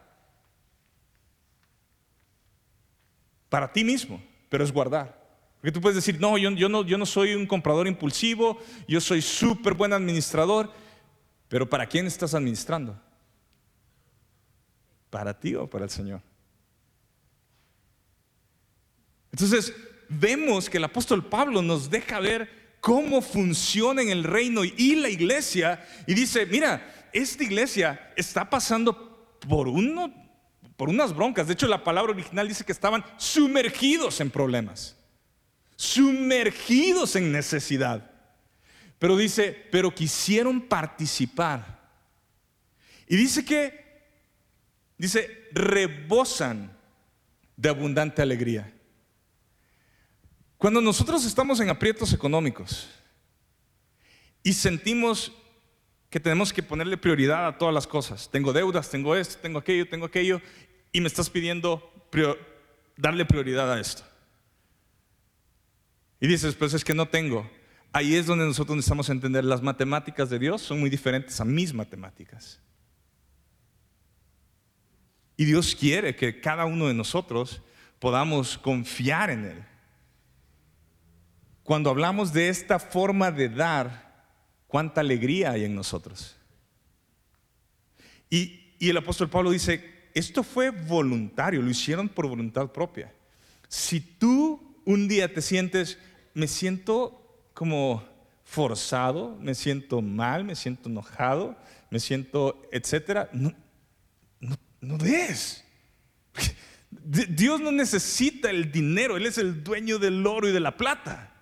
Para 3.54 3.72
ti 3.72 3.84
mismo, 3.84 4.20
pero 4.49 4.64
es 4.64 4.72
guardar. 4.72 5.16
Porque 5.58 5.72
tú 5.72 5.80
puedes 5.80 5.95
decir, 5.95 6.20
no, 6.20 6.39
yo, 6.39 6.49
no, 6.49 6.84
no 6.84 7.06
soy 7.06 7.36
un 7.36 7.45
comprador 7.45 7.86
impulsivo, 7.86 8.58
yo 8.88 8.99
soy 8.99 9.22
súper 9.22 9.76
buen 9.76 9.93
administrador, 9.93 10.72
pero 11.49 11.70
¿para 11.70 11.86
quién 11.86 12.08
estás 12.08 12.34
administrando? 12.34 12.99
¿Para 15.12 15.39
ti 15.39 15.54
o 15.54 15.70
para 15.70 15.84
el 15.84 15.91
Señor? 15.91 16.20
Entonces, 19.32 19.72
vemos 20.10 20.68
que 20.68 20.78
el 20.80 20.86
apóstol 20.86 21.24
Pablo 21.24 21.62
nos 21.62 21.91
deja 21.91 22.20
ver 22.20 22.49
cómo 22.82 23.22
funciona 23.22 24.01
en 24.01 24.10
el 24.10 24.24
reino 24.24 24.64
y 24.64 24.95
la 24.95 25.10
iglesia 25.10 25.88
y 26.08 26.16
dice, 26.16 26.47
mira, 26.47 27.08
esta 27.14 27.43
iglesia 27.43 28.14
está 28.18 28.49
pasando 28.49 29.38
por 29.47 29.68
uno 29.68 30.22
por 30.78 30.89
unas 30.89 31.15
broncas. 31.15 31.47
De 31.47 31.53
hecho, 31.53 31.67
la 31.67 31.84
palabra 31.84 32.11
original 32.11 32.47
dice 32.47 32.63
que 32.63 32.71
estaban 32.71 33.03
sumergidos 33.17 34.19
en 34.21 34.30
problemas, 34.30 34.95
sumergidos 35.76 37.15
en 37.15 37.32
necesidad. 37.32 38.11
Pero 38.99 39.17
dice, 39.17 39.67
pero 39.71 39.93
quisieron 39.93 40.61
participar. 40.61 41.82
Y 43.07 43.15
dice 43.15 43.43
que, 43.43 44.07
dice, 44.97 45.49
rebosan 45.51 46.76
de 47.57 47.69
abundante 47.69 48.21
alegría. 48.21 48.74
Cuando 50.57 50.80
nosotros 50.80 51.26
estamos 51.26 51.59
en 51.59 51.69
aprietos 51.69 52.13
económicos 52.13 52.89
y 54.41 54.53
sentimos 54.53 55.34
que 56.14 56.20
tenemos 56.20 56.53
que 56.53 56.61
ponerle 56.61 56.95
prioridad 56.95 57.47
a 57.47 57.57
todas 57.57 57.74
las 57.74 57.88
cosas. 57.88 58.30
Tengo 58.30 58.53
deudas, 58.53 58.88
tengo 58.88 59.16
esto, 59.16 59.39
tengo 59.41 59.57
aquello, 59.57 59.89
tengo 59.89 60.05
aquello, 60.05 60.39
y 60.91 61.01
me 61.01 61.07
estás 61.07 61.28
pidiendo 61.28 61.91
darle 62.95 63.26
prioridad 63.26 63.74
a 63.74 63.80
esto. 63.80 64.03
Y 66.20 66.28
dices, 66.28 66.53
pues 66.53 66.76
es 66.76 66.86
que 66.86 66.93
no 66.93 67.07
tengo. 67.07 67.49
Ahí 67.91 68.14
es 68.14 68.28
donde 68.28 68.45
nosotros 68.45 68.76
necesitamos 68.76 69.09
entender 69.09 69.43
las 69.43 69.64
matemáticas 69.64 70.30
de 70.30 70.38
Dios 70.38 70.61
son 70.61 70.80
muy 70.80 70.91
diferentes 70.91 71.41
a 71.41 71.45
mis 71.45 71.74
matemáticas. 71.74 72.61
Y 75.36 75.45
Dios 75.45 75.76
quiere 75.76 76.16
que 76.16 76.39
cada 76.39 76.66
uno 76.66 76.89
de 76.89 76.93
nosotros 76.93 77.64
podamos 77.97 78.59
confiar 78.59 79.32
en 79.32 79.45
Él. 79.45 79.66
Cuando 81.64 81.89
hablamos 81.89 82.34
de 82.34 82.49
esta 82.49 82.78
forma 82.78 83.32
de 83.32 83.49
dar, 83.49 84.12
cuánta 84.74 85.01
alegría 85.01 85.51
hay 85.51 85.65
en 85.65 85.76
nosotros. 85.76 86.36
Y, 88.28 88.74
el 88.80 88.97
apóstol 88.97 89.30
Pablo 89.30 89.51
dice, 89.51 90.09
esto 90.15 90.41
fue 90.41 90.71
voluntario, 90.71 91.61
lo 91.61 91.69
hicieron 91.69 92.09
por 92.09 92.28
voluntad 92.28 92.71
propia. 92.71 93.13
Si 93.67 94.01
tú 94.01 94.76
un 94.84 95.07
día 95.07 95.32
te 95.32 95.43
sientes, 95.43 95.99
me 96.34 96.47
siento 96.47 97.45
como 97.53 98.03
forzado, 98.43 99.38
me 99.39 99.53
siento 99.53 100.01
mal, 100.01 100.43
me 100.43 100.55
siento 100.55 100.89
enojado, 100.89 101.55
me 101.91 101.99
siento, 101.99 102.67
etcétera, 102.71 103.30
no, 103.32 103.53
no, 104.39 104.57
no 104.82 104.97
des. 104.97 105.63
Dios 106.89 107.61
no 107.61 107.71
necesita 107.71 108.49
el 108.49 108.71
dinero, 108.71 109.17
Él 109.17 109.28
es 109.28 109.38
el 109.38 109.63
dueño 109.63 109.99
del 109.99 110.26
oro 110.26 110.49
y 110.49 110.51
de 110.51 110.59
la 110.59 110.76
plata. 110.78 111.32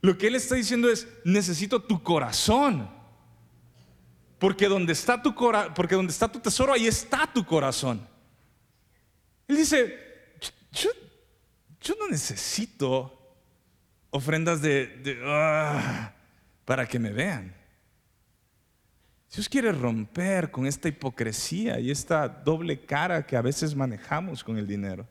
Lo 0.00 0.16
que 0.16 0.28
él 0.28 0.36
está 0.36 0.54
diciendo 0.54 0.88
es, 0.88 1.08
necesito 1.24 1.82
tu 1.82 2.02
corazón. 2.02 2.88
Porque 4.38 4.68
donde 4.68 4.92
está 4.92 5.20
tu, 5.20 5.32
tesoro, 6.40 6.72
ahí 6.72 6.86
está 6.86 7.30
tu 7.32 7.44
corazón. 7.44 8.06
Él 9.48 9.56
dice, 9.56 9.98
yo, 10.72 11.94
no 11.98 12.08
necesito 12.08 13.14
ofrendas 14.10 14.62
de, 14.62 15.20
ah, 15.24 16.12
para 16.64 16.86
que 16.86 16.98
me 16.98 17.10
vean. 17.10 17.54
Dios 19.34 19.48
quiere 19.48 19.72
romper 19.72 20.50
con 20.50 20.66
esta 20.66 20.88
hipocresía 20.88 21.80
y 21.80 21.90
esta 21.90 22.28
doble 22.28 22.80
cara 22.80 23.26
que 23.26 23.36
a 23.36 23.42
veces 23.42 23.74
manejamos 23.74 24.44
con 24.44 24.56
el 24.56 24.66
dinero. 24.66 25.06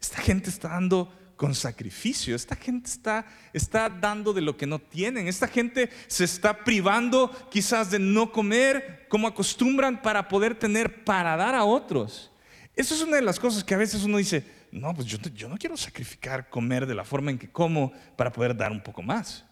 Esta 0.00 0.20
gente 0.20 0.50
está 0.50 0.70
dando 0.70 1.12
con 1.40 1.54
sacrificio. 1.54 2.36
Esta 2.36 2.54
gente 2.54 2.90
está, 2.90 3.24
está 3.54 3.88
dando 3.88 4.34
de 4.34 4.42
lo 4.42 4.58
que 4.58 4.66
no 4.66 4.78
tienen. 4.78 5.26
Esta 5.26 5.48
gente 5.48 5.88
se 6.06 6.24
está 6.24 6.64
privando 6.64 7.30
quizás 7.50 7.90
de 7.90 7.98
no 7.98 8.30
comer 8.30 9.06
como 9.08 9.26
acostumbran 9.26 10.02
para 10.02 10.28
poder 10.28 10.54
tener 10.54 11.02
para 11.02 11.38
dar 11.38 11.54
a 11.54 11.64
otros. 11.64 12.30
Eso 12.76 12.94
es 12.94 13.00
una 13.00 13.16
de 13.16 13.22
las 13.22 13.40
cosas 13.40 13.64
que 13.64 13.72
a 13.72 13.78
veces 13.78 14.04
uno 14.04 14.18
dice, 14.18 14.44
no, 14.70 14.92
pues 14.92 15.06
yo, 15.06 15.16
yo 15.34 15.48
no 15.48 15.56
quiero 15.56 15.78
sacrificar 15.78 16.50
comer 16.50 16.84
de 16.84 16.94
la 16.94 17.04
forma 17.06 17.30
en 17.30 17.38
que 17.38 17.50
como 17.50 17.90
para 18.18 18.30
poder 18.30 18.54
dar 18.54 18.70
un 18.70 18.82
poco 18.82 19.00
más. 19.00 19.46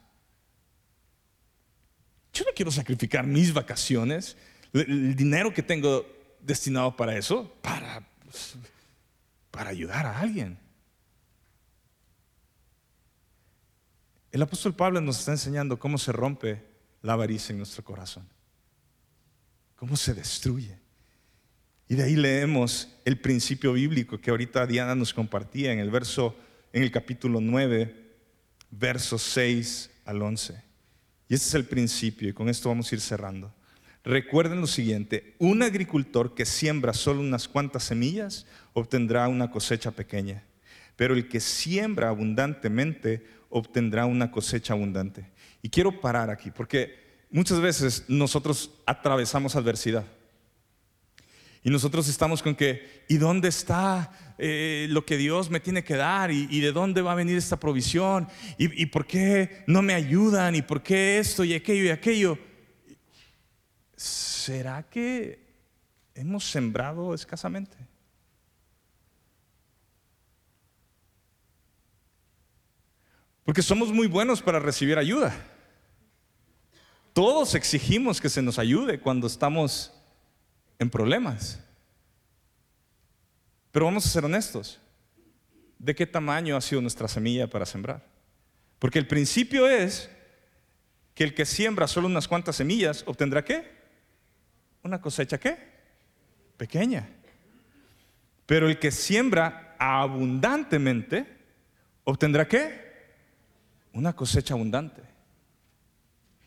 Yo 2.35 2.45
no 2.45 2.51
quiero 2.55 2.71
sacrificar 2.71 3.27
mis 3.27 3.51
vacaciones, 3.51 4.37
el 4.75 5.17
dinero 5.17 5.55
que 5.55 5.63
tengo 5.63 6.05
destinado 6.43 6.95
para 6.95 7.17
eso, 7.17 7.51
para, 7.63 8.07
pues, 8.27 8.57
para 9.51 9.71
ayudar 9.71 10.05
a 10.05 10.21
alguien. 10.21 10.68
El 14.31 14.43
apóstol 14.43 14.75
Pablo 14.75 15.01
nos 15.01 15.21
está 15.21 15.33
enseñando 15.33 15.79
cómo 15.79 15.97
se 15.97 16.13
rompe 16.13 16.63
la 17.03 17.15
avaricia 17.15 17.53
en 17.53 17.59
nuestro 17.59 17.83
corazón, 17.83 18.29
cómo 19.77 19.97
se 19.97 20.13
destruye. 20.13 20.79
Y 21.89 21.95
de 21.95 22.03
ahí 22.03 22.17
leemos 22.17 22.89
el 23.07 23.19
principio 23.19 23.73
bíblico 23.73 24.21
que 24.21 24.31
ahorita 24.31 24.67
Diana 24.67 24.95
nos 24.95 25.15
compartía 25.15 25.73
en 25.73 25.79
el 25.79 25.91
verso, 25.91 26.37
en 26.75 26.83
el 26.83 26.91
capítulo 26.91 27.41
9, 27.41 28.09
versos 28.71 29.23
6 29.23 29.91
al 30.05 30.21
11. 30.21 30.63
Y 31.29 31.35
este 31.35 31.49
es 31.49 31.55
el 31.55 31.65
principio, 31.65 32.29
y 32.29 32.35
con 32.35 32.51
esto 32.51 32.69
vamos 32.69 32.93
a 32.93 32.95
ir 32.95 33.01
cerrando. 33.01 33.55
Recuerden 34.05 34.61
lo 34.61 34.67
siguiente, 34.67 35.35
un 35.39 35.63
agricultor 35.63 36.35
que 36.35 36.45
siembra 36.45 36.93
solo 36.93 37.21
unas 37.21 37.49
cuantas 37.49 37.85
semillas 37.85 38.47
obtendrá 38.75 39.27
una 39.29 39.51
cosecha 39.51 39.91
pequeña, 39.91 40.45
pero 40.97 41.15
el 41.15 41.29
que 41.29 41.41
siembra 41.41 42.09
abundantemente 42.09 43.27
obtendrá 43.49 44.07
una 44.07 44.31
cosecha 44.31 44.75
abundante. 44.75 45.31
Y 45.63 45.71
quiero 45.71 46.01
parar 46.01 46.31
aquí, 46.31 46.51
porque 46.51 47.27
muchas 47.31 47.61
veces 47.61 48.05
nosotros 48.09 48.71
atravesamos 48.87 49.57
adversidad. 49.57 50.05
Y 51.65 51.71
nosotros 51.71 52.09
estamos 52.09 52.43
con 52.43 52.55
que, 52.55 53.05
¿y 53.09 53.17
dónde 53.17 53.49
está 53.49 54.35
eh, 54.39 54.87
lo 54.91 55.05
que 55.05 55.17
Dios 55.17 55.51
me 55.51 55.61
tiene 55.61 55.83
que 55.83 55.97
dar? 55.97 56.31
¿Y, 56.31 56.61
de 56.61 56.73
dónde 56.73 57.03
va 57.03 57.13
a 57.13 57.17
venir 57.17 57.37
esta 57.37 57.59
provisión? 57.59 58.29
¿Y, 58.57 58.83
¿Y 58.83 58.87
por 58.87 59.07
qué 59.07 59.65
no 59.67 59.83
me 59.83 59.95
ayudan? 59.95 60.55
¿Y 60.55 60.63
por 60.63 60.83
qué 60.83 61.19
esto 61.19 61.45
y 61.45 61.55
aquello 61.55 61.85
y 61.85 61.91
aquello? 61.91 62.39
¿será 63.99 64.83
que 64.89 65.45
hemos 66.15 66.49
sembrado 66.49 67.13
escasamente? 67.13 67.77
Porque 73.49 73.63
somos 73.63 73.91
muy 73.91 74.07
buenos 74.07 74.43
para 74.43 74.59
recibir 74.59 74.99
ayuda. 74.99 75.35
Todos 77.15 77.55
exigimos 77.55 78.21
que 78.21 78.29
se 78.29 78.43
nos 78.43 78.59
ayude 78.59 79.01
cuando 79.01 79.27
estamos 79.27 79.91
en 80.79 80.91
problemas. 80.91 81.59
Pero 83.73 83.87
vamos 83.87 84.05
a 84.05 84.11
ser 84.11 84.27
honestos. 84.27 84.79
¿De 85.79 85.95
qué 85.95 86.07
tamaño 86.07 86.59
ha 86.59 86.61
sido 86.61 86.83
nuestra 86.83 87.09
semilla 87.09 87.47
para 87.47 87.65
sembrar? 87.65 88.05
Porque 88.79 88.99
el 88.99 89.07
principio 89.07 89.67
es 89.67 90.11
que 91.15 91.25
el 91.25 91.33
que 91.33 91.47
siembra 91.47 91.89
solo 91.89 92.07
unas 92.07 92.29
cuantas 92.29 92.55
semillas 92.55 93.03
obtendrá 93.07 93.43
qué? 93.43 93.67
Una 94.83 95.01
cosecha 95.01 95.41
qué? 95.41 95.57
Pequeña. 96.59 97.09
Pero 98.45 98.69
el 98.69 98.79
que 98.79 98.91
siembra 98.91 99.75
abundantemente 99.79 101.25
obtendrá 102.05 102.47
qué? 102.47 102.88
Una 103.93 104.15
cosecha 104.15 104.55
abundante. 104.55 105.03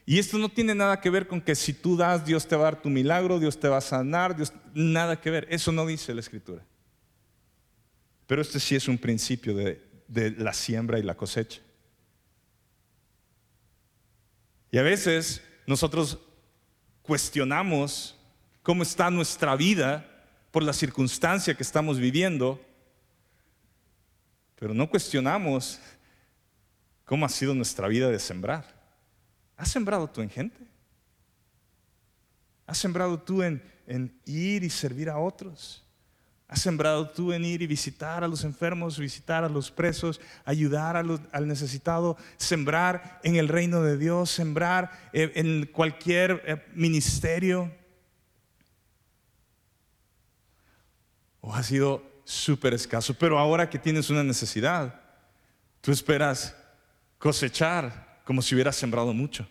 Y 0.06 0.20
esto 0.20 0.38
no 0.38 0.50
tiene 0.50 0.76
nada 0.76 1.00
que 1.00 1.10
ver 1.10 1.28
con 1.28 1.40
que 1.42 1.56
si 1.56 1.74
tú 1.74 1.96
das, 1.96 2.26
Dios 2.26 2.48
te 2.48 2.56
va 2.56 2.64
a 2.64 2.72
dar 2.72 2.82
tu 2.82 2.90
milagro, 2.90 3.40
Dios 3.40 3.60
te 3.60 3.70
va 3.70 3.78
a 3.78 3.82
sanar, 3.82 4.36
Dios, 4.36 4.52
nada 4.74 5.22
que 5.22 5.30
ver. 5.30 5.48
Eso 5.50 5.72
no 5.72 5.86
dice 5.86 6.14
la 6.14 6.22
escritura. 6.22 6.64
Pero 8.28 8.42
este 8.42 8.60
sí 8.60 8.76
es 8.76 8.88
un 8.88 8.98
principio 8.98 9.56
de, 9.56 9.82
de 10.08 10.32
la 10.32 10.54
siembra 10.54 11.00
y 11.00 11.04
la 11.04 11.16
cosecha. 11.16 11.62
Y 14.72 14.78
a 14.78 14.82
veces 14.82 15.42
nosotros 15.68 16.20
cuestionamos 17.02 18.18
cómo 18.64 18.84
está 18.84 19.10
nuestra 19.10 19.56
vida 19.56 20.08
por 20.52 20.64
la 20.64 20.74
circunstancia 20.74 21.56
que 21.56 21.64
estamos 21.64 22.00
viviendo, 22.00 22.60
pero 24.58 24.74
no 24.74 24.90
cuestionamos 24.90 25.80
cómo 27.12 27.26
ha 27.26 27.30
sido 27.30 27.54
nuestra 27.54 27.90
vida 27.90 28.10
de 28.10 28.18
sembrar. 28.20 28.64
¿Has 29.58 29.70
sembrado 29.70 30.10
tú 30.10 30.22
en 30.22 30.30
gente? 30.30 30.66
¿Has 32.66 32.78
sembrado 32.78 33.20
tú 33.20 33.44
en, 33.44 33.62
ir 34.24 34.64
y 34.64 34.70
servir 34.70 35.10
a 35.10 35.18
otros? 35.18 35.84
¿Has 36.48 36.62
sembrado 36.62 37.10
tú 37.10 37.34
en 37.34 37.44
ir 37.44 37.62
y 37.64 37.68
visitar 37.68 38.24
a 38.24 38.30
los 38.30 38.46
enfermos, 38.46 38.98
visitar 38.98 39.44
a 39.44 39.50
los 39.50 39.70
presos, 39.72 40.22
ayudar 40.46 40.96
al 40.96 41.48
necesitado, 41.50 42.16
sembrar 42.38 43.20
en 43.26 43.36
el 43.36 43.50
reino 43.50 43.82
de 43.82 43.98
Dios, 43.98 44.32
sembrar 44.32 45.10
eh, 45.12 45.34
en 45.36 45.66
cualquier 45.66 46.42
eh, 46.48 46.66
ministerio? 46.76 47.70
¿O 51.42 51.54
ha 51.54 51.62
sido 51.62 52.22
súper 52.24 52.74
escaso? 52.74 53.14
Pero 53.16 53.38
ahora 53.38 53.70
que 53.70 53.80
tienes 53.80 54.10
una 54.10 54.24
necesidad, 54.24 55.02
tú 55.82 55.92
esperas 55.92 56.56
cosechar 57.22 58.24
como 58.26 58.42
si 58.42 58.56
hubiera 58.56 58.72
sembrado 58.72 59.14
mucho. 59.14 59.48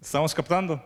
¿Estamos 0.00 0.32
captando? 0.32 0.80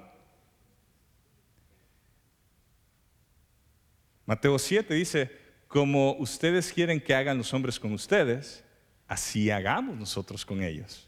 Mateo 4.24 4.58
7 4.58 4.94
dice, 4.94 5.30
como 5.68 6.14
ustedes 6.14 6.72
quieren 6.72 7.02
que 7.02 7.14
hagan 7.14 7.36
los 7.36 7.52
hombres 7.52 7.78
con 7.78 7.92
ustedes, 7.92 8.64
así 9.06 9.50
hagamos 9.50 9.98
nosotros 9.98 10.46
con 10.46 10.62
ellos. 10.62 11.06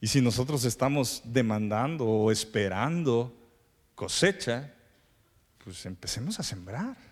Y 0.00 0.08
si 0.08 0.20
nosotros 0.20 0.64
estamos 0.64 1.22
demandando 1.24 2.04
o 2.04 2.32
esperando 2.32 3.32
cosecha, 3.94 4.74
pues 5.62 5.86
empecemos 5.86 6.40
a 6.40 6.42
sembrar. 6.42 7.05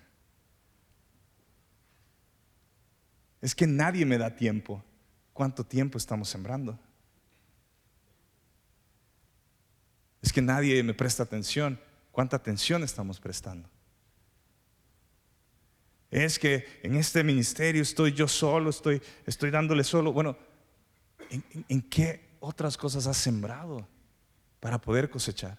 Es 3.45 3.55
que 3.55 3.67
nadie 3.67 4.07
me 4.07 4.17
da 4.17 4.35
tiempo. 4.35 4.83
¿Cuánto 5.35 5.65
tiempo 5.65 5.99
estamos 5.99 6.31
sembrando? 6.31 6.79
Es 10.23 10.33
que 10.33 10.41
nadie 10.41 10.83
me 10.83 10.95
presta 10.95 11.25
atención. 11.25 11.79
¿Cuánta 12.11 12.37
atención 12.37 12.83
estamos 12.83 13.21
prestando? 13.21 13.69
Es 16.11 16.39
que 16.39 16.67
en 16.83 16.95
este 16.97 17.23
ministerio 17.23 17.83
estoy 17.83 18.15
yo 18.15 18.29
solo, 18.29 18.71
estoy, 18.71 19.03
estoy 19.27 19.51
dándole 19.51 19.85
solo. 19.85 20.11
Bueno, 20.11 20.39
¿en, 21.29 21.45
¿en, 21.69 21.83
qué 21.83 22.27
otras 22.41 22.79
cosas 22.79 23.07
has 23.07 23.19
sembrado 23.19 23.87
para 24.59 24.81
poder 24.81 25.11
cosechar? 25.11 25.59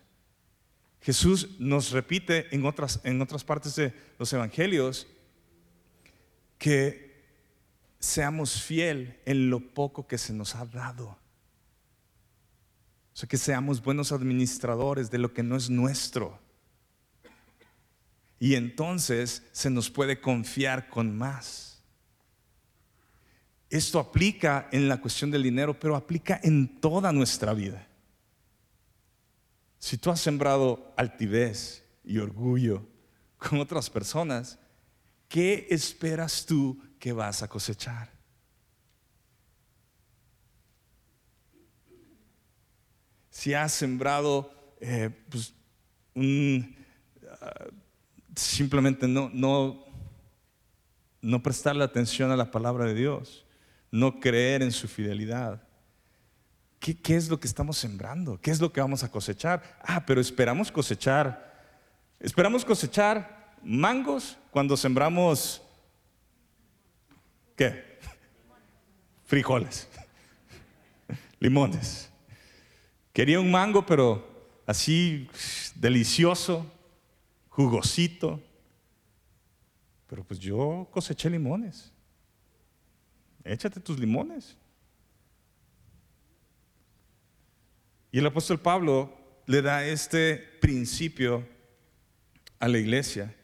Jesús 1.01 1.59
nos 1.59 1.91
repite 1.91 2.47
en 2.49 2.65
otras, 2.65 2.99
en 3.03 3.21
otras 3.21 3.43
partes 3.43 3.75
de 3.75 3.93
los 4.17 4.33
evangelios 4.33 5.05
que 6.57 7.05
seamos 8.05 8.61
fiel 8.61 9.19
en 9.25 9.49
lo 9.49 9.59
poco 9.59 10.07
que 10.07 10.17
se 10.17 10.31
nos 10.31 10.55
ha 10.55 10.65
dado. 10.65 11.07
O 11.07 13.17
sea, 13.17 13.27
que 13.27 13.37
seamos 13.37 13.81
buenos 13.81 14.11
administradores 14.11 15.09
de 15.09 15.17
lo 15.17 15.33
que 15.33 15.41
no 15.41 15.55
es 15.55 15.69
nuestro. 15.69 16.39
Y 18.39 18.55
entonces 18.55 19.43
se 19.51 19.69
nos 19.69 19.89
puede 19.89 20.21
confiar 20.21 20.89
con 20.89 21.17
más. 21.17 21.81
Esto 23.69 23.99
aplica 23.99 24.69
en 24.71 24.87
la 24.87 25.01
cuestión 25.01 25.31
del 25.31 25.41
dinero, 25.41 25.79
pero 25.79 25.95
aplica 25.95 26.39
en 26.43 26.79
toda 26.79 27.11
nuestra 27.11 27.53
vida. 27.53 27.87
Si 29.79 29.97
tú 29.97 30.11
has 30.11 30.21
sembrado 30.21 30.93
altivez 30.95 31.83
y 32.03 32.19
orgullo 32.19 32.85
con 33.37 33.59
otras 33.59 33.89
personas, 33.89 34.59
¿qué 35.27 35.67
esperas 35.71 36.45
tú 36.45 36.79
que 36.99 37.13
vas 37.13 37.43
a 37.43 37.47
cosechar. 37.47 38.09
Si 43.29 43.53
has 43.53 43.73
sembrado 43.73 44.55
eh, 44.79 45.09
pues, 45.29 45.53
ah, 47.41 47.65
simplemente 48.35 49.07
no, 49.07 49.29
no, 49.33 49.83
no 51.21 51.43
prestarle 51.43 51.83
atención 51.83 52.31
a 52.31 52.35
la 52.35 52.51
palabra 52.51 52.85
de 52.85 52.93
Dios, 52.93 53.45
no 53.91 54.19
creer 54.19 54.61
en 54.61 54.71
su 54.71 54.87
fidelidad. 54.87 55.63
¿Qué, 56.79 56.95
¿Qué, 56.95 57.15
es 57.15 57.29
lo 57.29 57.39
que 57.39 57.47
estamos 57.47 57.77
sembrando? 57.77 58.39
¿Qué 58.39 58.51
es 58.51 58.59
lo 58.59 58.71
que 58.71 58.81
vamos 58.81 59.03
a 59.03 59.09
cosechar? 59.09 59.79
Ah, 59.81 60.05
pero 60.05 60.21
esperamos 60.21 60.71
cosechar. 60.71 61.53
Esperamos 62.19 62.63
cosechar 62.63 63.55
mangos 63.63 64.37
cuando 64.51 64.77
sembramos 64.77 65.61
¿Qué? 67.55 67.99
Frijoles, 69.25 69.87
limones. 71.39 72.09
Quería 73.13 73.39
un 73.39 73.49
mango, 73.49 73.85
pero 73.85 74.61
así 74.65 75.27
delicioso, 75.75 76.69
jugosito. 77.49 78.43
Pero 80.07 80.23
pues 80.23 80.39
yo 80.39 80.87
coseché 80.91 81.29
limones. 81.29 81.91
Échate 83.43 83.79
tus 83.79 83.99
limones. 83.99 84.57
Y 88.11 88.19
el 88.19 88.25
apóstol 88.25 88.59
Pablo 88.59 89.13
le 89.45 89.61
da 89.61 89.85
este 89.85 90.37
principio 90.61 91.47
a 92.59 92.67
la 92.67 92.77
iglesia. 92.77 93.35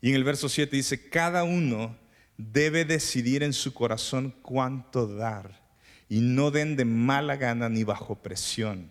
Y 0.00 0.10
en 0.10 0.16
el 0.16 0.24
verso 0.24 0.48
7 0.48 0.74
dice, 0.74 1.08
cada 1.08 1.44
uno 1.44 1.96
debe 2.38 2.86
decidir 2.86 3.42
en 3.42 3.52
su 3.52 3.74
corazón 3.74 4.34
cuánto 4.42 5.06
dar 5.06 5.60
y 6.08 6.20
no 6.20 6.50
den 6.50 6.76
de 6.76 6.86
mala 6.86 7.36
gana 7.36 7.68
ni 7.68 7.84
bajo 7.84 8.14
presión. 8.14 8.90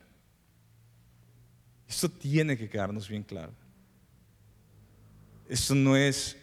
Esto 1.87 2.09
tiene 2.09 2.57
que 2.57 2.69
quedarnos 2.69 3.09
bien 3.09 3.23
claro. 3.23 3.53
Esto 5.47 5.73
no 5.73 5.95
es 5.95 6.37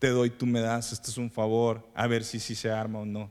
te 0.00 0.08
doy, 0.08 0.30
tú 0.30 0.46
me 0.46 0.60
das, 0.60 0.92
esto 0.92 1.10
es 1.10 1.18
un 1.18 1.30
favor, 1.30 1.86
a 1.94 2.06
ver 2.06 2.24
si, 2.24 2.40
si 2.40 2.54
se 2.54 2.70
arma 2.70 3.00
o 3.00 3.04
no. 3.04 3.30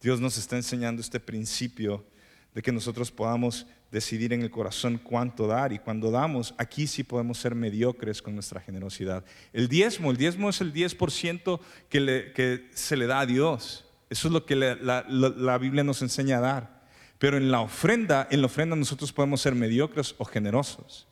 Dios 0.00 0.20
nos 0.20 0.36
está 0.36 0.56
enseñando 0.56 1.00
este 1.00 1.20
principio 1.20 2.04
de 2.52 2.60
que 2.60 2.72
nosotros 2.72 3.12
podamos 3.12 3.66
decidir 3.92 4.32
en 4.32 4.42
el 4.42 4.50
corazón 4.50 4.98
cuánto 4.98 5.46
dar 5.46 5.72
y 5.72 5.78
cuando 5.78 6.10
damos, 6.10 6.54
aquí 6.56 6.86
sí 6.86 7.04
podemos 7.04 7.38
ser 7.38 7.54
mediocres 7.54 8.22
con 8.22 8.34
nuestra 8.34 8.60
generosidad. 8.60 9.24
El 9.52 9.68
diezmo, 9.68 10.10
el 10.10 10.16
diezmo 10.16 10.48
es 10.48 10.60
el 10.62 10.72
10% 10.72 11.60
que, 11.90 12.32
que 12.34 12.70
se 12.72 12.96
le 12.96 13.06
da 13.06 13.20
a 13.20 13.26
Dios. 13.26 13.84
Eso 14.08 14.28
es 14.28 14.32
lo 14.32 14.46
que 14.46 14.56
la, 14.56 15.04
la 15.08 15.58
Biblia 15.58 15.84
nos 15.84 16.00
enseña 16.02 16.38
a 16.38 16.40
dar. 16.40 16.82
Pero 17.18 17.36
en 17.36 17.50
la 17.50 17.60
ofrenda, 17.60 18.26
en 18.30 18.40
la 18.40 18.46
ofrenda 18.46 18.74
nosotros 18.74 19.12
podemos 19.12 19.42
ser 19.42 19.54
mediocres 19.54 20.14
o 20.18 20.24
generosos. 20.24 21.06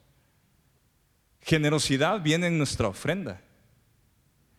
Generosidad 1.42 2.22
viene 2.22 2.46
en 2.46 2.58
nuestra 2.58 2.88
ofrenda. 2.88 3.42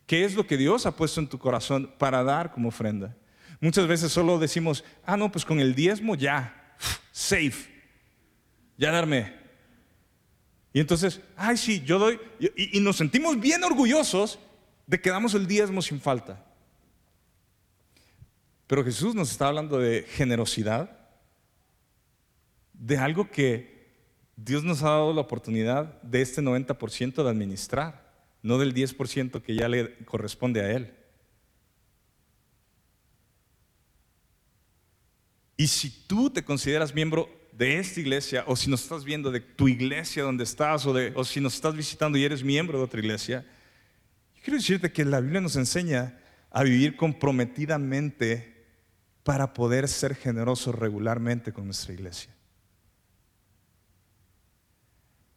¿Qué 0.05 0.25
es 0.25 0.35
lo 0.35 0.45
que 0.45 0.57
Dios 0.57 0.85
ha 0.85 0.95
puesto 0.95 1.19
en 1.19 1.27
tu 1.27 1.39
corazón 1.39 1.91
para 1.97 2.23
dar 2.23 2.51
como 2.51 2.69
ofrenda? 2.69 3.15
Muchas 3.59 3.87
veces 3.87 4.11
solo 4.11 4.37
decimos, 4.37 4.83
ah, 5.05 5.17
no, 5.17 5.31
pues 5.31 5.43
con 5.43 5.59
el 5.59 5.73
diezmo 5.75 6.15
ya, 6.15 6.75
safe, 7.11 7.70
ya 8.81 8.91
darme. 8.91 9.31
Y 10.73 10.79
entonces, 10.79 11.21
ay, 11.35 11.55
sí, 11.55 11.83
yo 11.85 11.99
doy, 11.99 12.19
y, 12.39 12.79
y 12.79 12.81
nos 12.81 12.97
sentimos 12.97 13.39
bien 13.39 13.63
orgullosos 13.63 14.39
de 14.87 14.99
que 14.99 15.11
damos 15.11 15.35
el 15.35 15.45
diezmo 15.45 15.83
sin 15.83 16.01
falta. 16.01 16.43
Pero 18.65 18.83
Jesús 18.83 19.13
nos 19.13 19.29
está 19.29 19.49
hablando 19.49 19.77
de 19.77 20.01
generosidad, 20.01 20.97
de 22.73 22.97
algo 22.97 23.29
que 23.29 23.91
Dios 24.35 24.63
nos 24.63 24.81
ha 24.81 24.89
dado 24.89 25.13
la 25.13 25.21
oportunidad 25.21 26.01
de 26.01 26.23
este 26.23 26.41
90% 26.41 27.23
de 27.23 27.29
administrar, 27.29 28.11
no 28.41 28.57
del 28.57 28.73
10% 28.73 29.43
que 29.43 29.53
ya 29.53 29.67
le 29.67 30.03
corresponde 30.05 30.61
a 30.61 30.71
Él. 30.71 30.91
Y 35.55 35.67
si 35.67 35.91
tú 36.07 36.31
te 36.31 36.43
consideras 36.43 36.95
miembro 36.95 37.40
de 37.51 37.79
esta 37.79 37.99
iglesia, 37.99 38.43
o 38.47 38.55
si 38.55 38.69
nos 38.69 38.83
estás 38.83 39.03
viendo 39.03 39.31
de 39.31 39.39
tu 39.39 39.67
iglesia 39.67 40.23
donde 40.23 40.43
estás, 40.43 40.85
o, 40.85 40.93
de, 40.93 41.11
o 41.15 41.23
si 41.23 41.41
nos 41.41 41.55
estás 41.55 41.75
visitando 41.75 42.17
y 42.17 42.23
eres 42.23 42.43
miembro 42.43 42.77
de 42.77 42.83
otra 42.85 42.99
iglesia, 42.99 43.45
yo 44.35 44.41
quiero 44.43 44.57
decirte 44.57 44.91
que 44.91 45.05
la 45.05 45.19
Biblia 45.19 45.41
nos 45.41 45.55
enseña 45.55 46.17
a 46.49 46.63
vivir 46.63 46.95
comprometidamente 46.95 48.65
para 49.23 49.53
poder 49.53 49.87
ser 49.87 50.15
generosos 50.15 50.75
regularmente 50.75 51.53
con 51.53 51.65
nuestra 51.65 51.93
iglesia. 51.93 52.33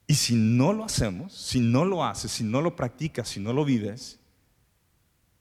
Y 0.07 0.15
si 0.15 0.35
no 0.35 0.73
lo 0.73 0.85
hacemos, 0.85 1.33
si 1.33 1.61
no 1.61 1.85
lo 1.85 2.05
haces, 2.05 2.31
si 2.31 2.45
no 2.45 2.61
lo 2.61 2.77
practicas, 2.77 3.29
si 3.29 3.41
no 3.41 3.53
lo 3.53 3.65
vives, 3.65 4.19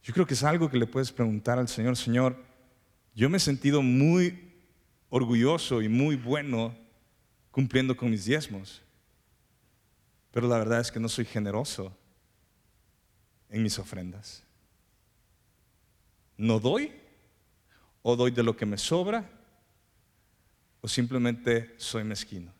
yo 0.03 0.13
creo 0.13 0.25
que 0.25 0.33
es 0.33 0.43
algo 0.43 0.69
que 0.69 0.77
le 0.77 0.87
puedes 0.87 1.11
preguntar 1.11 1.59
al 1.59 1.67
Señor, 1.67 1.95
Señor, 1.97 2.37
yo 3.15 3.29
me 3.29 3.37
he 3.37 3.39
sentido 3.39 3.81
muy 3.81 4.52
orgulloso 5.15 5.83
y 5.83 5.87
muy 5.87 6.15
bueno 6.15 6.75
cumpliendo 7.51 7.95
con 7.95 8.09
mis 8.09 8.25
diezmos. 8.25 8.81
Pero 10.31 10.47
la 10.47 10.57
verdad 10.57 10.79
es 10.79 10.91
que 10.91 10.99
no 10.99 11.07
soy 11.07 11.23
generoso 11.23 11.95
en 13.51 13.61
mis 13.61 13.77
ofrendas. 13.77 14.41
No 16.35 16.59
doy, 16.59 16.91
o 18.01 18.15
doy 18.15 18.31
de 18.31 18.41
lo 18.41 18.57
que 18.57 18.65
me 18.65 18.75
sobra, 18.75 19.29
o 20.81 20.87
simplemente 20.87 21.75
soy 21.77 22.03
mezquino. 22.03 22.51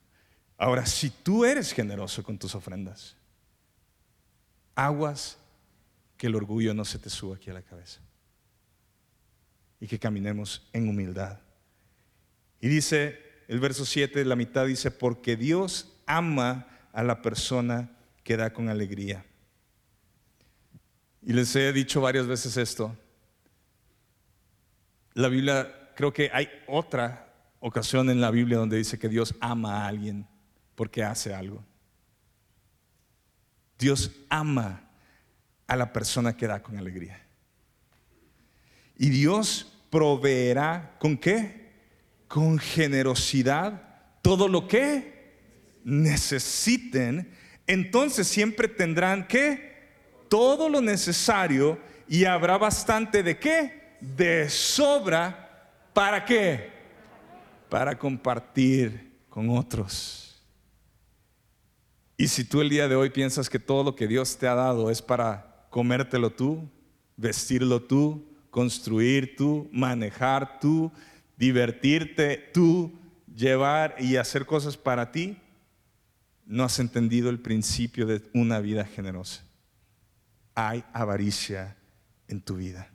Ahora, 0.56 0.86
si 0.86 1.10
tú 1.10 1.45
eres 1.45 1.74
generoso 1.74 2.22
con 2.22 2.38
tus 2.38 2.54
ofrendas, 2.54 3.16
aguas 4.76 5.39
que 6.18 6.28
el 6.28 6.36
orgullo 6.36 6.76
no 6.76 6.86
se 6.86 6.99
te 6.99 7.10
suba 7.10 7.36
aquí 7.36 7.49
a 7.49 7.54
la 7.54 7.64
cabeza 7.64 7.99
y 9.80 9.88
que 9.88 9.97
caminemos 9.97 10.70
en 10.72 10.88
humildad. 10.88 11.39
Y 12.64 12.70
dice 12.70 13.20
el 13.49 13.59
verso 13.59 13.84
7, 13.84 14.24
la 14.24 14.38
mitad 14.38 14.66
dice, 14.66 14.89
porque 14.89 15.36
Dios 15.36 15.97
ama 16.05 16.66
a 16.93 17.03
la 17.03 17.22
persona 17.22 17.91
que 18.24 18.38
da 18.38 18.53
con 18.53 18.70
alegría. 18.70 19.26
Y 21.22 21.34
les 21.34 21.53
he 21.57 21.74
dicho 21.74 21.99
varias 21.99 22.26
veces 22.26 22.55
esto. 22.55 22.97
La 25.14 25.28
Biblia, 25.28 25.91
creo 25.97 26.14
que 26.14 26.32
hay 26.32 26.47
otra 26.66 27.34
ocasión 27.59 28.09
en 28.09 28.22
la 28.22 28.32
Biblia 28.32 28.59
donde 28.59 28.78
dice 28.78 28.97
que 28.97 29.09
Dios 29.09 29.36
ama 29.41 29.84
a 29.84 29.88
alguien 29.89 30.26
porque 30.76 31.03
hace 31.03 31.34
algo. 31.34 31.66
Dios 33.78 34.09
ama 34.30 34.89
a 35.68 35.76
la 35.76 35.91
persona 35.91 36.38
que 36.38 36.47
da 36.47 36.64
con 36.64 36.78
alegría. 36.78 37.22
Y 38.97 39.09
Dios 39.09 39.70
proveerá 39.89 40.95
con 40.97 41.18
qué? 41.18 41.62
Con 42.34 42.57
generosidad 42.57 43.79
todo 44.23 44.47
lo 44.47 44.67
que 44.67 45.36
necesiten, 45.84 47.29
entonces 47.67 48.27
siempre 48.27 48.67
tendrán 48.67 49.27
que 49.27 49.91
todo 50.29 50.67
lo 50.67 50.81
necesario 50.81 51.77
y 52.07 52.25
habrá 52.25 52.57
bastante 52.57 53.21
de 53.21 53.38
qué? 53.38 53.97
De 54.01 54.49
sobra. 54.49 55.69
¿Para 55.93 56.25
qué? 56.25 56.71
Para 57.69 57.99
compartir 57.99 59.11
con 59.29 59.51
otros. 59.51 60.43
Y 62.17 62.27
si 62.27 62.43
tú 62.45 62.61
el 62.61 62.69
día 62.69 62.88
de 62.88 62.95
hoy 62.95 63.11
piensas 63.11 63.47
que 63.47 63.59
todo 63.59 63.84
lo 63.84 63.95
que 63.95 64.07
Dios 64.07 64.39
te 64.39 64.47
ha 64.47 64.55
dado 64.55 64.89
es 64.89 65.03
para 65.03 65.67
comértelo 65.69 66.31
tú, 66.31 66.67
vestirlo 67.15 67.79
tú, 67.79 68.25
construir 68.49 69.36
tú, 69.36 69.69
manejar 69.71 70.59
tú, 70.59 70.91
divertirte 71.43 72.37
tú, 72.53 72.97
llevar 73.35 73.95
y 73.99 74.15
hacer 74.15 74.45
cosas 74.45 74.77
para 74.77 75.11
ti, 75.11 75.37
no 76.45 76.63
has 76.63 76.79
entendido 76.79 77.29
el 77.29 77.39
principio 77.39 78.05
de 78.05 78.21
una 78.33 78.61
vida 78.61 78.85
generosa. 78.85 79.43
Hay 80.55 80.85
avaricia 80.93 81.75
en 82.29 82.39
tu 82.41 82.55
vida. 82.55 82.89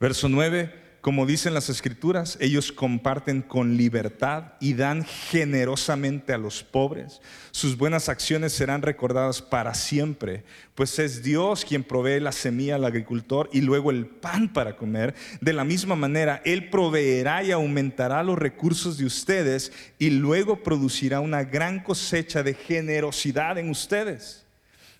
Verso 0.00 0.28
9 0.28 0.87
como 1.00 1.26
dicen 1.26 1.54
las 1.54 1.68
escrituras, 1.68 2.36
ellos 2.40 2.72
comparten 2.72 3.42
con 3.42 3.76
libertad 3.76 4.54
y 4.60 4.74
dan 4.74 5.04
generosamente 5.04 6.32
a 6.32 6.38
los 6.38 6.64
pobres. 6.64 7.20
Sus 7.52 7.76
buenas 7.78 8.08
acciones 8.08 8.52
serán 8.52 8.82
recordadas 8.82 9.40
para 9.40 9.74
siempre, 9.74 10.42
pues 10.74 10.98
es 10.98 11.22
Dios 11.22 11.64
quien 11.64 11.84
provee 11.84 12.18
la 12.18 12.32
semilla 12.32 12.74
al 12.74 12.84
agricultor 12.84 13.48
y 13.52 13.60
luego 13.60 13.90
el 13.92 14.06
pan 14.06 14.52
para 14.52 14.76
comer. 14.76 15.14
De 15.40 15.52
la 15.52 15.64
misma 15.64 15.94
manera, 15.94 16.42
Él 16.44 16.68
proveerá 16.68 17.44
y 17.44 17.52
aumentará 17.52 18.22
los 18.24 18.36
recursos 18.36 18.98
de 18.98 19.06
ustedes 19.06 19.72
y 19.98 20.10
luego 20.10 20.64
producirá 20.64 21.20
una 21.20 21.44
gran 21.44 21.80
cosecha 21.80 22.42
de 22.42 22.54
generosidad 22.54 23.56
en 23.56 23.70
ustedes. 23.70 24.44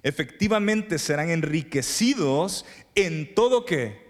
Efectivamente 0.04 0.98
serán 0.98 1.30
enriquecidos 1.30 2.64
en 2.94 3.34
todo 3.34 3.64
que 3.64 4.07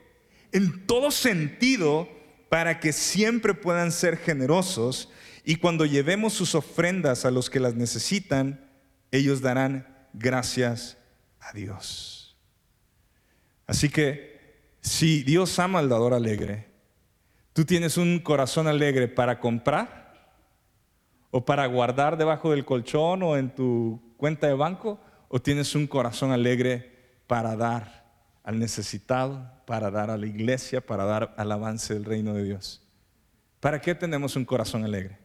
en 0.52 0.86
todo 0.86 1.10
sentido 1.10 2.08
para 2.48 2.80
que 2.80 2.92
siempre 2.92 3.54
puedan 3.54 3.92
ser 3.92 4.16
generosos 4.16 5.10
y 5.44 5.56
cuando 5.56 5.86
llevemos 5.86 6.32
sus 6.32 6.54
ofrendas 6.54 7.24
a 7.24 7.30
los 7.30 7.50
que 7.50 7.60
las 7.60 7.74
necesitan, 7.74 8.68
ellos 9.10 9.40
darán 9.40 9.86
gracias 10.12 10.98
a 11.40 11.52
Dios. 11.52 12.36
Así 13.66 13.88
que 13.88 14.38
si 14.80 15.22
Dios 15.22 15.58
ama 15.58 15.78
al 15.78 15.88
dador 15.88 16.14
alegre, 16.14 16.68
tú 17.52 17.64
tienes 17.64 17.96
un 17.96 18.18
corazón 18.18 18.66
alegre 18.66 19.08
para 19.08 19.40
comprar 19.40 20.08
o 21.30 21.44
para 21.44 21.66
guardar 21.66 22.16
debajo 22.16 22.50
del 22.50 22.64
colchón 22.64 23.22
o 23.22 23.36
en 23.36 23.54
tu 23.54 24.14
cuenta 24.16 24.46
de 24.46 24.54
banco, 24.54 25.00
o 25.28 25.40
tienes 25.40 25.74
un 25.74 25.86
corazón 25.86 26.32
alegre 26.32 27.20
para 27.26 27.54
dar 27.56 28.06
al 28.42 28.58
necesitado, 28.58 29.57
para 29.68 29.90
dar 29.90 30.10
a 30.10 30.16
la 30.16 30.24
iglesia, 30.24 30.80
para 30.80 31.04
dar 31.04 31.34
al 31.36 31.52
avance 31.52 31.92
del 31.92 32.06
reino 32.06 32.32
de 32.32 32.42
Dios. 32.42 32.80
¿Para 33.60 33.78
qué 33.78 33.94
tenemos 33.94 34.34
un 34.34 34.46
corazón 34.46 34.82
alegre? 34.82 35.18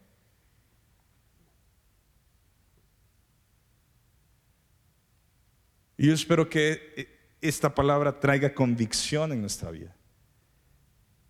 Y 5.97 6.07
yo 6.07 6.13
espero 6.13 6.49
que 6.49 7.37
esta 7.39 7.73
palabra 7.73 8.19
traiga 8.19 8.53
convicción 8.53 9.31
en 9.31 9.39
nuestra 9.39 9.71
vida 9.71 9.95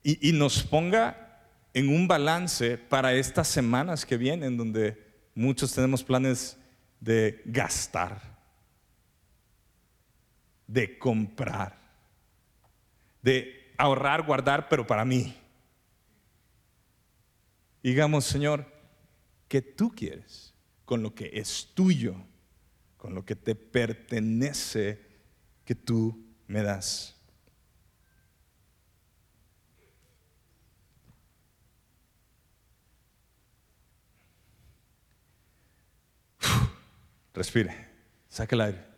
y, 0.01 0.29
y 0.29 0.31
nos 0.31 0.63
ponga 0.63 1.39
en 1.71 1.89
un 1.89 2.07
balance 2.07 2.79
para 2.79 3.13
estas 3.13 3.47
semanas 3.47 4.07
que 4.07 4.17
vienen, 4.17 4.57
donde 4.57 5.29
muchos 5.35 5.71
tenemos 5.71 6.03
planes 6.03 6.57
de 6.99 7.43
gastar, 7.45 8.39
de 10.65 10.97
comprar 10.97 11.82
de 13.23 13.73
ahorrar, 13.77 14.23
guardar, 14.23 14.69
pero 14.69 14.85
para 14.85 15.03
mí. 15.03 15.35
Digamos, 17.81 18.25
Señor, 18.25 18.67
¿qué 19.47 19.61
tú 19.61 19.91
quieres 19.95 20.53
con 20.85 21.01
lo 21.01 21.15
que 21.15 21.31
es 21.33 21.71
tuyo, 21.73 22.15
con 22.97 23.15
lo 23.15 23.25
que 23.25 23.35
te 23.35 23.55
pertenece, 23.55 25.01
que 25.65 25.73
tú 25.73 26.23
me 26.47 26.61
das? 26.61 27.09
respire, 37.33 37.73
saque 38.29 38.55
el 38.55 38.61
aire. 38.61 38.92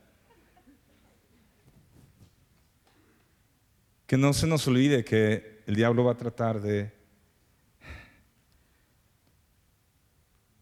Que 4.08 4.18
no 4.18 4.34
se 4.34 4.48
nos 4.48 4.68
olvide 4.68 5.04
que 5.04 5.64
el 5.66 5.76
diablo 5.76 6.04
va 6.04 6.12
a 6.14 6.18
tratar 6.18 6.62
de, 6.62 6.92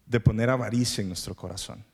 de 0.06 0.20
poner 0.20 0.50
avaricia 0.50 1.02
en 1.02 1.08
nuestro 1.08 1.34
corazón 1.34 1.84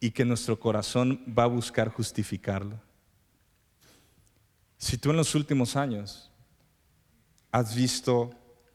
y 0.00 0.10
que 0.10 0.24
nuestro 0.24 0.58
corazón 0.58 1.22
va 1.26 1.44
a 1.44 1.48
buscar 1.48 1.90
justificarlo. 1.90 2.80
Si 4.78 4.96
tú 4.96 5.10
en 5.10 5.18
los 5.18 5.34
últimos 5.34 5.76
años 5.76 6.30
has 7.52 7.74
visto 7.74 8.30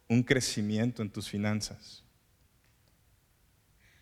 un 0.07 0.21
crecimiento 0.21 1.01
en 1.01 1.09
tus 1.09 1.27
finanzas, 1.27 2.03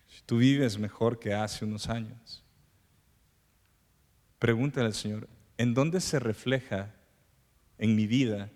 si 0.10 0.22
tú 0.26 0.38
vives 0.38 0.78
mejor 0.78 1.18
que 1.18 1.34
hace 1.34 1.64
unos 1.64 1.88
años, 1.88 2.44
pregúntale 4.38 4.88
al 4.88 4.94
Señor, 4.94 5.30
¿en 5.58 5.74
dónde 5.74 6.02
se 6.02 6.20
refleja 6.20 6.94
en 7.78 7.96
mi 7.96 8.08
vida 8.08 8.50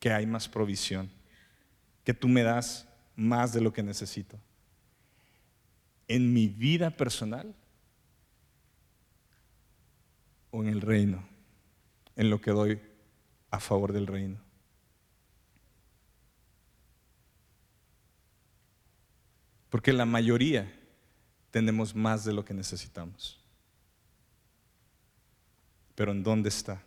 que 0.00 0.12
hay 0.12 0.26
más 0.26 0.48
provisión? 0.48 1.10
Que 2.04 2.14
tú 2.14 2.28
me 2.28 2.42
das 2.42 2.88
más 3.16 3.52
de 3.52 3.60
lo 3.60 3.72
que 3.72 3.82
necesito. 3.82 4.38
¿En 6.08 6.32
mi 6.32 6.46
vida 6.48 6.90
personal? 6.90 7.54
¿O 10.50 10.62
en 10.62 10.68
el 10.68 10.80
reino? 10.80 11.26
En 12.14 12.30
lo 12.30 12.40
que 12.40 12.52
doy 12.52 12.80
a 13.50 13.58
favor 13.58 13.92
del 13.92 14.06
reino. 14.06 14.38
Porque 19.70 19.92
la 19.92 20.04
mayoría 20.04 20.72
tenemos 21.50 21.94
más 21.94 22.24
de 22.24 22.32
lo 22.32 22.44
que 22.44 22.54
necesitamos. 22.54 23.45
Pero 25.96 26.12
¿en 26.12 26.22
dónde 26.22 26.50
está? 26.50 26.80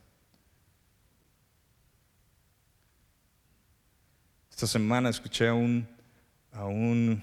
Esta 4.50 4.68
semana 4.68 5.10
escuché 5.10 5.48
a 5.48 5.54
un, 5.54 5.88
a 6.52 6.66
un, 6.66 7.22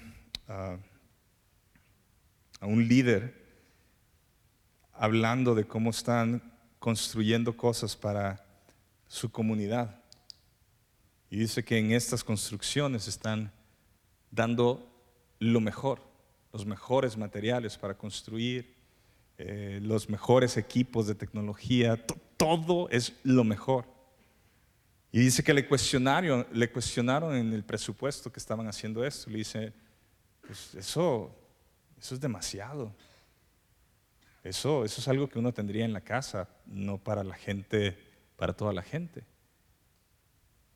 un 2.61 2.87
líder 2.87 3.47
hablando 4.93 5.55
de 5.55 5.65
cómo 5.65 5.91
están 5.91 6.41
construyendo 6.79 7.55
cosas 7.55 7.95
para 7.95 8.45
su 9.07 9.31
comunidad. 9.31 10.03
Y 11.29 11.37
dice 11.37 11.63
que 11.63 11.77
en 11.77 11.91
estas 11.91 12.23
construcciones 12.23 13.07
están 13.07 13.51
dando 14.31 14.87
lo 15.39 15.61
mejor, 15.61 16.01
los 16.51 16.65
mejores 16.65 17.15
materiales 17.15 17.77
para 17.77 17.97
construir, 17.97 18.76
eh, 19.37 19.79
los 19.83 20.09
mejores 20.09 20.57
equipos 20.57 21.05
de 21.05 21.15
tecnología, 21.15 22.05
todo 22.37 22.89
es 22.89 23.13
lo 23.23 23.43
mejor. 23.43 23.85
Y 25.11 25.19
dice 25.19 25.43
que 25.43 25.53
le 25.53 25.67
cuestionaron, 25.67 26.45
le 26.51 26.71
cuestionaron 26.71 27.35
en 27.35 27.53
el 27.53 27.63
presupuesto 27.63 28.31
que 28.31 28.39
estaban 28.39 28.67
haciendo 28.67 29.05
esto. 29.05 29.29
Le 29.29 29.37
dice, 29.39 29.73
pues 30.41 30.75
eso, 30.75 31.35
eso 31.97 32.15
es 32.15 32.21
demasiado. 32.21 32.93
Eso, 34.43 34.85
eso 34.85 35.01
es 35.01 35.07
algo 35.07 35.27
que 35.27 35.39
uno 35.39 35.53
tendría 35.53 35.85
en 35.85 35.93
la 35.93 36.01
casa, 36.01 36.49
no 36.65 36.97
para 36.97 37.23
la 37.23 37.35
gente, 37.35 37.97
para 38.35 38.53
toda 38.53 38.73
la 38.73 38.81
gente. 38.81 39.23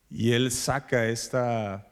Y 0.08 0.32
él 0.32 0.50
saca 0.50 1.06
esta, 1.06 1.86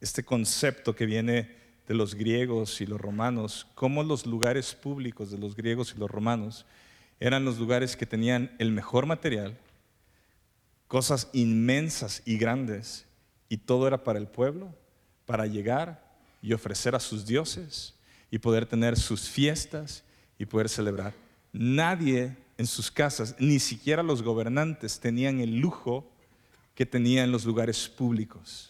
este 0.00 0.24
concepto 0.24 0.94
que 0.94 1.06
viene 1.06 1.59
de 1.90 1.96
los 1.96 2.14
griegos 2.14 2.80
y 2.80 2.86
los 2.86 3.00
romanos, 3.00 3.66
cómo 3.74 4.04
los 4.04 4.24
lugares 4.24 4.76
públicos 4.76 5.32
de 5.32 5.38
los 5.38 5.56
griegos 5.56 5.92
y 5.92 5.98
los 5.98 6.08
romanos 6.08 6.64
eran 7.18 7.44
los 7.44 7.58
lugares 7.58 7.96
que 7.96 8.06
tenían 8.06 8.54
el 8.60 8.70
mejor 8.70 9.06
material, 9.06 9.58
cosas 10.86 11.28
inmensas 11.32 12.22
y 12.24 12.38
grandes, 12.38 13.06
y 13.48 13.56
todo 13.56 13.88
era 13.88 14.04
para 14.04 14.20
el 14.20 14.28
pueblo, 14.28 14.72
para 15.26 15.46
llegar 15.46 16.00
y 16.40 16.52
ofrecer 16.52 16.94
a 16.94 17.00
sus 17.00 17.26
dioses 17.26 17.96
y 18.30 18.38
poder 18.38 18.66
tener 18.66 18.96
sus 18.96 19.28
fiestas 19.28 20.04
y 20.38 20.46
poder 20.46 20.68
celebrar. 20.68 21.12
Nadie 21.52 22.36
en 22.56 22.68
sus 22.68 22.92
casas, 22.92 23.34
ni 23.40 23.58
siquiera 23.58 24.04
los 24.04 24.22
gobernantes, 24.22 25.00
tenían 25.00 25.40
el 25.40 25.56
lujo 25.58 26.08
que 26.76 26.86
tenían 26.86 27.24
en 27.24 27.32
los 27.32 27.44
lugares 27.44 27.88
públicos. 27.88 28.69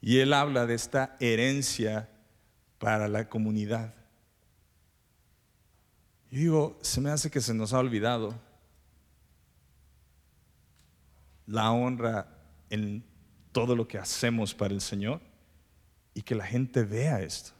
Y 0.00 0.18
él 0.18 0.32
habla 0.32 0.66
de 0.66 0.74
esta 0.74 1.16
herencia 1.20 2.08
para 2.78 3.08
la 3.08 3.28
comunidad. 3.28 3.94
Y 6.30 6.36
digo, 6.38 6.78
se 6.82 7.00
me 7.00 7.10
hace 7.10 7.30
que 7.30 7.40
se 7.40 7.54
nos 7.54 7.72
ha 7.72 7.78
olvidado 7.78 8.34
la 11.46 11.70
honra 11.70 12.28
en 12.70 13.04
todo 13.52 13.74
lo 13.76 13.86
que 13.86 13.98
hacemos 13.98 14.54
para 14.54 14.74
el 14.74 14.80
Señor 14.80 15.20
y 16.12 16.22
que 16.22 16.34
la 16.34 16.46
gente 16.46 16.82
vea 16.82 17.22
esto. 17.22 17.52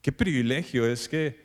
Qué 0.00 0.12
privilegio 0.12 0.86
es 0.86 1.08
que 1.08 1.44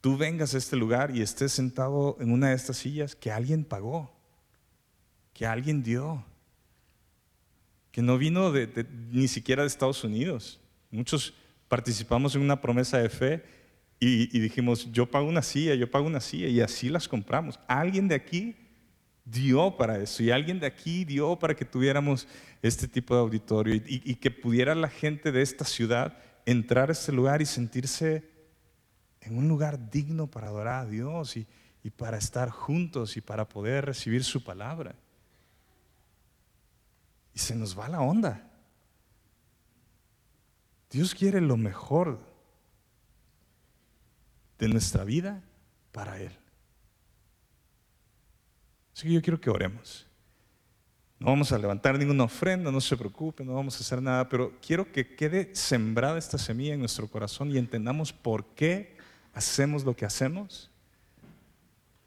tú 0.00 0.16
vengas 0.16 0.54
a 0.54 0.58
este 0.58 0.76
lugar 0.76 1.16
y 1.16 1.22
estés 1.22 1.52
sentado 1.52 2.16
en 2.20 2.30
una 2.32 2.48
de 2.48 2.54
estas 2.54 2.78
sillas 2.78 3.14
que 3.14 3.30
alguien 3.30 3.64
pagó, 3.64 4.14
que 5.32 5.46
alguien 5.46 5.82
dio 5.82 6.24
que 7.94 8.02
no 8.02 8.18
vino 8.18 8.52
ni 9.12 9.28
siquiera 9.28 9.62
de 9.62 9.68
Estados 9.68 10.02
Unidos. 10.02 10.58
Muchos 10.90 11.32
participamos 11.68 12.34
en 12.34 12.42
una 12.42 12.60
promesa 12.60 12.98
de 12.98 13.08
fe 13.08 13.44
y, 14.00 14.36
dijimos, 14.40 14.90
yo 14.90 15.08
pago 15.08 15.28
una 15.28 15.42
silla, 15.42 15.76
yo 15.76 15.88
pago 15.88 16.04
una 16.04 16.18
silla, 16.18 16.48
y 16.48 16.60
así 16.60 16.88
las 16.88 17.06
compramos. 17.06 17.60
Alguien 17.68 18.08
de 18.08 18.16
aquí 18.16 18.56
dio 19.24 19.76
para 19.76 19.96
eso 19.98 20.24
y 20.24 20.32
alguien 20.32 20.58
de 20.58 20.66
aquí 20.66 21.04
dio 21.04 21.38
para 21.38 21.54
que 21.54 21.64
tuviéramos 21.64 22.26
este 22.62 22.88
tipo 22.88 23.14
de 23.14 23.20
auditorio 23.20 23.76
y, 23.76 24.16
que 24.16 24.32
pudiera 24.32 24.74
la 24.74 24.88
gente 24.88 25.30
de 25.30 25.42
esta 25.42 25.64
ciudad 25.64 26.18
entrar 26.46 26.88
a 26.88 26.94
este 26.94 27.12
lugar 27.12 27.42
y 27.42 27.46
sentirse 27.46 28.24
en 29.20 29.38
un 29.38 29.46
lugar 29.46 29.88
digno 29.88 30.26
para 30.26 30.48
adorar 30.48 30.84
a 30.84 30.90
Dios 30.90 31.36
y 31.36 31.90
para 31.90 32.18
estar 32.18 32.50
juntos 32.50 33.16
y 33.16 33.20
para 33.20 33.48
poder 33.48 33.84
recibir 33.84 34.24
su 34.24 34.42
palabra 34.42 34.96
y 37.34 37.38
se 37.38 37.54
nos 37.54 37.78
va 37.78 37.88
la 37.88 38.00
onda. 38.00 38.48
Dios 40.90 41.14
quiere 41.14 41.40
lo 41.40 41.56
mejor 41.56 42.20
de 44.58 44.68
nuestra 44.68 45.02
vida 45.02 45.42
para 45.90 46.20
Él. 46.20 46.30
Así 48.94 49.08
que 49.08 49.12
yo 49.14 49.22
quiero 49.22 49.40
que 49.40 49.50
oremos. 49.50 50.06
No 51.18 51.26
vamos 51.26 51.50
a 51.52 51.58
levantar 51.58 51.98
ninguna 51.98 52.24
ofrenda, 52.24 52.70
no 52.70 52.80
se 52.80 52.96
preocupe, 52.96 53.44
no 53.44 53.54
vamos 53.54 53.76
a 53.76 53.80
hacer 53.80 54.00
nada, 54.00 54.28
pero 54.28 54.52
quiero 54.64 54.92
que 54.92 55.16
quede 55.16 55.54
sembrada 55.54 56.18
esta 56.18 56.38
semilla 56.38 56.74
en 56.74 56.80
nuestro 56.80 57.08
corazón 57.08 57.50
y 57.50 57.58
entendamos 57.58 58.12
por 58.12 58.44
qué 58.54 58.96
hacemos 59.32 59.84
lo 59.84 59.96
que 59.96 60.04
hacemos, 60.04 60.70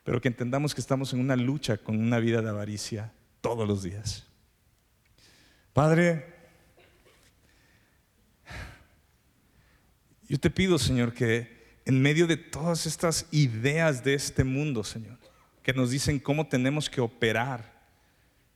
pero 0.03 0.21
que 0.21 0.29
entendamos 0.29 0.73
que 0.73 0.81
estamos 0.81 1.11
en 1.13 1.19
una 1.19 1.35
lucha 1.35 1.77
con 1.77 1.99
una 1.99 2.19
vida 2.19 2.41
de 2.41 2.49
avaricia 2.49 3.11
todos 3.41 3.67
los 3.67 3.83
días. 3.83 4.27
Padre, 5.77 6.25
yo 10.27 10.39
te 10.39 10.49
pido, 10.49 10.79
Señor, 10.79 11.13
que 11.13 11.79
en 11.85 12.01
medio 12.01 12.25
de 12.25 12.35
todas 12.35 12.87
estas 12.87 13.27
ideas 13.29 14.03
de 14.03 14.15
este 14.15 14.43
mundo, 14.43 14.83
Señor, 14.83 15.19
que 15.61 15.73
nos 15.73 15.91
dicen 15.91 16.17
cómo 16.17 16.47
tenemos 16.47 16.89
que 16.89 16.99
operar, 16.99 17.71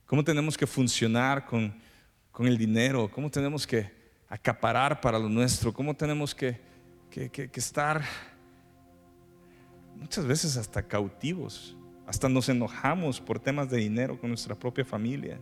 cómo 0.04 0.24
tenemos 0.24 0.58
que 0.58 0.66
funcionar 0.66 1.46
con, 1.46 1.80
el 2.40 2.58
dinero, 2.58 3.08
cómo 3.08 3.30
tenemos 3.30 3.68
que 3.68 3.88
acaparar 4.28 5.00
para 5.00 5.16
lo 5.16 5.28
nuestro, 5.28 5.72
cómo 5.72 5.94
tenemos 5.94 6.34
que, 6.34 6.60
que 7.08 7.50
estar 7.54 8.02
muchas 9.94 10.26
veces 10.26 10.56
hasta 10.56 10.82
cautivos, 10.82 11.76
hasta 12.04 12.28
nos 12.28 12.48
enojamos 12.48 13.20
por 13.20 13.38
temas 13.38 13.70
de 13.70 13.76
dinero 13.76 14.18
con 14.18 14.28
nuestra 14.28 14.56
propia 14.56 14.84
familia. 14.84 15.38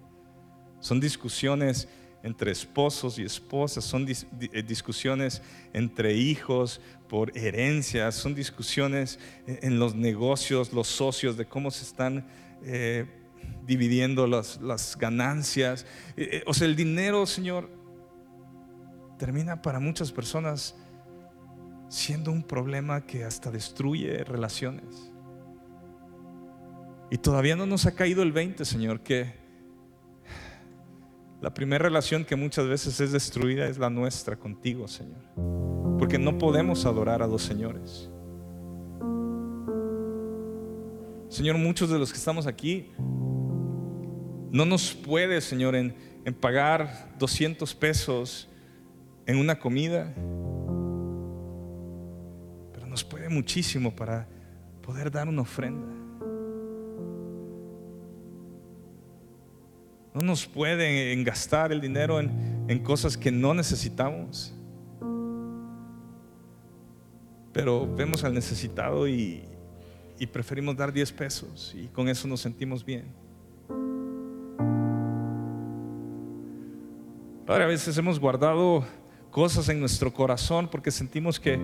Son 0.80 0.98
discusiones 1.00 1.88
entre 2.22 2.50
esposos 2.50 3.18
y 3.18 3.22
esposas, 3.22 3.84
son 3.84 4.06
eh, 4.08 4.62
discusiones 4.62 5.42
entre 5.72 6.14
hijos 6.14 6.80
por 7.08 7.36
herencias, 7.36 8.14
son 8.14 8.34
discusiones 8.34 9.18
en 9.46 9.78
los 9.78 9.94
negocios, 9.94 10.72
los 10.72 10.88
socios, 10.88 11.36
de 11.36 11.46
cómo 11.46 11.70
se 11.70 11.84
están 11.84 12.26
eh, 12.62 13.06
dividiendo 13.66 14.26
las, 14.26 14.96
ganancias. 14.98 15.86
Eh, 16.16 16.42
o 16.46 16.54
sea, 16.54 16.66
el 16.66 16.76
dinero, 16.76 17.26
Señor, 17.26 17.70
termina 19.18 19.60
para 19.62 19.80
muchas 19.80 20.12
personas 20.12 20.76
siendo 21.88 22.30
un 22.30 22.42
problema 22.42 23.04
que 23.06 23.24
hasta 23.24 23.50
destruye 23.50 24.22
relaciones. 24.24 25.10
Y 27.10 27.18
todavía 27.18 27.56
no 27.56 27.66
nos 27.66 27.86
ha 27.86 27.94
caído 27.94 28.22
el 28.22 28.30
20, 28.30 28.64
Señor, 28.64 29.00
que 29.00 29.39
la 31.40 31.54
primera 31.54 31.84
relación 31.84 32.24
que 32.24 32.36
muchas 32.36 32.66
veces 32.66 33.00
es 33.00 33.12
destruida 33.12 33.66
es 33.66 33.78
la 33.78 33.88
nuestra 33.88 34.36
contigo, 34.36 34.86
Señor. 34.86 35.20
Porque 35.98 36.18
no 36.18 36.36
podemos 36.38 36.84
adorar 36.84 37.22
a 37.22 37.26
dos 37.26 37.42
señores. 37.42 38.10
Señor, 41.28 41.56
muchos 41.58 41.88
de 41.88 41.98
los 41.98 42.12
que 42.12 42.18
estamos 42.18 42.46
aquí, 42.46 42.90
no 44.50 44.64
nos 44.66 44.92
puede, 44.94 45.40
Señor, 45.40 45.76
en, 45.76 45.94
en 46.24 46.34
pagar 46.34 47.14
200 47.18 47.74
pesos 47.74 48.48
en 49.26 49.36
una 49.36 49.58
comida, 49.58 50.12
pero 52.72 52.86
nos 52.86 53.04
puede 53.04 53.28
muchísimo 53.28 53.94
para 53.94 54.28
poder 54.82 55.10
dar 55.10 55.28
una 55.28 55.42
ofrenda. 55.42 55.99
No 60.14 60.22
nos 60.22 60.46
pueden 60.46 61.22
gastar 61.24 61.72
el 61.72 61.80
dinero 61.80 62.18
en, 62.18 62.30
en 62.68 62.78
cosas 62.80 63.16
que 63.16 63.30
no 63.30 63.54
necesitamos. 63.54 64.54
Pero 67.52 67.92
vemos 67.94 68.24
al 68.24 68.34
necesitado 68.34 69.08
y, 69.08 69.44
y 70.20 70.26
preferimos 70.26 70.76
dar 70.76 70.92
10 70.92 71.12
pesos 71.12 71.74
y 71.74 71.86
con 71.86 72.06
eso 72.08 72.28
nos 72.28 72.40
sentimos 72.42 72.84
bien. 72.84 73.06
Padre, 77.46 77.64
a 77.64 77.66
veces 77.66 77.96
hemos 77.96 78.20
guardado 78.20 78.84
cosas 79.30 79.68
en 79.70 79.80
nuestro 79.80 80.12
corazón 80.12 80.68
porque 80.68 80.90
sentimos 80.90 81.40
que, 81.40 81.58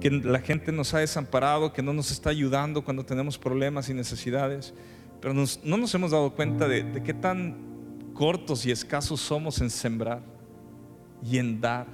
que, 0.00 0.10
la 0.10 0.38
gente 0.38 0.70
nos 0.70 0.94
ha 0.94 1.00
desamparado, 1.00 1.72
que 1.72 1.82
no 1.82 1.92
nos 1.92 2.12
está 2.12 2.30
ayudando 2.30 2.84
cuando 2.84 3.04
tenemos 3.04 3.36
problemas 3.36 3.88
y 3.88 3.94
necesidades, 3.94 4.72
pero 5.20 5.34
no 5.34 5.76
nos 5.76 5.94
hemos 5.94 6.12
dado 6.12 6.32
cuenta 6.32 6.68
de, 6.68 6.84
de 6.84 7.02
qué 7.02 7.12
tan 7.12 7.75
cortos 8.16 8.64
y 8.66 8.70
escasos 8.70 9.20
somos 9.20 9.60
en 9.60 9.70
sembrar 9.70 10.22
y 11.22 11.38
en 11.38 11.60
dar. 11.60 11.86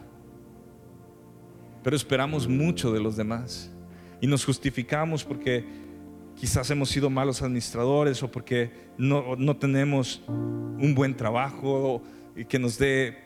Pero 1.83 1.97
esperamos 1.97 2.47
mucho 2.47 2.93
de 2.93 3.01
los 3.01 3.17
demás 3.17 3.71
y 4.21 4.27
nos 4.27 4.45
justificamos 4.45 5.25
porque 5.25 5.67
quizás 6.37 6.71
hemos 6.71 6.89
sido 6.89 7.11
malos 7.11 7.43
administradores 7.43 8.23
o 8.23 8.31
porque 8.31 8.71
no, 8.97 9.35
no 9.37 9.57
tenemos 9.57 10.23
un 10.29 10.95
buen 10.95 11.17
trabajo 11.17 12.03
y 12.37 12.45
que 12.45 12.59
nos 12.59 12.79
dé 12.79 13.19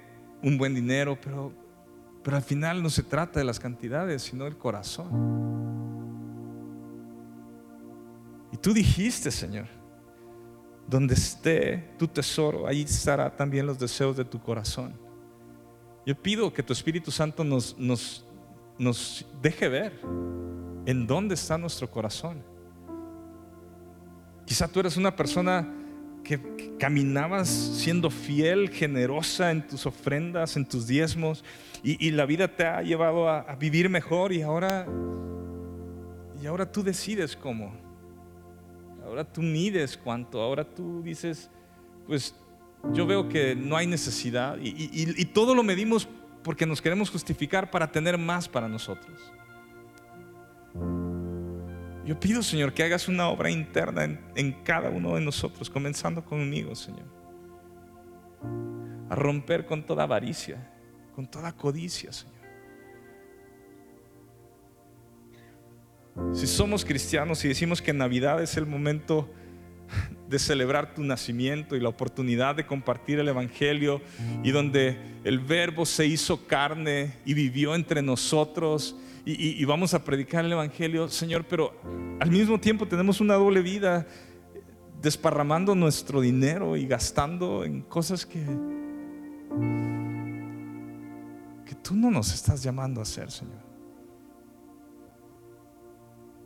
un 0.43 0.57
buen 0.57 0.75
dinero, 0.75 1.19
pero, 1.23 1.53
pero 2.23 2.37
al 2.37 2.43
final 2.43 2.83
no 2.83 2.89
se 2.89 3.03
trata 3.03 3.39
de 3.39 3.45
las 3.45 3.61
cantidades, 3.61 4.23
sino 4.23 4.45
del 4.45 4.57
corazón. 4.57 5.47
Y 8.53 8.57
tú 8.57 8.73
dijiste, 8.73 9.31
Señor, 9.31 9.67
donde 10.87 11.15
esté 11.15 11.95
tu 11.99 12.07
tesoro, 12.07 12.67
ahí 12.67 12.83
estará 12.83 13.35
también 13.35 13.67
los 13.67 13.79
deseos 13.79 14.17
de 14.17 14.25
tu 14.25 14.41
corazón. 14.41 14.95
Yo 16.05 16.15
pido 16.15 16.53
que 16.53 16.63
tu 16.63 16.73
Espíritu 16.73 17.11
Santo 17.11 17.43
nos, 17.43 18.25
deje 19.43 19.69
ver 19.69 20.01
en 20.87 21.07
dónde 21.07 21.35
está 21.35 21.59
nuestro 21.59 21.91
corazón. 21.91 22.45
Quizá 24.45 24.69
tú 24.69 24.79
eres 24.79 24.97
una 24.97 25.17
persona 25.17 25.69
que, 26.23 26.77
caminabas 26.79 27.49
siendo 27.49 28.11
fiel, 28.11 28.69
generosa 28.71 29.51
en 29.51 29.67
tus 29.67 29.87
ofrendas, 29.87 30.57
en 30.57 30.67
tus 30.67 30.87
diezmos, 30.87 31.43
y, 31.83 32.11
la 32.11 32.27
vida 32.27 32.49
te 32.49 32.67
ha 32.67 32.83
llevado 32.83 33.29
a, 33.29 33.41
a, 33.41 33.55
vivir 33.57 33.89
mejor 33.89 34.33
y 34.33 34.43
ahora, 34.43 34.87
y 36.41 36.47
ahora 36.47 36.71
tú 36.71 36.83
decides 36.83 37.37
cómo. 37.37 37.86
Ahora 39.07 39.25
tú 39.25 39.41
mides 39.41 39.97
cuánto, 39.97 40.41
ahora 40.41 40.65
tú 40.65 41.03
dices, 41.03 41.51
pues 42.07 42.35
yo 42.93 43.07
veo 43.07 43.29
que 43.29 43.55
no 43.55 43.77
hay 43.77 43.87
necesidad 43.87 44.59
y, 44.61 44.91
y 44.93 45.25
todo 45.27 45.55
lo 45.55 45.63
medimos 45.63 46.09
porque 46.43 46.67
nos 46.67 46.83
queremos 46.83 47.11
justificar 47.11 47.71
para 47.71 47.91
tener 47.91 48.19
más 48.19 48.49
para 48.49 48.69
nosotros. 48.69 49.33
Yo 52.07 52.21
pido, 52.21 52.41
Señor, 52.41 52.73
que 52.73 52.85
hagas 52.85 53.09
una 53.09 53.29
obra 53.29 53.51
interna 53.51 54.05
en, 54.37 54.53
cada 54.63 54.91
uno 54.91 55.17
de 55.17 55.21
nosotros, 55.21 55.69
comenzando 55.69 56.25
conmigo, 56.25 56.77
Señor. 56.77 57.07
A 59.11 59.15
romper 59.17 59.67
con 59.67 59.85
toda 59.85 60.05
avaricia, 60.05 60.71
con 61.17 61.27
toda 61.27 61.51
codicia, 61.53 62.13
Señor. 62.13 62.36
Si 66.33 66.47
somos 66.47 66.85
cristianos 66.85 67.45
y 67.45 67.49
decimos 67.49 67.83
que 67.83 67.93
Navidad 67.93 68.43
es 68.43 68.57
el 68.57 68.67
momento 68.67 69.31
de 70.29 70.39
celebrar 70.39 70.95
tu 70.95 71.03
nacimiento 71.03 71.77
y 71.77 71.81
la 71.81 71.89
oportunidad 71.89 72.57
de 72.57 72.67
compartir 72.67 73.19
el 73.21 73.29
Evangelio 73.29 74.01
y 74.43 74.51
donde 74.51 74.99
el 75.25 75.39
verbo 75.39 75.87
se 75.87 76.07
hizo 76.07 76.47
carne 76.47 77.15
y 77.25 77.35
vivió 77.35 77.75
entre 77.75 78.03
nosotros 78.03 78.97
y, 79.29 79.65
vamos 79.65 79.93
a 79.93 80.05
predicar 80.05 80.45
el 80.45 80.53
Evangelio, 80.53 81.09
Señor, 81.09 81.45
pero 81.49 81.75
al 82.21 82.31
mismo 82.31 82.61
tiempo 82.61 82.87
tenemos 82.87 83.21
una 83.21 83.35
doble 83.35 83.61
vida 83.61 84.07
desparramando 85.03 85.75
nuestro 85.75 86.21
dinero 86.21 86.77
y 86.77 86.87
gastando 86.87 87.65
en 87.65 87.83
cosas 87.83 88.25
que, 88.25 88.45
que 91.65 91.75
tú 91.83 91.97
no 91.97 92.09
nos 92.13 92.33
estás 92.33 92.63
llamando 92.63 93.01
a 93.01 93.03
hacer, 93.03 93.29
Señor. 93.33 93.66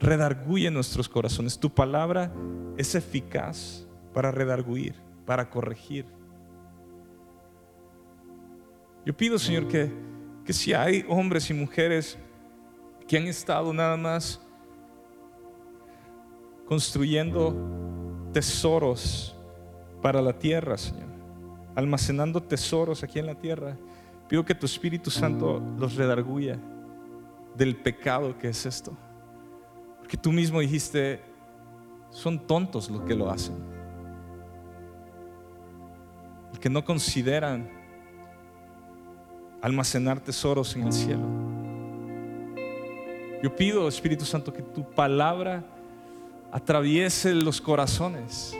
Redarguye 0.00 0.70
nuestros 0.70 1.08
corazones. 1.08 1.58
Tu 1.58 1.72
palabra 1.72 2.32
es 2.76 2.94
eficaz 2.94 3.86
para 4.12 4.30
redarguir, 4.30 4.94
para 5.26 5.48
corregir. 5.48 6.06
Yo 9.04 9.16
pido, 9.16 9.38
Señor, 9.38 9.68
que, 9.68 9.92
que 10.44 10.52
si 10.52 10.72
hay 10.72 11.04
hombres 11.08 11.48
y 11.50 11.54
mujeres 11.54 12.18
que 13.06 13.18
han 13.18 13.26
estado 13.26 13.72
nada 13.72 13.96
más 13.96 14.40
construyendo 16.66 17.54
tesoros 18.32 19.36
para 20.00 20.22
la 20.22 20.32
tierra, 20.32 20.78
Señor, 20.78 21.08
almacenando 21.74 22.42
tesoros 22.42 23.02
aquí 23.02 23.18
en 23.18 23.26
la 23.26 23.34
tierra. 23.34 23.76
Pido 24.28 24.44
que 24.44 24.54
tu 24.54 24.66
Espíritu 24.66 25.10
Santo 25.10 25.60
los 25.78 25.96
redarguya 25.96 26.58
del 27.56 27.76
pecado 27.76 28.38
que 28.38 28.48
es 28.48 28.64
esto. 28.64 28.96
Porque 30.10 30.22
tú 30.22 30.32
mismo 30.32 30.58
dijiste, 30.58 31.20
son 32.10 32.44
tontos 32.44 32.90
los 32.90 33.02
que 33.02 33.14
lo 33.14 33.30
hacen. 33.30 33.54
El 36.52 36.58
que 36.58 36.68
no 36.68 36.84
consideran 36.84 37.70
almacenar 39.62 40.18
tesoros 40.18 40.74
en 40.74 40.82
el 40.82 40.92
cielo. 40.92 41.22
Yo 43.40 43.54
pido, 43.54 43.86
Espíritu 43.86 44.24
Santo, 44.24 44.52
que 44.52 44.62
tu 44.62 44.82
palabra 44.82 45.62
atraviese 46.50 47.32
los 47.32 47.60
corazones 47.60 48.52